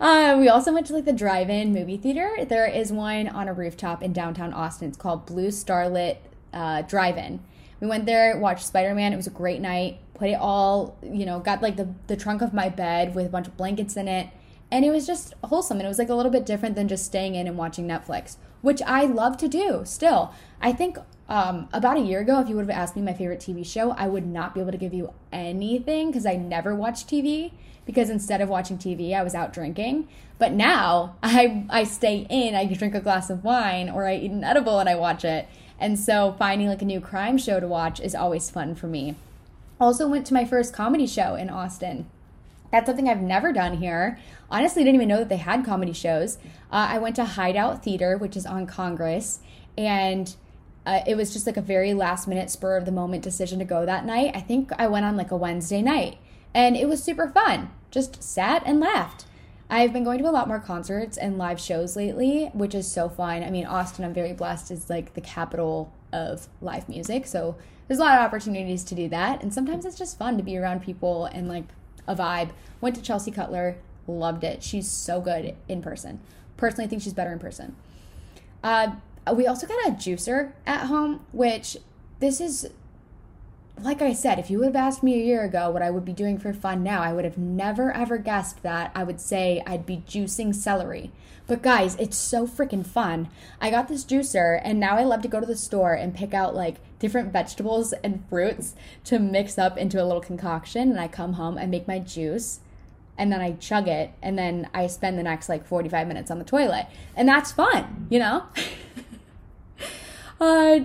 Uh, 0.00 0.34
we 0.40 0.48
also 0.48 0.72
went 0.72 0.86
to 0.86 0.94
like 0.94 1.04
the 1.04 1.12
drive-in 1.12 1.74
movie 1.74 1.98
theater. 1.98 2.44
There 2.46 2.66
is 2.66 2.90
one 2.90 3.28
on 3.28 3.48
a 3.48 3.52
rooftop 3.52 4.02
in 4.02 4.14
downtown 4.14 4.54
Austin. 4.54 4.88
It's 4.88 4.96
called 4.96 5.26
Blue 5.26 5.48
Starlite 5.48 6.16
uh, 6.54 6.82
Drive-in. 6.82 7.40
We 7.80 7.86
went 7.86 8.06
there, 8.06 8.36
watched 8.38 8.66
Spider-Man. 8.66 9.12
It 9.12 9.16
was 9.16 9.26
a 9.26 9.30
great 9.30 9.60
night. 9.60 9.98
Put 10.14 10.30
it 10.30 10.38
all, 10.40 10.96
you 11.02 11.26
know, 11.26 11.38
got 11.40 11.62
like 11.62 11.76
the 11.76 11.88
the 12.06 12.16
trunk 12.16 12.42
of 12.42 12.52
my 12.54 12.68
bed 12.68 13.14
with 13.14 13.26
a 13.26 13.28
bunch 13.28 13.46
of 13.46 13.56
blankets 13.56 13.96
in 13.96 14.08
it, 14.08 14.28
and 14.70 14.84
it 14.84 14.90
was 14.90 15.06
just 15.06 15.34
wholesome. 15.44 15.78
And 15.78 15.86
it 15.86 15.88
was 15.88 15.98
like 15.98 16.10
a 16.10 16.14
little 16.14 16.32
bit 16.32 16.44
different 16.44 16.76
than 16.76 16.88
just 16.88 17.04
staying 17.04 17.34
in 17.34 17.46
and 17.46 17.56
watching 17.56 17.86
Netflix, 17.86 18.36
which 18.60 18.82
I 18.86 19.04
love 19.04 19.36
to 19.38 19.48
do. 19.48 19.82
Still, 19.84 20.34
I 20.60 20.72
think 20.72 20.98
um, 21.30 21.68
about 21.72 21.96
a 21.96 22.00
year 22.00 22.20
ago, 22.20 22.40
if 22.40 22.48
you 22.48 22.56
would 22.56 22.68
have 22.68 22.76
asked 22.76 22.96
me 22.96 23.02
my 23.02 23.12
favorite 23.12 23.38
TV 23.38 23.64
show, 23.64 23.92
I 23.92 24.08
would 24.08 24.26
not 24.26 24.52
be 24.52 24.60
able 24.60 24.72
to 24.72 24.78
give 24.78 24.92
you 24.92 25.12
anything 25.32 26.08
because 26.08 26.26
I 26.26 26.34
never 26.34 26.74
watch 26.74 27.06
TV 27.06 27.52
because 27.86 28.10
instead 28.10 28.40
of 28.40 28.48
watching 28.48 28.78
TV, 28.78 29.14
I 29.14 29.22
was 29.22 29.32
out 29.32 29.52
drinking. 29.52 30.08
But 30.38 30.52
now 30.52 31.14
I 31.22 31.64
I 31.70 31.84
stay 31.84 32.26
in, 32.28 32.56
I 32.56 32.66
drink 32.66 32.96
a 32.96 33.00
glass 33.00 33.30
of 33.30 33.44
wine 33.44 33.88
or 33.88 34.08
I 34.08 34.16
eat 34.16 34.32
an 34.32 34.42
edible 34.42 34.80
and 34.80 34.88
I 34.88 34.96
watch 34.96 35.24
it. 35.24 35.46
And 35.78 35.98
so 35.98 36.34
finding 36.36 36.66
like 36.66 36.82
a 36.82 36.84
new 36.84 37.00
crime 37.00 37.38
show 37.38 37.60
to 37.60 37.68
watch 37.68 38.00
is 38.00 38.14
always 38.14 38.50
fun 38.50 38.74
for 38.74 38.88
me. 38.88 39.14
Also 39.80 40.08
went 40.08 40.26
to 40.26 40.34
my 40.34 40.44
first 40.44 40.74
comedy 40.74 41.06
show 41.06 41.36
in 41.36 41.48
Austin. 41.48 42.06
That's 42.72 42.86
something 42.86 43.08
I've 43.08 43.22
never 43.22 43.52
done 43.52 43.76
here. 43.76 44.18
Honestly, 44.50 44.82
didn't 44.82 44.96
even 44.96 45.08
know 45.08 45.18
that 45.18 45.28
they 45.28 45.36
had 45.36 45.64
comedy 45.64 45.92
shows. 45.92 46.38
Uh, 46.72 46.90
I 46.90 46.98
went 46.98 47.16
to 47.16 47.24
Hideout 47.24 47.84
Theater, 47.84 48.18
which 48.18 48.36
is 48.36 48.46
on 48.46 48.66
Congress, 48.66 49.40
and 49.78 50.34
uh, 50.90 51.04
it 51.06 51.16
was 51.16 51.32
just 51.32 51.46
like 51.46 51.56
a 51.56 51.62
very 51.62 51.94
last 51.94 52.26
minute 52.26 52.50
spur 52.50 52.76
of 52.76 52.84
the 52.84 52.90
moment 52.90 53.22
decision 53.22 53.60
to 53.60 53.64
go 53.64 53.86
that 53.86 54.04
night. 54.04 54.32
I 54.34 54.40
think 54.40 54.72
I 54.76 54.88
went 54.88 55.06
on 55.06 55.16
like 55.16 55.30
a 55.30 55.36
Wednesday 55.36 55.82
night, 55.82 56.18
and 56.52 56.76
it 56.76 56.88
was 56.88 57.00
super 57.00 57.28
fun 57.28 57.70
just 57.90 58.22
sat 58.22 58.62
and 58.66 58.80
laughed. 58.80 59.24
I've 59.68 59.92
been 59.92 60.02
going 60.02 60.18
to 60.18 60.28
a 60.28 60.32
lot 60.32 60.48
more 60.48 60.58
concerts 60.58 61.16
and 61.16 61.38
live 61.38 61.60
shows 61.60 61.94
lately, 61.94 62.50
which 62.52 62.74
is 62.74 62.90
so 62.90 63.08
fun. 63.08 63.44
I 63.44 63.50
mean, 63.50 63.66
Austin, 63.66 64.04
I'm 64.04 64.14
very 64.14 64.32
blessed, 64.32 64.72
is 64.72 64.90
like 64.90 65.14
the 65.14 65.20
capital 65.20 65.92
of 66.12 66.48
live 66.60 66.88
music. 66.88 67.26
So 67.26 67.56
there's 67.86 68.00
a 68.00 68.02
lot 68.02 68.18
of 68.18 68.24
opportunities 68.24 68.82
to 68.84 68.96
do 68.96 69.08
that. 69.10 69.42
And 69.42 69.54
sometimes 69.54 69.84
it's 69.84 69.98
just 69.98 70.18
fun 70.18 70.36
to 70.38 70.42
be 70.42 70.56
around 70.56 70.82
people 70.82 71.26
and 71.26 71.48
like 71.48 71.66
a 72.08 72.16
vibe. 72.16 72.50
Went 72.80 72.96
to 72.96 73.02
Chelsea 73.02 73.30
Cutler, 73.30 73.76
loved 74.08 74.42
it. 74.42 74.64
She's 74.64 74.90
so 74.90 75.20
good 75.20 75.54
in 75.68 75.82
person. 75.82 76.18
Personally, 76.56 76.86
I 76.86 76.88
think 76.88 77.02
she's 77.02 77.14
better 77.14 77.32
in 77.32 77.38
person. 77.38 77.76
Uh, 78.64 78.96
we 79.34 79.46
also 79.46 79.66
got 79.66 79.86
a 79.86 79.90
juicer 79.92 80.52
at 80.66 80.86
home, 80.86 81.24
which 81.32 81.76
this 82.20 82.40
is 82.40 82.70
like 83.82 84.02
I 84.02 84.12
said, 84.12 84.38
if 84.38 84.50
you 84.50 84.58
would 84.58 84.66
have 84.66 84.76
asked 84.76 85.02
me 85.02 85.14
a 85.14 85.24
year 85.24 85.42
ago 85.42 85.70
what 85.70 85.82
I 85.82 85.90
would 85.90 86.04
be 86.04 86.12
doing 86.12 86.38
for 86.38 86.52
fun 86.52 86.82
now, 86.82 87.02
I 87.02 87.12
would 87.12 87.24
have 87.24 87.38
never 87.38 87.92
ever 87.92 88.18
guessed 88.18 88.62
that 88.62 88.90
I 88.94 89.04
would 89.04 89.20
say 89.20 89.62
I'd 89.66 89.86
be 89.86 90.02
juicing 90.06 90.54
celery. 90.54 91.12
But 91.46 91.62
guys, 91.62 91.96
it's 91.96 92.16
so 92.16 92.46
freaking 92.46 92.86
fun. 92.86 93.28
I 93.60 93.70
got 93.70 93.88
this 93.88 94.04
juicer 94.04 94.60
and 94.62 94.78
now 94.78 94.96
I 94.96 95.04
love 95.04 95.22
to 95.22 95.28
go 95.28 95.40
to 95.40 95.46
the 95.46 95.56
store 95.56 95.94
and 95.94 96.14
pick 96.14 96.34
out 96.34 96.54
like 96.54 96.76
different 96.98 97.32
vegetables 97.32 97.92
and 98.04 98.24
fruits 98.28 98.74
to 99.04 99.18
mix 99.18 99.58
up 99.58 99.76
into 99.76 100.00
a 100.00 100.04
little 100.04 100.20
concoction 100.20 100.90
and 100.90 101.00
I 101.00 101.08
come 101.08 101.32
home 101.32 101.56
and 101.56 101.70
make 101.70 101.88
my 101.88 101.98
juice 101.98 102.60
and 103.18 103.32
then 103.32 103.40
I 103.40 103.52
chug 103.52 103.88
it 103.88 104.12
and 104.22 104.38
then 104.38 104.68
I 104.72 104.86
spend 104.86 105.18
the 105.18 105.22
next 105.22 105.48
like 105.48 105.66
45 105.66 106.06
minutes 106.06 106.30
on 106.30 106.38
the 106.38 106.44
toilet. 106.44 106.86
And 107.16 107.28
that's 107.28 107.50
fun, 107.50 108.06
you 108.10 108.18
know? 108.18 108.44
uh 110.40 110.80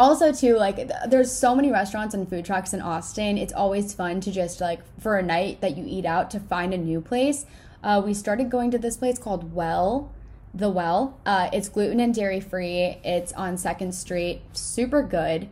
also 0.00 0.32
too 0.32 0.56
like 0.56 0.90
there's 1.08 1.30
so 1.30 1.54
many 1.54 1.70
restaurants 1.70 2.14
and 2.14 2.28
food 2.28 2.44
trucks 2.44 2.72
in 2.72 2.80
austin. 2.80 3.36
It's 3.36 3.52
always 3.52 3.92
fun 3.92 4.20
to 4.22 4.32
just 4.32 4.60
like 4.60 4.80
for 4.98 5.18
a 5.18 5.22
night 5.22 5.60
that 5.60 5.76
you 5.76 5.84
eat 5.86 6.06
out 6.06 6.30
to 6.30 6.40
find 6.40 6.72
a 6.72 6.78
new 6.78 7.00
place. 7.00 7.44
Uh, 7.82 8.02
we 8.04 8.14
started 8.14 8.50
going 8.50 8.70
to 8.70 8.78
this 8.78 8.96
place 8.96 9.18
called 9.18 9.54
well 9.54 10.12
the 10.52 10.70
well. 10.70 11.20
Uh, 11.24 11.48
it's 11.52 11.68
gluten 11.68 12.00
and 12.00 12.14
dairy 12.14 12.40
free. 12.40 12.98
It's 13.04 13.32
on 13.34 13.56
second 13.56 13.94
street. 13.94 14.42
Super 14.52 15.02
good. 15.02 15.48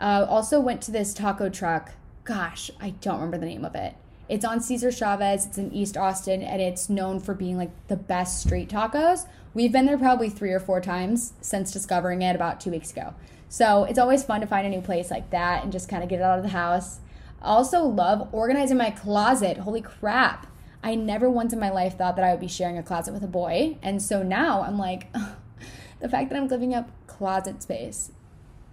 Uh, 0.00 0.26
also 0.28 0.60
went 0.60 0.82
to 0.82 0.90
this 0.90 1.14
taco 1.14 1.48
truck. 1.48 1.92
Gosh 2.24 2.70
i 2.80 2.90
don't 2.90 3.16
remember 3.16 3.38
the 3.38 3.46
name 3.46 3.64
of 3.64 3.74
it. 3.76 3.94
It's 4.28 4.44
on 4.44 4.60
cesar 4.60 4.90
chavez. 4.90 5.46
It's 5.46 5.58
in 5.58 5.72
east 5.72 5.96
austin 5.96 6.42
and 6.42 6.60
it's 6.60 6.88
known 6.88 7.20
for 7.20 7.34
being 7.34 7.56
like 7.56 7.70
the 7.86 7.96
best 7.96 8.40
street 8.40 8.68
tacos 8.68 9.26
we've 9.54 9.72
been 9.72 9.86
there 9.86 9.98
probably 9.98 10.28
three 10.28 10.52
or 10.52 10.60
four 10.60 10.80
times 10.80 11.34
since 11.40 11.70
discovering 11.70 12.22
it 12.22 12.34
about 12.34 12.60
two 12.60 12.70
weeks 12.70 12.90
ago 12.90 13.14
so 13.52 13.84
it's 13.84 13.98
always 13.98 14.24
fun 14.24 14.40
to 14.40 14.46
find 14.46 14.66
a 14.66 14.70
new 14.70 14.80
place 14.80 15.10
like 15.10 15.28
that 15.28 15.62
and 15.62 15.70
just 15.70 15.86
kind 15.86 16.02
of 16.02 16.08
get 16.08 16.20
it 16.20 16.22
out 16.22 16.38
of 16.38 16.42
the 16.42 16.48
house. 16.48 17.00
Also 17.42 17.82
love 17.82 18.30
organizing 18.32 18.78
my 18.78 18.90
closet. 18.90 19.58
Holy 19.58 19.82
crap. 19.82 20.46
I 20.82 20.94
never 20.94 21.28
once 21.28 21.52
in 21.52 21.60
my 21.60 21.68
life 21.68 21.98
thought 21.98 22.16
that 22.16 22.24
I 22.24 22.30
would 22.30 22.40
be 22.40 22.48
sharing 22.48 22.78
a 22.78 22.82
closet 22.82 23.12
with 23.12 23.22
a 23.22 23.26
boy. 23.26 23.76
And 23.82 24.00
so 24.00 24.22
now 24.22 24.62
I'm 24.62 24.78
like, 24.78 25.12
the 26.00 26.08
fact 26.08 26.30
that 26.30 26.38
I'm 26.38 26.48
giving 26.48 26.72
up 26.72 26.88
closet 27.06 27.62
space 27.62 28.10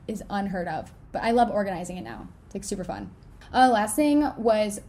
is 0.07 0.23
unheard 0.30 0.69
of. 0.69 0.93
But 1.11 1.23
I 1.23 1.32
love 1.32 1.51
organizing 1.51 1.97
it 1.97 2.03
now. 2.03 2.30
It's 2.45 2.55
like 2.55 2.63
super 2.63 2.86
fun. 2.86 3.11
Uh, 3.53 3.67
last 3.67 3.97
thing 3.97 4.32
was 4.38 4.80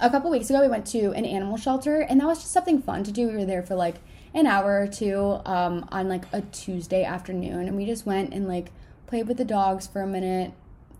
a 0.00 0.08
couple 0.08 0.30
weeks 0.30 0.48
ago, 0.48 0.62
we 0.62 0.68
went 0.68 0.86
to 0.86 1.12
an 1.12 1.26
animal 1.26 1.58
shelter, 1.58 2.00
and 2.00 2.20
that 2.20 2.26
was 2.26 2.38
just 2.38 2.52
something 2.52 2.80
fun 2.80 3.04
to 3.04 3.12
do. 3.12 3.26
We 3.26 3.34
were 3.34 3.44
there 3.44 3.62
for 3.62 3.74
like 3.74 3.96
an 4.34 4.46
hour 4.46 4.80
or 4.80 4.86
two 4.86 5.40
um, 5.46 5.88
on 5.90 6.08
like 6.08 6.24
a 6.32 6.42
Tuesday 6.42 7.04
afternoon, 7.04 7.68
and 7.68 7.76
we 7.76 7.86
just 7.86 8.04
went 8.04 8.34
and 8.34 8.48
like 8.48 8.72
played 9.06 9.28
with 9.28 9.36
the 9.36 9.44
dogs 9.44 9.86
for 9.86 10.02
a 10.02 10.06
minute. 10.06 10.52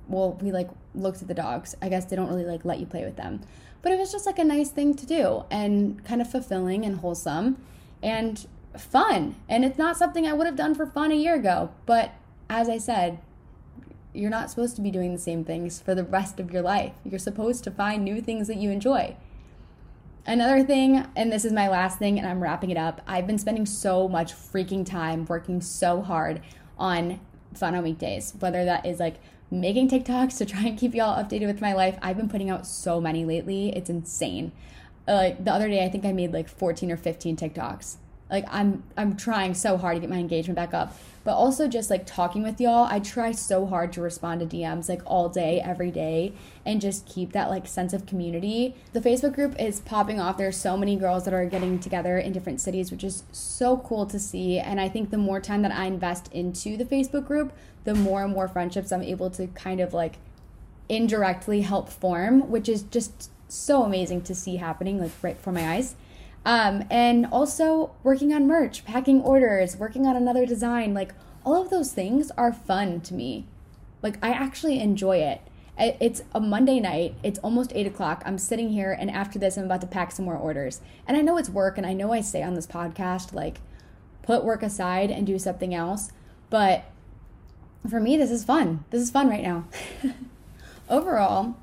Well, 0.08 0.38
we 0.40 0.52
like 0.52 0.70
looked 0.94 1.20
at 1.20 1.28
the 1.28 1.34
dogs. 1.34 1.74
I 1.82 1.88
guess 1.88 2.04
they 2.04 2.16
don't 2.16 2.28
really 2.28 2.44
like 2.44 2.64
let 2.64 2.78
you 2.78 2.86
play 2.86 3.04
with 3.04 3.16
them. 3.16 3.40
But 3.82 3.92
it 3.92 3.98
was 3.98 4.12
just 4.12 4.24
like 4.24 4.38
a 4.38 4.44
nice 4.44 4.70
thing 4.70 4.94
to 4.94 5.04
do 5.04 5.44
and 5.50 6.02
kind 6.04 6.22
of 6.22 6.30
fulfilling 6.30 6.84
and 6.86 7.00
wholesome 7.00 7.58
and 8.02 8.46
fun. 8.78 9.36
And 9.48 9.64
it's 9.64 9.76
not 9.76 9.96
something 9.96 10.26
I 10.26 10.32
would 10.32 10.46
have 10.46 10.56
done 10.56 10.74
for 10.74 10.86
fun 10.86 11.12
a 11.12 11.16
year 11.16 11.34
ago. 11.34 11.70
But 11.84 12.12
as 12.48 12.68
I 12.68 12.78
said, 12.78 13.18
you're 14.14 14.30
not 14.30 14.48
supposed 14.48 14.76
to 14.76 14.82
be 14.82 14.90
doing 14.90 15.12
the 15.12 15.20
same 15.20 15.44
things 15.44 15.80
for 15.80 15.94
the 15.94 16.04
rest 16.04 16.38
of 16.38 16.50
your 16.50 16.62
life. 16.62 16.92
You're 17.04 17.18
supposed 17.18 17.64
to 17.64 17.70
find 17.70 18.04
new 18.04 18.22
things 18.22 18.46
that 18.46 18.56
you 18.56 18.70
enjoy. 18.70 19.16
Another 20.26 20.64
thing, 20.64 21.06
and 21.14 21.30
this 21.30 21.44
is 21.44 21.52
my 21.52 21.68
last 21.68 21.98
thing, 21.98 22.18
and 22.18 22.26
I'm 22.26 22.42
wrapping 22.42 22.70
it 22.70 22.78
up. 22.78 23.02
I've 23.06 23.26
been 23.26 23.38
spending 23.38 23.66
so 23.66 24.08
much 24.08 24.32
freaking 24.32 24.86
time 24.86 25.26
working 25.26 25.60
so 25.60 26.00
hard 26.00 26.40
on 26.78 27.20
fun 27.52 27.74
on 27.74 27.84
weekdays, 27.84 28.32
whether 28.38 28.64
that 28.64 28.86
is 28.86 28.98
like 28.98 29.16
making 29.50 29.90
TikToks 29.90 30.38
to 30.38 30.46
try 30.46 30.62
and 30.62 30.78
keep 30.78 30.94
y'all 30.94 31.22
updated 31.22 31.46
with 31.46 31.60
my 31.60 31.74
life. 31.74 31.98
I've 32.00 32.16
been 32.16 32.28
putting 32.28 32.48
out 32.48 32.66
so 32.66 33.00
many 33.00 33.24
lately. 33.24 33.76
It's 33.76 33.90
insane. 33.90 34.52
Uh, 35.06 35.14
like 35.14 35.44
the 35.44 35.52
other 35.52 35.68
day, 35.68 35.84
I 35.84 35.90
think 35.90 36.06
I 36.06 36.12
made 36.12 36.32
like 36.32 36.48
14 36.48 36.90
or 36.90 36.96
15 36.96 37.36
TikToks 37.36 37.96
like 38.30 38.44
i'm 38.50 38.82
i'm 38.96 39.16
trying 39.16 39.54
so 39.54 39.76
hard 39.76 39.96
to 39.96 40.00
get 40.00 40.10
my 40.10 40.18
engagement 40.18 40.56
back 40.56 40.74
up 40.74 40.96
but 41.24 41.34
also 41.34 41.66
just 41.66 41.90
like 41.90 42.06
talking 42.06 42.42
with 42.42 42.60
y'all 42.60 42.86
i 42.90 42.98
try 42.98 43.32
so 43.32 43.66
hard 43.66 43.92
to 43.92 44.00
respond 44.00 44.40
to 44.40 44.56
dms 44.56 44.88
like 44.88 45.02
all 45.06 45.28
day 45.28 45.60
every 45.64 45.90
day 45.90 46.32
and 46.66 46.80
just 46.80 47.06
keep 47.06 47.32
that 47.32 47.50
like 47.50 47.66
sense 47.66 47.92
of 47.92 48.06
community. 48.06 48.74
The 48.92 49.00
facebook 49.00 49.34
group 49.34 49.60
is 49.60 49.80
popping 49.80 50.20
off. 50.20 50.38
There's 50.38 50.56
so 50.56 50.76
many 50.76 50.96
girls 50.96 51.24
that 51.24 51.34
are 51.34 51.44
getting 51.44 51.78
together 51.78 52.18
in 52.18 52.32
different 52.32 52.60
cities 52.60 52.90
which 52.90 53.04
is 53.04 53.24
so 53.32 53.78
cool 53.78 54.06
to 54.06 54.18
see. 54.18 54.58
And 54.58 54.80
i 54.80 54.88
think 54.88 55.10
the 55.10 55.18
more 55.18 55.40
time 55.40 55.62
that 55.62 55.72
i 55.72 55.84
invest 55.86 56.32
into 56.32 56.76
the 56.76 56.84
facebook 56.84 57.26
group 57.26 57.52
the 57.84 57.94
more 57.94 58.24
and 58.24 58.32
more 58.32 58.48
friendships 58.48 58.92
i'm 58.92 59.02
able 59.02 59.30
to 59.30 59.46
kind 59.48 59.80
of 59.80 59.92
like 59.92 60.16
indirectly 60.88 61.62
help 61.62 61.88
form 61.88 62.50
which 62.50 62.68
is 62.68 62.82
just 62.82 63.30
so 63.48 63.82
amazing 63.82 64.20
to 64.22 64.34
see 64.34 64.56
happening 64.56 65.00
like 65.00 65.10
right 65.22 65.36
before 65.36 65.52
my 65.52 65.74
eyes 65.74 65.94
um, 66.44 66.84
and 66.90 67.26
also 67.26 67.92
working 68.02 68.32
on 68.32 68.46
merch, 68.46 68.84
packing 68.84 69.20
orders, 69.22 69.76
working 69.76 70.06
on 70.06 70.16
another 70.16 70.44
design, 70.46 70.94
like 70.94 71.14
all 71.44 71.60
of 71.60 71.70
those 71.70 71.92
things 71.92 72.30
are 72.36 72.52
fun 72.52 73.00
to 73.02 73.14
me. 73.14 73.46
Like, 74.02 74.18
I 74.22 74.30
actually 74.30 74.80
enjoy 74.80 75.18
it. 75.18 75.40
It's 75.78 76.22
a 76.34 76.40
Monday 76.40 76.78
night. 76.78 77.14
It's 77.22 77.38
almost 77.40 77.72
eight 77.74 77.86
o'clock. 77.86 78.22
I'm 78.24 78.38
sitting 78.38 78.68
here, 78.68 78.92
and 78.92 79.10
after 79.10 79.38
this, 79.38 79.56
I'm 79.56 79.64
about 79.64 79.80
to 79.80 79.86
pack 79.86 80.12
some 80.12 80.24
more 80.24 80.36
orders. 80.36 80.80
And 81.06 81.16
I 81.16 81.20
know 81.20 81.36
it's 81.36 81.48
work, 81.48 81.78
and 81.78 81.86
I 81.86 81.94
know 81.94 82.12
I 82.12 82.20
say 82.20 82.42
on 82.42 82.54
this 82.54 82.66
podcast, 82.66 83.32
like, 83.32 83.60
put 84.22 84.44
work 84.44 84.62
aside 84.62 85.10
and 85.10 85.26
do 85.26 85.38
something 85.38 85.74
else. 85.74 86.12
But 86.50 86.84
for 87.88 87.98
me, 87.98 88.16
this 88.16 88.30
is 88.30 88.44
fun. 88.44 88.84
This 88.90 89.02
is 89.02 89.10
fun 89.10 89.28
right 89.28 89.42
now. 89.42 89.64
Overall, 90.88 91.56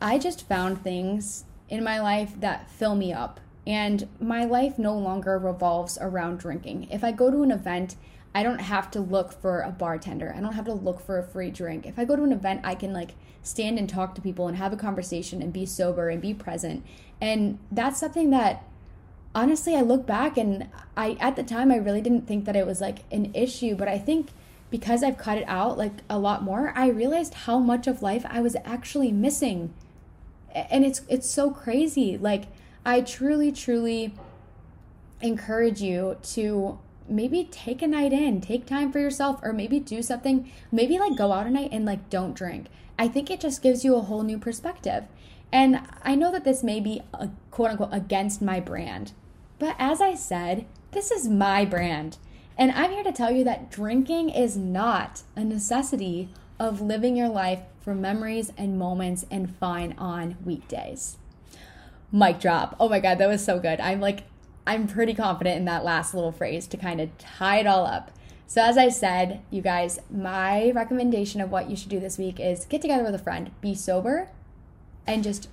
I 0.00 0.18
just 0.18 0.48
found 0.48 0.82
things 0.82 1.44
in 1.68 1.84
my 1.84 2.00
life 2.00 2.32
that 2.38 2.70
fill 2.70 2.94
me 2.94 3.12
up. 3.12 3.40
And 3.70 4.08
my 4.18 4.44
life 4.44 4.80
no 4.80 4.98
longer 4.98 5.38
revolves 5.38 5.96
around 6.00 6.40
drinking. 6.40 6.88
If 6.90 7.04
I 7.04 7.12
go 7.12 7.30
to 7.30 7.44
an 7.44 7.52
event, 7.52 7.94
I 8.34 8.42
don't 8.42 8.62
have 8.62 8.90
to 8.90 9.00
look 9.00 9.32
for 9.32 9.60
a 9.60 9.70
bartender. 9.70 10.34
I 10.36 10.40
don't 10.40 10.54
have 10.54 10.64
to 10.64 10.72
look 10.72 10.98
for 11.00 11.20
a 11.20 11.22
free 11.22 11.52
drink. 11.52 11.86
If 11.86 11.96
I 11.96 12.04
go 12.04 12.16
to 12.16 12.24
an 12.24 12.32
event, 12.32 12.62
I 12.64 12.74
can 12.74 12.92
like 12.92 13.10
stand 13.44 13.78
and 13.78 13.88
talk 13.88 14.16
to 14.16 14.20
people 14.20 14.48
and 14.48 14.56
have 14.56 14.72
a 14.72 14.76
conversation 14.76 15.40
and 15.40 15.52
be 15.52 15.66
sober 15.66 16.08
and 16.08 16.20
be 16.20 16.34
present. 16.34 16.84
And 17.20 17.60
that's 17.70 18.00
something 18.00 18.30
that 18.30 18.64
honestly 19.36 19.76
I 19.76 19.82
look 19.82 20.04
back 20.04 20.36
and 20.36 20.68
I 20.96 21.12
at 21.20 21.36
the 21.36 21.44
time 21.44 21.70
I 21.70 21.76
really 21.76 22.00
didn't 22.00 22.26
think 22.26 22.46
that 22.46 22.56
it 22.56 22.66
was 22.66 22.80
like 22.80 23.04
an 23.12 23.30
issue, 23.34 23.76
but 23.76 23.86
I 23.86 23.98
think 23.98 24.30
because 24.68 25.04
I've 25.04 25.16
cut 25.16 25.38
it 25.38 25.44
out 25.46 25.78
like 25.78 26.02
a 26.10 26.18
lot 26.18 26.42
more, 26.42 26.72
I 26.74 26.88
realized 26.88 27.34
how 27.34 27.60
much 27.60 27.86
of 27.86 28.02
life 28.02 28.26
I 28.28 28.40
was 28.40 28.56
actually 28.64 29.12
missing. 29.12 29.72
And 30.52 30.84
it's 30.84 31.02
it's 31.08 31.30
so 31.30 31.52
crazy. 31.52 32.18
Like 32.18 32.46
I 32.84 33.02
truly 33.02 33.52
truly 33.52 34.14
encourage 35.20 35.82
you 35.82 36.16
to 36.22 36.78
maybe 37.08 37.48
take 37.50 37.82
a 37.82 37.86
night 37.86 38.12
in, 38.12 38.40
take 38.40 38.64
time 38.64 38.92
for 38.92 38.98
yourself, 39.00 39.40
or 39.42 39.52
maybe 39.52 39.80
do 39.80 40.02
something, 40.02 40.50
maybe 40.72 40.98
like 40.98 41.16
go 41.16 41.32
out 41.32 41.46
a 41.46 41.50
night 41.50 41.70
and 41.72 41.84
like 41.84 42.08
don't 42.08 42.34
drink. 42.34 42.68
I 42.98 43.08
think 43.08 43.30
it 43.30 43.40
just 43.40 43.62
gives 43.62 43.84
you 43.84 43.96
a 43.96 44.02
whole 44.02 44.22
new 44.22 44.38
perspective. 44.38 45.04
And 45.52 45.80
I 46.02 46.14
know 46.14 46.30
that 46.30 46.44
this 46.44 46.62
may 46.62 46.80
be 46.80 47.02
uh, 47.12 47.24
a, 47.24 47.30
quote 47.50 47.70
unquote 47.70 47.92
against 47.92 48.40
my 48.40 48.60
brand, 48.60 49.12
but 49.58 49.74
as 49.78 50.00
I 50.00 50.14
said, 50.14 50.64
this 50.92 51.10
is 51.10 51.28
my 51.28 51.64
brand. 51.64 52.18
And 52.56 52.70
I'm 52.72 52.90
here 52.90 53.04
to 53.04 53.12
tell 53.12 53.30
you 53.30 53.42
that 53.44 53.70
drinking 53.70 54.30
is 54.30 54.56
not 54.56 55.22
a 55.34 55.44
necessity 55.44 56.28
of 56.58 56.80
living 56.80 57.16
your 57.16 57.28
life 57.28 57.60
for 57.80 57.94
memories 57.94 58.52
and 58.56 58.78
moments 58.78 59.24
and 59.30 59.54
fun 59.56 59.94
on 59.98 60.36
weekdays. 60.44 61.16
Mic 62.12 62.40
drop. 62.40 62.76
Oh 62.80 62.88
my 62.88 63.00
God, 63.00 63.18
that 63.18 63.28
was 63.28 63.44
so 63.44 63.58
good. 63.58 63.80
I'm 63.80 64.00
like 64.00 64.24
I'm 64.66 64.86
pretty 64.86 65.14
confident 65.14 65.56
in 65.56 65.64
that 65.64 65.84
last 65.84 66.14
little 66.14 66.32
phrase 66.32 66.66
to 66.68 66.76
kind 66.76 67.00
of 67.00 67.16
tie 67.18 67.58
it 67.58 67.66
all 67.66 67.86
up. 67.86 68.10
So, 68.46 68.62
as 68.62 68.76
I 68.76 68.88
said, 68.88 69.42
you 69.50 69.62
guys, 69.62 70.00
my 70.10 70.70
recommendation 70.72 71.40
of 71.40 71.50
what 71.50 71.70
you 71.70 71.76
should 71.76 71.88
do 71.88 72.00
this 72.00 72.18
week 72.18 72.40
is 72.40 72.66
get 72.66 72.82
together 72.82 73.04
with 73.04 73.14
a 73.14 73.18
friend, 73.18 73.52
be 73.60 73.74
sober, 73.74 74.28
and 75.06 75.22
just 75.22 75.48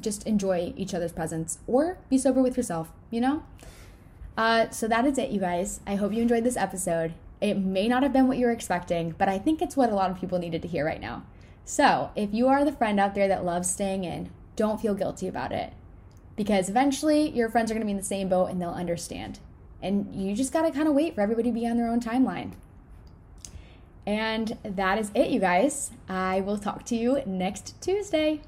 just 0.00 0.26
enjoy 0.26 0.74
each 0.76 0.94
other's 0.94 1.12
presence, 1.12 1.58
or 1.66 1.98
be 2.08 2.18
sober 2.18 2.42
with 2.42 2.56
yourself. 2.56 2.92
You 3.10 3.20
know. 3.20 3.42
Uh, 4.36 4.68
so 4.70 4.86
that 4.86 5.06
is 5.06 5.18
it, 5.18 5.30
you 5.30 5.40
guys. 5.40 5.80
I 5.86 5.96
hope 5.96 6.12
you 6.12 6.22
enjoyed 6.22 6.44
this 6.44 6.56
episode. 6.56 7.14
It 7.40 7.54
may 7.54 7.88
not 7.88 8.02
have 8.02 8.12
been 8.12 8.28
what 8.28 8.38
you 8.38 8.46
were 8.46 8.52
expecting, 8.52 9.14
but 9.16 9.28
I 9.28 9.38
think 9.38 9.62
it's 9.62 9.76
what 9.76 9.90
a 9.90 9.94
lot 9.94 10.10
of 10.10 10.20
people 10.20 10.38
needed 10.38 10.62
to 10.62 10.68
hear 10.68 10.84
right 10.84 11.00
now. 11.00 11.24
So, 11.64 12.10
if 12.14 12.32
you 12.32 12.48
are 12.48 12.64
the 12.64 12.72
friend 12.72 13.00
out 13.00 13.14
there 13.14 13.28
that 13.28 13.44
loves 13.44 13.70
staying 13.70 14.04
in, 14.04 14.30
don't 14.54 14.80
feel 14.80 14.94
guilty 14.94 15.26
about 15.28 15.52
it 15.52 15.72
because 16.36 16.68
eventually 16.68 17.30
your 17.30 17.48
friends 17.48 17.70
are 17.70 17.74
going 17.74 17.80
to 17.82 17.86
be 17.86 17.92
in 17.92 17.96
the 17.96 18.04
same 18.04 18.28
boat 18.28 18.46
and 18.46 18.60
they'll 18.60 18.70
understand. 18.70 19.40
And 19.82 20.14
you 20.14 20.34
just 20.34 20.52
got 20.52 20.62
to 20.62 20.70
kind 20.70 20.86
of 20.88 20.94
wait 20.94 21.14
for 21.14 21.22
everybody 21.22 21.50
to 21.50 21.54
be 21.54 21.66
on 21.66 21.76
their 21.76 21.88
own 21.88 22.00
timeline. 22.00 22.52
And 24.06 24.56
that 24.62 24.98
is 24.98 25.10
it, 25.14 25.30
you 25.30 25.40
guys. 25.40 25.90
I 26.08 26.40
will 26.40 26.58
talk 26.58 26.84
to 26.86 26.96
you 26.96 27.22
next 27.26 27.80
Tuesday. 27.80 28.42